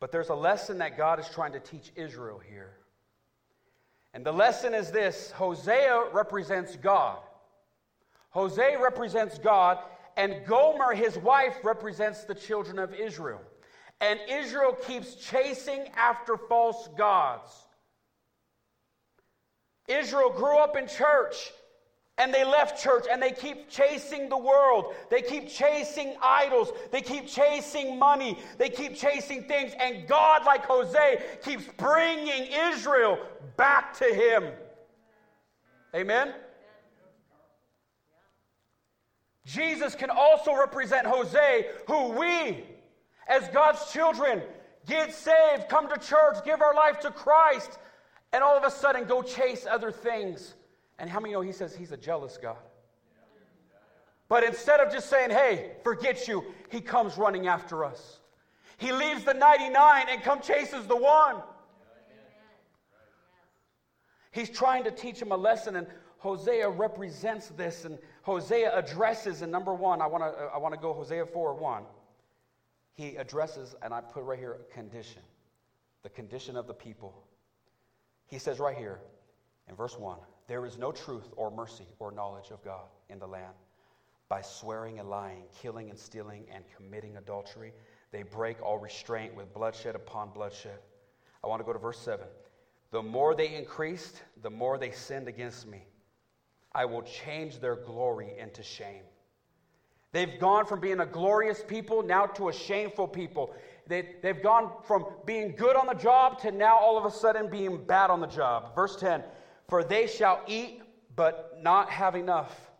But 0.00 0.10
there's 0.10 0.30
a 0.30 0.34
lesson 0.34 0.78
that 0.78 0.96
God 0.96 1.20
is 1.20 1.28
trying 1.28 1.52
to 1.52 1.60
teach 1.60 1.92
Israel 1.94 2.40
here. 2.50 2.72
And 4.14 4.24
the 4.24 4.32
lesson 4.32 4.74
is 4.74 4.90
this 4.90 5.30
Hosea 5.32 6.06
represents 6.12 6.76
God. 6.76 7.18
Hosea 8.30 8.80
represents 8.80 9.38
God, 9.38 9.78
and 10.16 10.44
Gomer, 10.46 10.94
his 10.94 11.16
wife, 11.18 11.56
represents 11.62 12.24
the 12.24 12.34
children 12.34 12.78
of 12.78 12.94
Israel. 12.94 13.42
And 14.00 14.18
Israel 14.28 14.72
keeps 14.72 15.14
chasing 15.16 15.88
after 15.96 16.36
false 16.36 16.88
gods. 16.96 17.52
Israel 19.88 20.30
grew 20.30 20.56
up 20.58 20.76
in 20.76 20.86
church 20.86 21.52
and 22.20 22.34
they 22.34 22.44
left 22.44 22.80
church 22.80 23.06
and 23.10 23.20
they 23.20 23.32
keep 23.32 23.70
chasing 23.70 24.28
the 24.28 24.36
world. 24.36 24.94
They 25.10 25.22
keep 25.22 25.48
chasing 25.48 26.14
idols. 26.22 26.70
They 26.92 27.00
keep 27.00 27.26
chasing 27.26 27.98
money. 27.98 28.38
They 28.58 28.68
keep 28.68 28.94
chasing 28.94 29.44
things. 29.44 29.72
And 29.80 30.06
God, 30.06 30.44
like 30.44 30.66
Hosea, 30.66 31.22
keeps 31.42 31.64
bringing 31.78 32.48
Israel 32.52 33.18
back 33.56 33.94
to 33.98 34.04
Him. 34.04 34.52
Amen? 35.94 36.34
Jesus 39.46 39.94
can 39.94 40.10
also 40.10 40.54
represent 40.54 41.06
Hosea, 41.06 41.64
who 41.86 42.10
we, 42.10 42.64
as 43.28 43.48
God's 43.48 43.90
children, 43.90 44.42
get 44.86 45.14
saved, 45.14 45.70
come 45.70 45.88
to 45.88 45.98
church, 45.98 46.44
give 46.44 46.60
our 46.60 46.74
life 46.74 47.00
to 47.00 47.10
Christ, 47.10 47.78
and 48.34 48.44
all 48.44 48.58
of 48.58 48.64
a 48.64 48.70
sudden 48.70 49.06
go 49.06 49.22
chase 49.22 49.66
other 49.68 49.90
things. 49.90 50.54
And 51.00 51.08
how 51.08 51.18
many 51.18 51.32
know 51.32 51.40
he 51.40 51.52
says 51.52 51.74
he's 51.74 51.92
a 51.92 51.96
jealous 51.96 52.38
God? 52.40 52.58
But 54.28 54.44
instead 54.44 54.78
of 54.78 54.92
just 54.92 55.10
saying, 55.10 55.30
hey, 55.30 55.72
forget 55.82 56.28
you, 56.28 56.44
he 56.68 56.80
comes 56.80 57.18
running 57.18 57.48
after 57.48 57.84
us. 57.84 58.20
He 58.76 58.92
leaves 58.92 59.24
the 59.24 59.34
99 59.34 60.06
and 60.08 60.22
come 60.22 60.40
chases 60.40 60.86
the 60.86 60.96
one. 60.96 61.36
He's 64.30 64.50
trying 64.50 64.84
to 64.84 64.92
teach 64.92 65.20
him 65.20 65.32
a 65.32 65.36
lesson, 65.36 65.74
and 65.74 65.88
Hosea 66.18 66.68
represents 66.70 67.48
this, 67.48 67.84
and 67.84 67.98
Hosea 68.22 68.72
addresses, 68.78 69.42
and 69.42 69.50
number 69.50 69.74
one, 69.74 70.00
I 70.00 70.06
want 70.06 70.22
to 70.22 70.44
I 70.54 70.58
want 70.58 70.72
to 70.72 70.80
go 70.80 70.92
Hosea 70.92 71.26
4 71.26 71.54
1. 71.54 71.82
He 72.94 73.16
addresses, 73.16 73.74
and 73.82 73.92
I 73.92 74.00
put 74.00 74.22
right 74.22 74.38
here, 74.38 74.58
a 74.60 74.72
condition 74.72 75.22
the 76.02 76.10
condition 76.10 76.56
of 76.56 76.66
the 76.66 76.74
people. 76.74 77.14
He 78.28 78.38
says 78.38 78.58
right 78.58 78.76
here 78.76 79.00
in 79.68 79.74
verse 79.74 79.98
1 79.98 80.18
there 80.50 80.66
is 80.66 80.76
no 80.76 80.90
truth 80.90 81.32
or 81.36 81.48
mercy 81.48 81.86
or 82.00 82.10
knowledge 82.10 82.50
of 82.50 82.60
God 82.64 82.88
in 83.08 83.20
the 83.20 83.26
land. 83.26 83.54
By 84.28 84.42
swearing 84.42 84.98
and 84.98 85.08
lying, 85.08 85.44
killing 85.62 85.90
and 85.90 85.98
stealing, 85.98 86.44
and 86.52 86.64
committing 86.76 87.16
adultery, 87.18 87.72
they 88.10 88.24
break 88.24 88.60
all 88.60 88.76
restraint 88.76 89.32
with 89.36 89.54
bloodshed 89.54 89.94
upon 89.94 90.30
bloodshed. 90.30 90.80
I 91.44 91.46
want 91.46 91.60
to 91.60 91.64
go 91.64 91.72
to 91.72 91.78
verse 91.78 92.00
7. 92.00 92.26
The 92.90 93.00
more 93.00 93.36
they 93.36 93.54
increased, 93.54 94.24
the 94.42 94.50
more 94.50 94.76
they 94.76 94.90
sinned 94.90 95.28
against 95.28 95.68
me. 95.68 95.84
I 96.72 96.84
will 96.84 97.02
change 97.02 97.60
their 97.60 97.76
glory 97.76 98.32
into 98.36 98.64
shame. 98.64 99.04
They've 100.10 100.40
gone 100.40 100.66
from 100.66 100.80
being 100.80 100.98
a 100.98 101.06
glorious 101.06 101.62
people 101.68 102.02
now 102.02 102.26
to 102.26 102.48
a 102.48 102.52
shameful 102.52 103.06
people. 103.06 103.54
They, 103.86 104.16
they've 104.20 104.42
gone 104.42 104.72
from 104.82 105.06
being 105.24 105.54
good 105.54 105.76
on 105.76 105.86
the 105.86 105.94
job 105.94 106.40
to 106.40 106.50
now 106.50 106.76
all 106.76 106.98
of 106.98 107.04
a 107.04 107.10
sudden 107.12 107.48
being 107.48 107.84
bad 107.84 108.10
on 108.10 108.20
the 108.20 108.26
job. 108.26 108.74
Verse 108.74 108.96
10 108.96 109.22
For 109.70 109.84
they 109.84 110.08
shall 110.08 110.42
eat, 110.48 110.82
but 111.14 111.58
not 111.62 111.88
have 111.90 112.16
enough. 112.16 112.70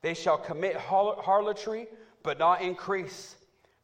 They 0.00 0.14
shall 0.14 0.38
commit 0.38 0.76
harlotry, 0.76 1.88
but 2.22 2.38
not 2.38 2.62
increase, 2.62 3.36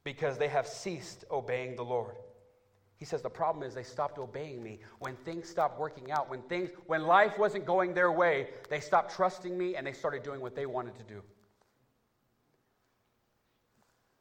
because 0.02 0.38
they 0.38 0.48
have 0.48 0.66
ceased 0.66 1.26
obeying 1.30 1.76
the 1.76 1.84
Lord. 1.84 2.16
He 2.96 3.04
says 3.04 3.20
the 3.20 3.28
problem 3.28 3.62
is 3.66 3.74
they 3.74 3.82
stopped 3.82 4.18
obeying 4.18 4.62
me. 4.62 4.80
When 5.00 5.14
things 5.16 5.46
stopped 5.46 5.78
working 5.78 6.10
out, 6.10 6.30
when 6.30 6.40
things 6.42 6.70
when 6.86 7.02
life 7.02 7.38
wasn't 7.38 7.66
going 7.66 7.92
their 7.92 8.10
way, 8.10 8.48
they 8.70 8.80
stopped 8.80 9.14
trusting 9.14 9.58
me 9.58 9.76
and 9.76 9.86
they 9.86 9.92
started 9.92 10.22
doing 10.22 10.40
what 10.40 10.56
they 10.56 10.64
wanted 10.64 10.94
to 10.96 11.02
do. 11.02 11.20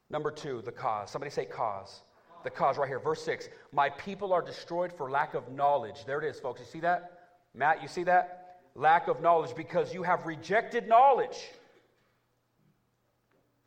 Number 0.10 0.32
2, 0.32 0.64
the 0.64 0.72
cause. 0.72 1.12
Somebody 1.12 1.32
say 1.32 1.46
cause. 1.46 2.02
The 2.44 2.50
cause 2.50 2.78
right 2.78 2.90
here, 2.90 3.00
verse 3.00 3.24
6. 3.24 3.48
My 3.72 3.90
people 3.90 4.34
are 4.34 4.42
destroyed 4.42 4.92
for 4.92 5.10
lack 5.10 5.34
of 5.34 5.50
knowledge. 5.50 6.04
There 6.06 6.22
it 6.22 6.28
is, 6.28 6.42
folks. 6.42 6.60
You 6.60 6.66
see 6.66 6.82
that? 6.82 7.13
Matt, 7.54 7.82
you 7.82 7.88
see 7.88 8.04
that? 8.04 8.60
Lack 8.76 9.08
of 9.08 9.22
knowledge 9.22 9.56
because 9.56 9.94
you 9.94 10.04
have 10.04 10.26
rejected 10.26 10.88
knowledge. 10.88 11.38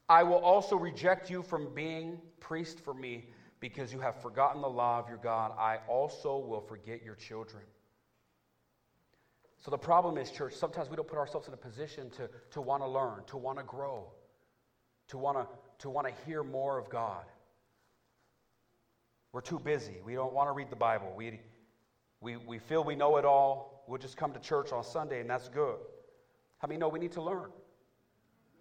I 0.09 0.23
will 0.23 0.39
also 0.39 0.77
reject 0.77 1.31
you 1.31 1.43
from 1.43 1.75
being 1.75 2.21
priest 2.41 2.81
for 2.81 2.95
me 2.95 3.27
because 3.61 3.93
you 3.93 4.01
have 4.01 4.21
forgotten 4.21 4.61
the 4.61 4.69
law 4.69 4.99
of 4.99 5.09
your 5.09 5.19
God, 5.19 5.53
I 5.59 5.79
also 5.89 6.39
will 6.39 6.61
forget 6.61 7.03
your 7.03 7.15
children. 7.15 7.63
So 9.59 9.71
the 9.71 9.79
problem 9.79 10.19
is, 10.19 10.31
church, 10.31 10.55
sometimes 10.55 10.91
we 10.91 10.97
don't 10.97 11.09
put 11.09 11.19
ourselves 11.19 11.49
in 11.49 11.55
a 11.55 11.57
position 11.57 12.11
to, 12.11 12.29
to 12.53 12.61
want 12.61 12.83
to 12.83 12.89
learn, 12.89 13.25
to 13.29 13.37
want 13.37 13.59
to 13.59 13.65
grow, 13.65 14.07
to 15.09 15.19
want 15.19 15.39
to, 15.39 15.47
to 15.79 15.91
want 15.91 16.07
to 16.07 16.13
hear 16.25 16.45
more 16.45 16.79
of 16.79 16.89
God. 16.89 17.25
We're 19.33 19.41
too 19.41 19.59
busy. 19.59 19.97
We 20.05 20.15
don't 20.15 20.33
want 20.33 20.49
to 20.49 20.53
read 20.53 20.71
the 20.71 20.77
Bible. 20.77 21.13
We, 21.17 21.41
we, 22.21 22.37
we 22.37 22.59
feel 22.59 22.83
we 22.85 22.97
know 22.97 23.17
it 23.17 23.25
all. 23.25 23.85
We'll 23.87 24.01
just 24.01 24.17
come 24.17 24.33
to 24.33 24.41
church 24.41 24.73
on 24.73 24.83
Sunday, 24.83 25.21
and 25.21 25.31
that's 25.31 25.49
good. 25.49 25.77
How 26.59 26.69
many 26.69 26.79
know 26.79 26.89
we 26.89 26.99
need 26.99 27.13
to 27.13 27.23
learn? 27.23 27.51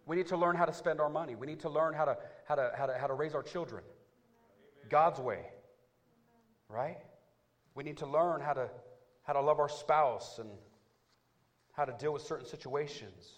We 0.06 0.16
need 0.16 0.28
to 0.28 0.38
learn 0.38 0.56
how 0.56 0.66
to 0.66 0.74
spend 0.74 1.00
our 1.02 1.10
money. 1.10 1.36
We 1.36 1.48
need 1.48 1.62
to 1.62 1.70
learn 1.70 1.94
how 1.94 2.06
to, 2.06 2.18
how 2.48 2.56
to, 2.56 2.72
how 2.78 2.86
to, 2.86 2.98
how 2.98 3.08
to 3.08 3.14
raise 3.14 3.34
our 3.34 3.42
children 3.42 3.84
God's 4.90 5.20
way, 5.20 5.40
right? 6.70 6.98
We 7.74 7.84
need 7.84 7.98
to 7.98 8.06
learn 8.06 8.40
how 8.40 8.54
to, 8.54 8.70
how 9.24 9.34
to 9.34 9.42
love 9.42 9.60
our 9.60 9.70
spouse 9.70 10.38
and 10.38 10.50
how 11.74 11.86
to 11.86 11.94
deal 11.94 12.14
with 12.14 12.22
certain 12.22 12.46
situations. 12.46 13.32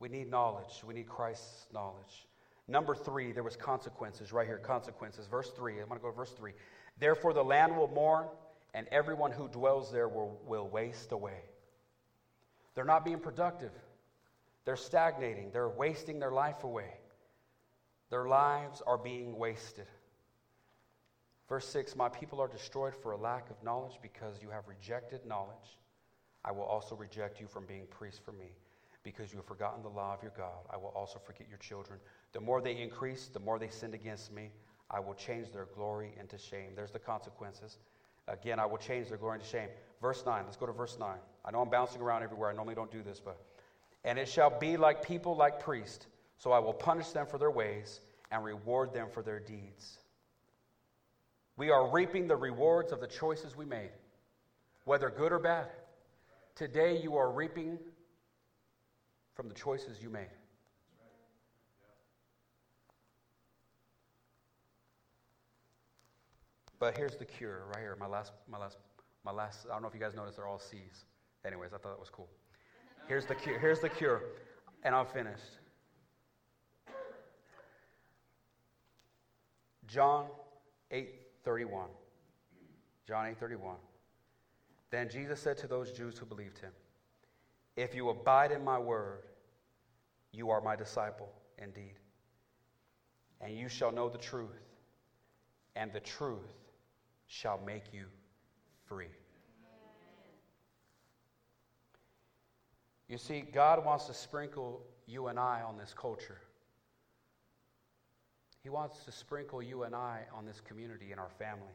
We 0.00 0.08
need 0.08 0.30
knowledge. 0.30 0.82
We 0.86 0.94
need 0.94 1.08
Christ's 1.08 1.66
knowledge. 1.72 2.26
Number 2.66 2.94
three, 2.94 3.32
there 3.32 3.42
was 3.42 3.56
consequences 3.56 4.32
right 4.32 4.46
here. 4.46 4.58
Consequences. 4.58 5.26
Verse 5.26 5.50
three. 5.50 5.80
I'm 5.80 5.88
going 5.88 5.98
to 5.98 6.02
go 6.02 6.10
to 6.10 6.16
verse 6.16 6.32
three. 6.32 6.52
Therefore, 6.98 7.32
the 7.32 7.44
land 7.44 7.76
will 7.76 7.88
mourn, 7.88 8.26
and 8.74 8.86
everyone 8.88 9.32
who 9.32 9.48
dwells 9.48 9.90
there 9.92 10.08
will, 10.08 10.40
will 10.46 10.68
waste 10.68 11.12
away. 11.12 11.40
They're 12.74 12.84
not 12.84 13.04
being 13.04 13.20
productive. 13.20 13.72
They're 14.64 14.76
stagnating. 14.76 15.50
They're 15.52 15.68
wasting 15.68 16.18
their 16.18 16.30
life 16.30 16.64
away. 16.64 16.92
Their 18.10 18.26
lives 18.26 18.82
are 18.86 18.98
being 18.98 19.36
wasted. 19.36 19.86
Verse 21.48 21.66
6 21.68 21.96
My 21.96 22.08
people 22.08 22.40
are 22.40 22.48
destroyed 22.48 22.94
for 22.94 23.12
a 23.12 23.16
lack 23.16 23.50
of 23.50 23.62
knowledge 23.62 23.98
because 24.02 24.42
you 24.42 24.50
have 24.50 24.68
rejected 24.68 25.24
knowledge. 25.26 25.78
I 26.44 26.52
will 26.52 26.64
also 26.64 26.94
reject 26.94 27.40
you 27.40 27.46
from 27.46 27.66
being 27.66 27.86
priests 27.90 28.20
for 28.24 28.32
me 28.32 28.52
because 29.02 29.32
you 29.32 29.38
have 29.38 29.46
forgotten 29.46 29.82
the 29.82 29.88
law 29.88 30.14
of 30.14 30.22
your 30.22 30.32
God. 30.36 30.66
I 30.70 30.76
will 30.76 30.92
also 30.94 31.18
forget 31.18 31.48
your 31.48 31.58
children. 31.58 31.98
The 32.32 32.40
more 32.40 32.60
they 32.60 32.76
increase, 32.76 33.28
the 33.28 33.40
more 33.40 33.58
they 33.58 33.68
sinned 33.68 33.94
against 33.94 34.32
me. 34.32 34.50
I 34.90 35.00
will 35.00 35.14
change 35.14 35.52
their 35.52 35.66
glory 35.74 36.12
into 36.18 36.38
shame. 36.38 36.70
There's 36.74 36.90
the 36.90 36.98
consequences. 36.98 37.78
Again, 38.26 38.58
I 38.58 38.66
will 38.66 38.78
change 38.78 39.08
their 39.08 39.18
glory 39.18 39.36
into 39.36 39.46
shame. 39.46 39.68
Verse 40.00 40.24
9. 40.24 40.44
Let's 40.44 40.56
go 40.56 40.66
to 40.66 40.72
verse 40.72 40.96
9. 40.98 41.16
I 41.44 41.50
know 41.50 41.60
I'm 41.60 41.70
bouncing 41.70 42.00
around 42.00 42.22
everywhere. 42.22 42.50
I 42.50 42.54
normally 42.54 42.74
don't 42.74 42.90
do 42.90 43.02
this, 43.02 43.20
but. 43.20 43.38
And 44.04 44.18
it 44.18 44.28
shall 44.28 44.50
be 44.50 44.76
like 44.76 45.02
people 45.02 45.36
like 45.36 45.60
priests. 45.60 46.06
So 46.38 46.52
I 46.52 46.58
will 46.60 46.72
punish 46.72 47.08
them 47.10 47.26
for 47.26 47.38
their 47.38 47.50
ways 47.50 48.00
and 48.30 48.44
reward 48.44 48.92
them 48.92 49.08
for 49.12 49.22
their 49.22 49.40
deeds. 49.40 49.98
We 51.56 51.70
are 51.70 51.90
reaping 51.90 52.28
the 52.28 52.36
rewards 52.36 52.92
of 52.92 53.00
the 53.00 53.08
choices 53.08 53.56
we 53.56 53.64
made, 53.64 53.90
whether 54.84 55.10
good 55.10 55.32
or 55.32 55.40
bad. 55.40 55.66
Today, 56.54 57.00
you 57.02 57.16
are 57.16 57.30
reaping 57.30 57.78
from 59.34 59.48
the 59.48 59.54
choices 59.54 60.00
you 60.00 60.08
made. 60.08 60.30
But 66.78 66.96
here's 66.96 67.16
the 67.16 67.24
cure 67.24 67.64
right 67.68 67.80
here. 67.80 67.96
My 67.98 68.06
last, 68.06 68.32
my 68.50 68.58
last, 68.58 68.78
my 69.24 69.32
last. 69.32 69.66
I 69.68 69.72
don't 69.72 69.82
know 69.82 69.88
if 69.88 69.94
you 69.94 70.00
guys 70.00 70.14
noticed 70.14 70.36
they're 70.36 70.46
all 70.46 70.58
C's. 70.58 71.04
Anyways, 71.44 71.72
I 71.72 71.78
thought 71.78 71.92
that 71.92 72.00
was 72.00 72.10
cool. 72.10 72.28
Here's 73.08 73.26
the 73.26 73.34
cure. 73.34 73.58
Here's 73.58 73.80
the 73.80 73.88
cure, 73.88 74.22
and 74.84 74.94
I'm 74.94 75.06
finished. 75.06 75.58
John 79.86 80.26
8:31. 80.90 81.88
John 83.06 83.26
8:31. 83.26 83.76
Then 84.90 85.08
Jesus 85.08 85.40
said 85.40 85.56
to 85.58 85.66
those 85.66 85.92
Jews 85.92 86.18
who 86.18 86.26
believed 86.26 86.58
him, 86.58 86.72
"If 87.76 87.94
you 87.94 88.10
abide 88.10 88.52
in 88.52 88.62
my 88.62 88.78
word, 88.78 89.24
you 90.32 90.50
are 90.50 90.60
my 90.60 90.76
disciple 90.76 91.32
indeed. 91.58 91.98
And 93.40 93.56
you 93.56 93.68
shall 93.68 93.92
know 93.92 94.08
the 94.08 94.18
truth, 94.18 94.62
and 95.76 95.92
the 95.92 96.00
truth 96.00 96.67
shall 97.28 97.58
make 97.58 97.92
you 97.92 98.06
free." 98.86 99.10
You 103.06 103.16
see, 103.16 103.40
God 103.40 103.84
wants 103.84 104.04
to 104.06 104.14
sprinkle 104.14 104.84
you 105.06 105.28
and 105.28 105.38
I 105.38 105.62
on 105.62 105.78
this 105.78 105.94
culture. 105.94 106.40
He 108.62 108.68
wants 108.68 109.04
to 109.04 109.12
sprinkle 109.12 109.62
you 109.62 109.84
and 109.84 109.94
I 109.94 110.26
on 110.34 110.44
this 110.44 110.60
community 110.60 111.10
and 111.10 111.20
our 111.20 111.30
family. 111.30 111.74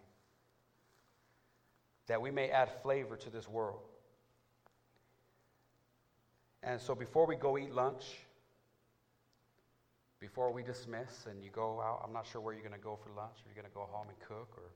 That 2.05 2.21
we 2.21 2.29
may 2.29 2.49
add 2.51 2.69
flavor 2.81 3.17
to 3.17 3.29
this 3.31 3.47
world. 3.47 3.81
And 6.61 6.79
so 6.79 6.93
before 6.93 7.25
we 7.25 7.35
go 7.35 7.57
eat 7.57 7.71
lunch, 7.71 8.05
before 10.19 10.51
we 10.51 10.61
dismiss 10.61 11.25
and 11.25 11.43
you 11.43 11.49
go 11.49 11.81
out, 11.81 12.01
I'm 12.05 12.13
not 12.13 12.27
sure 12.27 12.41
where 12.41 12.53
you're 12.53 12.63
going 12.63 12.79
to 12.79 12.79
go 12.79 12.95
for 12.95 13.09
lunch. 13.09 13.37
Are 13.43 13.49
you 13.49 13.55
going 13.55 13.67
to 13.67 13.73
go 13.73 13.87
home 13.91 14.07
and 14.07 14.19
cook 14.19 14.49
or 14.55 14.69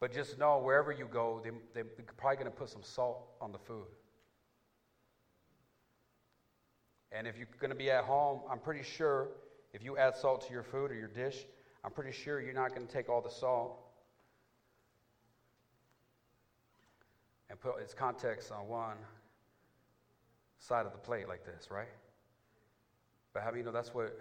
but 0.00 0.12
just 0.12 0.38
know 0.38 0.58
wherever 0.58 0.92
you 0.92 1.08
go, 1.10 1.40
they, 1.42 1.50
they're 1.74 1.84
probably 2.16 2.36
going 2.36 2.50
to 2.50 2.56
put 2.56 2.68
some 2.68 2.82
salt 2.82 3.26
on 3.40 3.52
the 3.52 3.58
food. 3.58 3.86
And 7.10 7.26
if 7.26 7.36
you're 7.36 7.48
going 7.58 7.70
to 7.70 7.76
be 7.76 7.90
at 7.90 8.04
home, 8.04 8.40
I'm 8.50 8.58
pretty 8.58 8.82
sure 8.82 9.28
if 9.72 9.82
you 9.82 9.96
add 9.96 10.16
salt 10.16 10.46
to 10.46 10.52
your 10.52 10.62
food 10.62 10.90
or 10.90 10.94
your 10.94 11.08
dish, 11.08 11.46
I'm 11.84 11.90
pretty 11.90 12.12
sure 12.12 12.40
you're 12.40 12.52
not 12.52 12.74
going 12.74 12.86
to 12.86 12.92
take 12.92 13.08
all 13.08 13.20
the 13.20 13.30
salt 13.30 13.78
and 17.50 17.58
put 17.58 17.80
its 17.80 17.94
context 17.94 18.52
on 18.52 18.68
one 18.68 18.96
side 20.58 20.86
of 20.86 20.92
the 20.92 20.98
plate 20.98 21.28
like 21.28 21.44
this, 21.44 21.70
right? 21.70 21.88
But 23.32 23.42
how 23.42 23.52
you 23.54 23.62
know 23.62 23.72
that's 23.72 23.94
what 23.94 24.18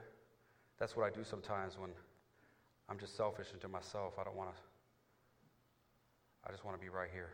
that's 0.79 0.95
what 0.95 1.05
I 1.05 1.09
do 1.09 1.23
sometimes 1.23 1.77
when 1.77 1.89
I'm 2.89 2.99
just 2.99 3.17
selfish 3.17 3.47
into 3.53 3.67
myself. 3.67 4.13
I 4.19 4.23
don't 4.23 4.35
want 4.35 4.55
to 4.55 4.66
I 6.47 6.51
just 6.51 6.63
want 6.63 6.79
to 6.79 6.81
be 6.81 6.89
right 6.89 7.09
here. 7.11 7.33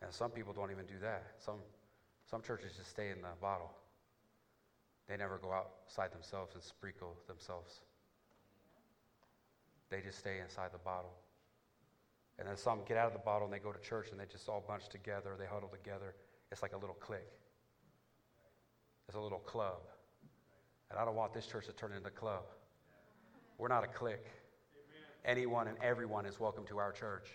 And 0.00 0.12
some 0.12 0.30
people 0.30 0.52
don't 0.52 0.70
even 0.70 0.86
do 0.86 0.98
that. 1.02 1.24
Some 1.38 1.56
some 2.30 2.40
churches 2.42 2.72
just 2.76 2.90
stay 2.90 3.10
in 3.10 3.20
the 3.20 3.28
bottle. 3.40 3.70
They 5.08 5.16
never 5.16 5.38
go 5.38 5.52
outside 5.52 6.12
themselves 6.12 6.54
and 6.54 6.62
sprinkle 6.62 7.16
themselves. 7.26 7.80
They 9.90 10.00
just 10.00 10.18
stay 10.18 10.38
inside 10.38 10.70
the 10.72 10.78
bottle. 10.78 11.12
And 12.38 12.48
then 12.48 12.56
some 12.56 12.80
get 12.86 12.96
out 12.96 13.08
of 13.08 13.12
the 13.12 13.18
bottle 13.18 13.46
and 13.46 13.52
they 13.52 13.58
go 13.58 13.72
to 13.72 13.80
church 13.80 14.08
and 14.10 14.18
they 14.18 14.24
just 14.24 14.48
all 14.48 14.64
bunch 14.66 14.88
together, 14.88 15.34
they 15.38 15.44
huddle 15.44 15.68
together. 15.68 16.14
It's 16.50 16.62
like 16.62 16.72
a 16.72 16.78
little 16.78 16.94
clique. 16.94 17.20
It's 19.08 19.16
a 19.16 19.20
little 19.20 19.40
club. 19.40 19.80
And 20.90 20.98
I 20.98 21.04
don't 21.04 21.16
want 21.16 21.34
this 21.34 21.46
church 21.46 21.66
to 21.66 21.72
turn 21.72 21.92
into 21.92 22.08
a 22.08 22.10
club. 22.10 22.44
We're 23.58 23.68
not 23.68 23.84
a 23.84 23.88
clique. 23.88 24.26
Anyone 25.24 25.68
and 25.68 25.76
everyone 25.82 26.24
is 26.24 26.40
welcome 26.40 26.64
to 26.66 26.78
our 26.78 26.92
church. 26.92 27.28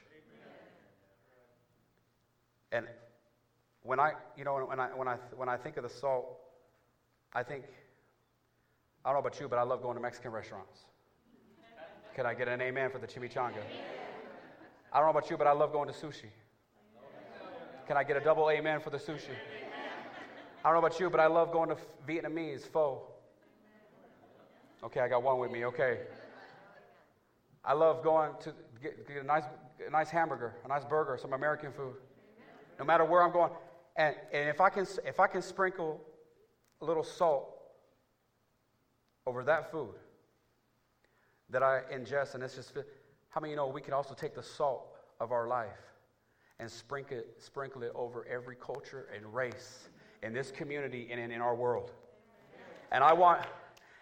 And 2.72 2.86
when 3.84 4.00
I, 4.00 4.14
you 4.36 4.44
know, 4.44 4.66
when 4.66 4.80
I, 4.80 4.88
when 4.88 5.08
I, 5.08 5.16
when 5.36 5.50
I 5.50 5.58
think 5.58 5.78
of 5.78 5.84
the 5.84 5.90
salt, 5.90 6.40
I 7.34 7.44
think, 7.44 7.64
I 9.06 9.10
don't 9.10 9.16
know 9.16 9.28
about 9.28 9.40
you, 9.40 9.48
but 9.48 9.60
I 9.60 9.64
love 9.64 9.82
going 9.82 9.96
to 9.96 10.02
Mexican 10.02 10.32
restaurants. 10.32 10.82
Can 12.16 12.26
I 12.26 12.34
get 12.34 12.48
an 12.48 12.62
amen 12.62 12.90
for 12.90 12.98
the 12.98 13.08
chimichanga? 13.08 13.62
I 14.92 15.00
don't 15.00 15.08
know 15.08 15.18
about 15.18 15.30
you, 15.30 15.38
but 15.38 15.48
I 15.48 15.52
love 15.52 15.72
going 15.72 15.88
to 15.88 15.94
sushi. 15.94 16.30
Can 17.88 17.96
I 17.96 18.04
get 18.04 18.18
a 18.18 18.20
double 18.20 18.50
amen 18.50 18.82
for 18.82 18.90
the 18.90 18.98
sushi? 18.98 19.36
I 20.66 20.70
don't 20.70 20.74
know 20.82 20.86
about 20.86 21.00
you, 21.00 21.10
but 21.10 21.20
I 21.20 21.28
love 21.28 21.52
going 21.54 21.70
to 21.70 21.78
Vietnamese 22.08 22.68
pho. 22.68 23.04
Okay, 24.84 25.00
I 25.00 25.08
got 25.08 25.24
one 25.24 25.40
with 25.40 25.52
me. 25.52 25.66
Okay. 25.66 26.00
I 27.64 27.74
love 27.74 28.04
going 28.04 28.32
to 28.42 28.54
get, 28.82 29.08
get 29.08 29.24
a, 29.24 29.26
nice, 29.26 29.44
a 29.86 29.90
nice 29.90 30.10
hamburger, 30.10 30.56
a 30.66 30.68
nice 30.68 30.86
burger, 30.86 31.18
some 31.22 31.34
American 31.34 31.72
food. 31.72 31.96
No 32.80 32.86
matter 32.86 33.06
where 33.06 33.24
I'm 33.24 33.32
going. 33.32 33.52
And, 33.96 34.16
and 34.32 34.50
if, 34.50 34.62
I 34.62 34.70
can, 34.70 34.86
if 35.06 35.20
I 35.20 35.28
can 35.28 35.42
sprinkle 35.42 36.02
a 36.82 36.86
little 36.86 37.04
salt 37.04 37.54
over 39.26 39.44
that 39.44 39.72
food 39.72 39.96
that 41.50 41.64
I 41.64 41.82
ingest, 41.92 42.36
and 42.36 42.44
it's 42.44 42.56
just, 42.56 42.74
how 43.30 43.42
many 43.42 43.54
of 43.54 43.56
you 43.56 43.56
know 43.58 43.68
we 43.68 43.82
can 43.82 43.94
also 43.94 44.14
take 44.14 44.36
the 44.36 44.44
salt 44.44 44.88
of 45.20 45.32
our 45.32 45.48
life 45.48 45.80
and 46.60 46.70
sprinkle 46.70 47.18
it, 47.18 47.36
sprinkle 47.40 47.84
it 47.84 47.92
over 47.96 48.26
every 48.28 48.56
culture 48.56 49.08
and 49.16 49.34
race 49.34 49.90
in 50.24 50.34
this 50.34 50.52
community 50.52 51.08
and 51.12 51.20
in, 51.20 51.32
in 51.32 51.42
our 51.42 51.56
world. 51.56 51.92
And 52.92 53.04
I 53.04 53.14
want, 53.14 53.42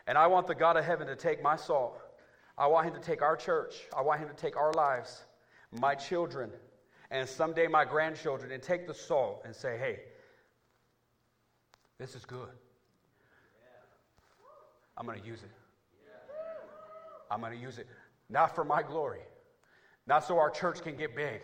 and 0.08 0.18
I 0.18 0.28
want 0.28 0.48
the 0.48 0.56
God 0.56 0.78
of 0.78 0.86
heaven 0.86 1.08
to 1.08 1.16
take 1.16 1.42
my 1.42 1.56
salt. 1.56 2.00
I 2.58 2.68
want 2.68 2.88
him 2.88 2.94
to 2.94 3.02
take 3.02 3.22
our 3.22 3.36
church. 3.36 3.76
I 3.96 4.02
want 4.02 4.20
him 4.20 4.30
to 4.30 4.36
take 4.36 4.56
our 4.56 4.72
lives, 4.74 5.24
my 5.72 5.96
children, 5.96 6.52
and 7.12 7.28
someday 7.28 7.68
my 7.68 7.86
grandchildren, 7.86 8.52
and 8.52 8.62
take 8.62 8.88
the 8.88 8.94
salt 8.94 9.42
and 9.46 9.56
say, 9.56 9.78
hey, 9.78 10.00
this 11.98 12.16
is 12.16 12.26
good. 12.26 12.50
I'm 14.98 15.06
going 15.06 15.20
to 15.20 15.26
use 15.26 15.44
it. 15.44 15.52
I'm 17.30 17.42
going 17.42 17.54
to 17.54 17.60
use 17.60 17.80
it 17.80 17.88
not 18.30 18.56
for 18.56 18.64
my 18.64 18.82
glory, 18.82 19.22
not 20.08 20.24
so 20.24 20.38
our 20.38 20.50
church 20.50 20.82
can 20.82 20.96
get 20.96 21.16
big, 21.16 21.42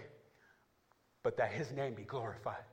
but 1.24 1.38
that 1.38 1.52
his 1.52 1.72
name 1.72 1.94
be 1.94 2.04
glorified. 2.04 2.64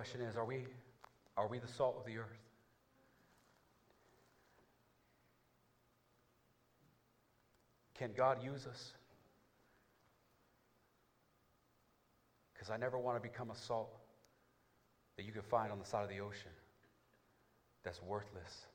Question 0.00 0.22
is, 0.22 0.34
are 0.34 0.46
we, 0.46 0.64
are 1.36 1.46
we 1.46 1.58
the 1.58 1.68
salt 1.68 1.96
of 1.98 2.06
the 2.06 2.16
earth? 2.16 2.40
Can 7.98 8.08
God 8.16 8.42
use 8.42 8.66
us? 8.66 8.92
Because 12.54 12.70
I 12.70 12.78
never 12.78 12.96
want 12.96 13.18
to 13.18 13.20
become 13.20 13.50
a 13.50 13.54
salt 13.54 13.90
that 15.18 15.26
you 15.26 15.32
can 15.32 15.42
find 15.42 15.70
on 15.70 15.78
the 15.78 15.84
side 15.84 16.02
of 16.02 16.08
the 16.08 16.20
ocean 16.20 16.52
that's 17.84 18.00
worthless 18.02 18.68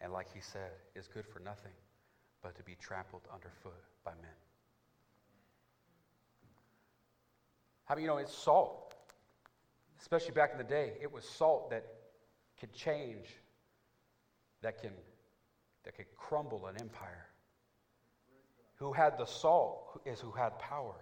and, 0.00 0.12
like 0.12 0.28
he 0.32 0.40
said, 0.40 0.70
is 0.94 1.08
good 1.08 1.26
for 1.26 1.40
nothing 1.40 1.72
but 2.40 2.54
to 2.54 2.62
be 2.62 2.76
trampled 2.80 3.22
underfoot 3.34 3.82
by 4.04 4.12
men. 4.12 4.30
How 7.84 7.96
many 7.96 8.02
you 8.02 8.08
know 8.08 8.18
it's 8.18 8.32
salt? 8.32 8.81
Especially 10.02 10.32
back 10.32 10.50
in 10.50 10.58
the 10.58 10.64
day, 10.64 10.94
it 11.00 11.10
was 11.10 11.24
salt 11.24 11.70
that 11.70 11.86
could 12.58 12.72
change, 12.74 13.28
that 14.60 14.82
can, 14.82 14.90
that 15.84 15.96
could 15.96 16.06
crumble 16.16 16.66
an 16.66 16.74
empire. 16.80 17.28
Who 18.74 18.92
had 18.92 19.16
the 19.16 19.26
salt 19.26 20.02
is 20.04 20.18
who 20.18 20.32
had 20.32 20.58
power. 20.58 20.96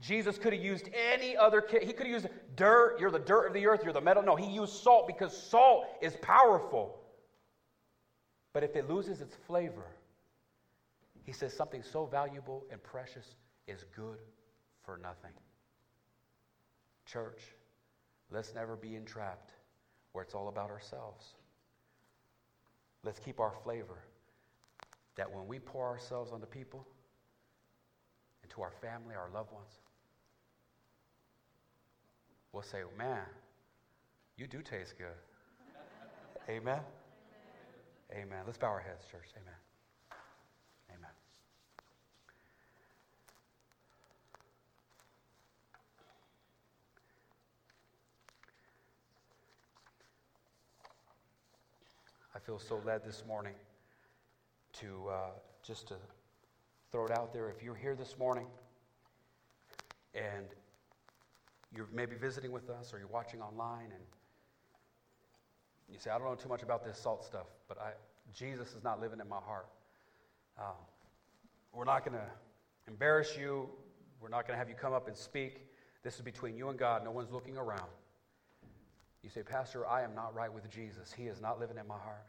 Jesus 0.00 0.38
could 0.38 0.54
have 0.54 0.62
used 0.62 0.88
any 1.12 1.36
other, 1.36 1.62
he 1.70 1.92
could 1.92 2.06
have 2.06 2.22
used 2.22 2.28
dirt, 2.56 2.98
you're 2.98 3.10
the 3.10 3.18
dirt 3.18 3.48
of 3.48 3.52
the 3.52 3.66
earth, 3.66 3.82
you're 3.84 3.92
the 3.92 4.00
metal. 4.00 4.22
No, 4.22 4.34
he 4.34 4.46
used 4.46 4.72
salt 4.72 5.06
because 5.06 5.36
salt 5.36 5.84
is 6.00 6.16
powerful. 6.22 6.98
But 8.54 8.64
if 8.64 8.76
it 8.76 8.88
loses 8.88 9.20
its 9.20 9.36
flavor, 9.46 9.84
he 11.24 11.32
says 11.32 11.54
something 11.54 11.82
so 11.82 12.06
valuable 12.06 12.64
and 12.72 12.82
precious 12.82 13.34
is 13.66 13.84
good 13.94 14.18
for 14.84 14.96
nothing. 14.96 15.32
Church, 17.04 17.42
let's 18.30 18.54
never 18.54 18.76
be 18.76 18.94
entrapped 18.94 19.52
where 20.12 20.24
it's 20.24 20.34
all 20.34 20.48
about 20.48 20.70
ourselves. 20.70 21.34
Let's 23.04 23.18
keep 23.18 23.40
our 23.40 23.52
flavor 23.64 23.98
that 25.16 25.30
when 25.32 25.46
we 25.46 25.58
pour 25.58 25.86
ourselves 25.86 26.32
onto 26.32 26.46
people, 26.46 26.86
into 28.42 28.62
our 28.62 28.72
family, 28.80 29.14
our 29.14 29.30
loved 29.32 29.52
ones, 29.52 29.78
we'll 32.52 32.62
say, 32.62 32.82
Man, 32.96 33.24
you 34.36 34.46
do 34.46 34.62
taste 34.62 34.94
good. 34.96 35.06
Amen. 36.48 36.80
Amen. 38.12 38.42
Let's 38.46 38.58
bow 38.58 38.68
our 38.68 38.80
heads, 38.80 39.04
church. 39.10 39.28
Amen. 39.36 39.44
Amen. 39.44 39.67
I 52.38 52.40
feel 52.40 52.60
so 52.60 52.80
led 52.84 53.04
this 53.04 53.24
morning 53.26 53.54
to 54.74 55.08
uh, 55.10 55.30
just 55.64 55.88
to 55.88 55.94
throw 56.92 57.04
it 57.04 57.10
out 57.10 57.32
there. 57.32 57.50
If 57.50 57.64
you're 57.64 57.74
here 57.74 57.96
this 57.96 58.16
morning 58.16 58.46
and 60.14 60.46
you're 61.74 61.88
maybe 61.92 62.14
visiting 62.14 62.52
with 62.52 62.70
us 62.70 62.94
or 62.94 63.00
you're 63.00 63.08
watching 63.08 63.42
online 63.42 63.86
and 63.86 64.04
you 65.92 65.98
say, 65.98 66.10
I 66.10 66.18
don't 66.18 66.28
know 66.28 66.36
too 66.36 66.48
much 66.48 66.62
about 66.62 66.84
this 66.84 66.96
salt 66.96 67.24
stuff, 67.24 67.46
but 67.66 67.76
I, 67.80 67.90
Jesus 68.32 68.72
is 68.72 68.84
not 68.84 69.00
living 69.00 69.18
in 69.18 69.28
my 69.28 69.40
heart. 69.44 69.66
Um, 70.60 70.76
we're 71.72 71.86
not 71.86 72.04
going 72.04 72.18
to 72.18 72.26
embarrass 72.86 73.36
you. 73.36 73.68
We're 74.20 74.28
not 74.28 74.46
going 74.46 74.54
to 74.54 74.58
have 74.58 74.68
you 74.68 74.76
come 74.76 74.92
up 74.92 75.08
and 75.08 75.16
speak. 75.16 75.66
This 76.04 76.14
is 76.14 76.20
between 76.20 76.56
you 76.56 76.68
and 76.68 76.78
God. 76.78 77.02
No 77.02 77.10
one's 77.10 77.32
looking 77.32 77.56
around. 77.56 77.90
You 79.28 79.32
say, 79.32 79.42
Pastor, 79.42 79.86
I 79.86 80.04
am 80.04 80.14
not 80.14 80.34
right 80.34 80.50
with 80.50 80.70
Jesus. 80.70 81.12
He 81.12 81.24
is 81.24 81.38
not 81.38 81.60
living 81.60 81.76
in 81.76 81.86
my 81.86 81.98
heart. 81.98 82.24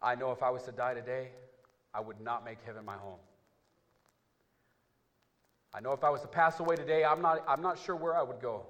I 0.00 0.14
know 0.14 0.32
if 0.32 0.42
I 0.42 0.48
was 0.48 0.62
to 0.62 0.72
die 0.72 0.94
today, 0.94 1.28
I 1.92 2.00
would 2.00 2.18
not 2.18 2.46
make 2.46 2.62
heaven 2.64 2.82
my 2.82 2.96
home. 2.96 3.18
I 5.74 5.80
know 5.80 5.92
if 5.92 6.02
I 6.02 6.08
was 6.08 6.22
to 6.22 6.28
pass 6.28 6.60
away 6.60 6.76
today, 6.76 7.04
I'm 7.04 7.20
not, 7.20 7.44
I'm 7.46 7.60
not 7.60 7.78
sure 7.78 7.94
where 7.94 8.16
I 8.16 8.22
would 8.22 8.40
go. 8.40 8.64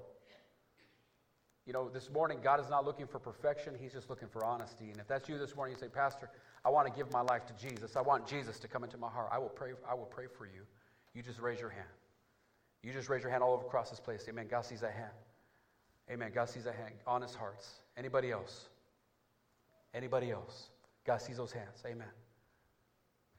You 1.64 1.72
know, 1.72 1.88
this 1.88 2.10
morning, 2.10 2.38
God 2.42 2.58
is 2.58 2.68
not 2.68 2.84
looking 2.84 3.06
for 3.06 3.20
perfection, 3.20 3.76
He's 3.80 3.92
just 3.92 4.10
looking 4.10 4.26
for 4.26 4.44
honesty. 4.44 4.90
And 4.90 4.98
if 4.98 5.06
that's 5.06 5.28
you 5.28 5.38
this 5.38 5.54
morning, 5.54 5.76
you 5.76 5.80
say, 5.80 5.86
Pastor, 5.86 6.28
I 6.64 6.70
want 6.70 6.88
to 6.88 6.92
give 6.92 7.12
my 7.12 7.20
life 7.20 7.46
to 7.46 7.52
Jesus. 7.52 7.94
I 7.94 8.00
want 8.00 8.26
Jesus 8.26 8.58
to 8.58 8.66
come 8.66 8.82
into 8.82 8.98
my 8.98 9.08
heart. 9.08 9.28
I 9.30 9.38
will 9.38 9.48
pray, 9.48 9.74
I 9.88 9.94
will 9.94 10.06
pray 10.06 10.26
for 10.26 10.46
you. 10.46 10.62
You 11.14 11.22
just 11.22 11.38
raise 11.38 11.60
your 11.60 11.70
hand. 11.70 11.86
You 12.82 12.92
just 12.92 13.08
raise 13.08 13.22
your 13.22 13.30
hand 13.30 13.44
all 13.44 13.54
over 13.54 13.64
across 13.64 13.90
this 13.90 14.00
place. 14.00 14.26
Amen. 14.28 14.48
God 14.50 14.64
sees 14.64 14.80
that 14.80 14.94
hand. 14.94 15.12
Amen. 16.12 16.30
God 16.34 16.48
sees 16.48 16.64
that 16.64 16.74
hand. 16.74 16.92
Honest 17.06 17.34
hearts. 17.34 17.70
Anybody 17.96 18.30
else? 18.30 18.68
Anybody 19.94 20.30
else? 20.30 20.68
God 21.06 21.20
sees 21.22 21.38
those 21.38 21.52
hands. 21.52 21.82
Amen. 21.86 22.08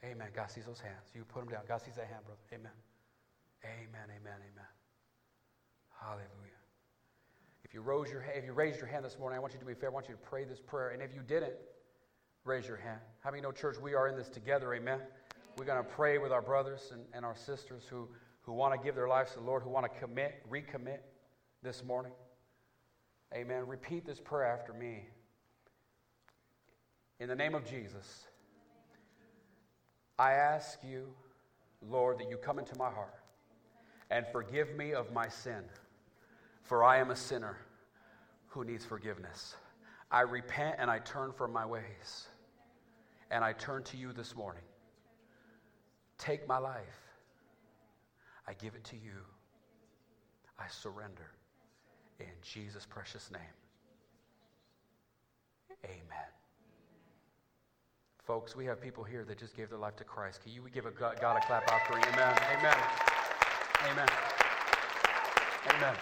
Amen. 0.03 0.27
God 0.35 0.49
sees 0.49 0.65
those 0.65 0.79
hands. 0.79 1.11
You 1.13 1.23
put 1.23 1.41
them 1.41 1.49
down. 1.49 1.61
God 1.67 1.81
sees 1.81 1.95
that 1.95 2.07
hand, 2.07 2.25
brother. 2.25 2.41
Amen. 2.51 2.71
Amen. 3.63 4.07
Amen. 4.09 4.39
Amen. 4.39 4.71
Hallelujah. 6.01 6.59
If 7.63 7.73
you, 7.73 7.81
rose 7.81 8.09
your, 8.09 8.25
if 8.35 8.43
you 8.43 8.53
raised 8.53 8.79
your 8.79 8.87
hand 8.87 9.05
this 9.05 9.17
morning, 9.19 9.37
I 9.37 9.39
want 9.39 9.53
you 9.53 9.59
to 9.59 9.65
be 9.65 9.73
fair. 9.73 9.89
I 9.89 9.93
want 9.93 10.09
you 10.09 10.15
to 10.15 10.21
pray 10.21 10.43
this 10.43 10.59
prayer. 10.59 10.89
And 10.89 11.01
if 11.01 11.13
you 11.13 11.21
didn't, 11.21 11.53
raise 12.43 12.67
your 12.67 12.77
hand. 12.77 12.99
How 13.19 13.31
many 13.31 13.41
know, 13.41 13.51
church, 13.51 13.77
we 13.81 13.93
are 13.93 14.07
in 14.07 14.17
this 14.17 14.29
together? 14.29 14.73
Amen. 14.73 14.99
We're 15.57 15.65
going 15.65 15.81
to 15.81 15.89
pray 15.89 16.17
with 16.17 16.31
our 16.31 16.41
brothers 16.41 16.89
and, 16.91 17.03
and 17.13 17.23
our 17.23 17.35
sisters 17.35 17.83
who, 17.89 18.09
who 18.41 18.51
want 18.51 18.73
to 18.73 18.83
give 18.83 18.95
their 18.95 19.07
lives 19.07 19.31
to 19.33 19.39
the 19.39 19.45
Lord, 19.45 19.63
who 19.63 19.69
want 19.69 19.91
to 19.91 19.99
commit, 19.99 20.43
recommit 20.51 20.99
this 21.61 21.83
morning. 21.83 22.11
Amen. 23.35 23.65
Repeat 23.65 24.05
this 24.05 24.19
prayer 24.19 24.45
after 24.45 24.73
me. 24.73 25.07
In 27.19 27.27
the 27.27 27.35
name 27.35 27.55
of 27.55 27.65
Jesus, 27.67 28.27
I 30.19 30.33
ask 30.33 30.79
you, 30.83 31.07
Lord, 31.81 32.19
that 32.19 32.29
you 32.29 32.37
come 32.37 32.59
into 32.59 32.77
my 32.77 32.91
heart 32.91 33.15
and 34.11 34.27
forgive 34.31 34.75
me 34.75 34.93
of 34.93 35.11
my 35.11 35.27
sin, 35.27 35.63
for 36.61 36.83
I 36.83 36.97
am 36.97 37.09
a 37.09 37.15
sinner 37.15 37.57
who 38.47 38.63
needs 38.63 38.85
forgiveness. 38.85 39.55
I 40.11 40.21
repent 40.21 40.75
and 40.77 40.91
I 40.91 40.99
turn 40.99 41.31
from 41.31 41.51
my 41.51 41.65
ways, 41.65 42.27
and 43.31 43.43
I 43.43 43.53
turn 43.53 43.81
to 43.85 43.97
you 43.97 44.13
this 44.13 44.35
morning. 44.35 44.61
Take 46.19 46.47
my 46.47 46.59
life. 46.59 47.01
I 48.47 48.53
give 48.53 48.75
it 48.75 48.83
to 48.85 48.95
you. 48.95 49.25
I 50.59 50.67
surrender. 50.69 51.31
In 52.19 52.27
Jesus' 52.41 52.85
precious 52.85 53.29
name. 53.31 53.41
Amen. 55.85 56.29
Folks, 58.25 58.55
we 58.55 58.65
have 58.65 58.79
people 58.79 59.03
here 59.03 59.25
that 59.25 59.37
just 59.37 59.55
gave 59.55 59.69
their 59.69 59.77
life 59.77 59.97
to 59.97 60.05
Christ. 60.05 60.41
Can 60.43 60.53
you 60.53 60.61
give 60.73 60.85
a 60.85 60.91
God, 60.91 61.17
God 61.19 61.37
a 61.37 61.45
clap 61.45 61.69
offering? 61.71 62.03
Amen. 62.13 62.37
Amen. 62.57 62.77
Amen. 63.91 64.07
Amen. 65.75 65.95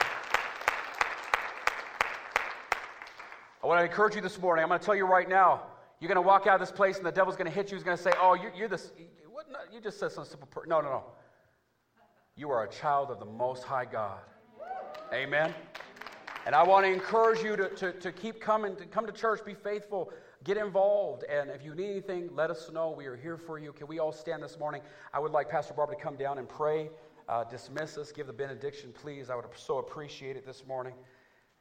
I 3.63 3.67
want 3.67 3.79
to 3.79 3.85
encourage 3.85 4.15
you 4.15 4.21
this 4.21 4.39
morning. 4.39 4.63
I'm 4.63 4.69
going 4.69 4.79
to 4.79 4.85
tell 4.85 4.95
you 4.95 5.05
right 5.05 5.27
now. 5.27 5.63
You're 5.99 6.07
going 6.07 6.15
to 6.15 6.21
walk 6.21 6.47
out 6.47 6.55
of 6.55 6.59
this 6.59 6.71
place 6.71 6.97
and 6.97 7.05
the 7.05 7.11
devil's 7.11 7.35
going 7.35 7.49
to 7.49 7.55
hit 7.55 7.71
you. 7.71 7.77
He's 7.77 7.83
going 7.83 7.97
to 7.97 8.01
say, 8.01 8.11
Oh, 8.19 8.33
you're, 8.33 8.51
you're 8.55 8.67
this. 8.67 8.91
What? 9.29 9.51
No, 9.51 9.59
you 9.71 9.79
just 9.79 9.99
said 9.99 10.11
some 10.11 10.25
simple 10.25 10.47
prayer. 10.47 10.65
No, 10.67 10.81
no, 10.81 10.89
no. 10.89 11.03
You 12.35 12.49
are 12.49 12.63
a 12.63 12.69
child 12.69 13.11
of 13.11 13.19
the 13.19 13.25
Most 13.25 13.63
High 13.63 13.85
God. 13.85 14.19
Amen. 15.13 15.53
And 16.45 16.55
I 16.55 16.63
want 16.63 16.85
to 16.85 16.91
encourage 16.91 17.43
you 17.43 17.55
to, 17.55 17.69
to, 17.69 17.91
to 17.93 18.11
keep 18.11 18.41
coming, 18.41 18.75
to 18.77 18.85
come 18.85 19.05
to 19.05 19.11
church, 19.11 19.45
be 19.45 19.53
faithful, 19.53 20.11
get 20.43 20.57
involved. 20.57 21.23
And 21.29 21.51
if 21.51 21.63
you 21.63 21.75
need 21.75 21.91
anything, 21.91 22.29
let 22.33 22.49
us 22.49 22.71
know. 22.73 22.89
We 22.89 23.05
are 23.05 23.15
here 23.15 23.37
for 23.37 23.59
you. 23.59 23.71
Can 23.73 23.85
we 23.85 23.99
all 23.99 24.11
stand 24.11 24.41
this 24.41 24.57
morning? 24.57 24.81
I 25.13 25.19
would 25.19 25.31
like 25.31 25.49
Pastor 25.49 25.75
Barbara 25.75 25.95
to 25.95 26.01
come 26.01 26.15
down 26.15 26.39
and 26.39 26.49
pray, 26.49 26.89
uh, 27.29 27.43
dismiss 27.43 27.95
us, 27.97 28.11
give 28.11 28.25
the 28.25 28.33
benediction, 28.33 28.91
please. 28.91 29.29
I 29.29 29.35
would 29.35 29.45
so 29.55 29.77
appreciate 29.77 30.35
it 30.35 30.43
this 30.43 30.65
morning. 30.65 30.93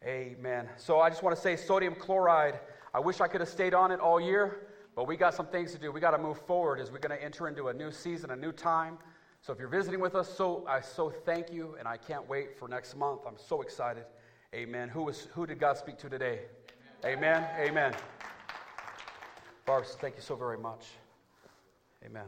Amen. 0.02 0.66
So 0.78 1.00
I 1.00 1.10
just 1.10 1.22
want 1.22 1.36
to 1.36 1.42
say 1.42 1.56
sodium 1.56 1.94
chloride. 1.94 2.58
I 2.94 3.00
wish 3.00 3.20
I 3.20 3.28
could 3.28 3.42
have 3.42 3.50
stayed 3.50 3.74
on 3.74 3.92
it 3.92 4.00
all 4.00 4.18
year, 4.18 4.68
but 4.96 5.06
we 5.06 5.18
got 5.18 5.34
some 5.34 5.46
things 5.46 5.72
to 5.72 5.78
do. 5.78 5.92
We 5.92 6.00
got 6.00 6.12
to 6.12 6.18
move 6.18 6.38
forward 6.46 6.80
as 6.80 6.90
we're 6.90 7.00
going 7.00 7.16
to 7.16 7.22
enter 7.22 7.48
into 7.48 7.68
a 7.68 7.74
new 7.74 7.92
season, 7.92 8.30
a 8.30 8.36
new 8.36 8.50
time. 8.50 8.96
So 9.42 9.52
if 9.52 9.58
you're 9.58 9.68
visiting 9.68 10.00
with 10.00 10.14
us, 10.14 10.34
so 10.34 10.64
I 10.66 10.80
so 10.80 11.10
thank 11.10 11.52
you, 11.52 11.76
and 11.78 11.86
I 11.86 11.98
can't 11.98 12.26
wait 12.26 12.58
for 12.58 12.66
next 12.66 12.96
month. 12.96 13.20
I'm 13.26 13.36
so 13.36 13.60
excited. 13.60 14.04
Amen. 14.54 14.88
Who 14.88 15.04
was 15.04 15.28
who 15.32 15.46
did 15.46 15.60
God 15.60 15.76
speak 15.76 15.96
to 15.98 16.08
today? 16.08 16.40
Amen. 17.04 17.44
Amen. 17.56 17.70
Amen. 17.70 17.94
Thank 20.00 20.16
you 20.16 20.22
so 20.22 20.34
very 20.34 20.58
much. 20.58 20.86
Amen. 22.04 22.26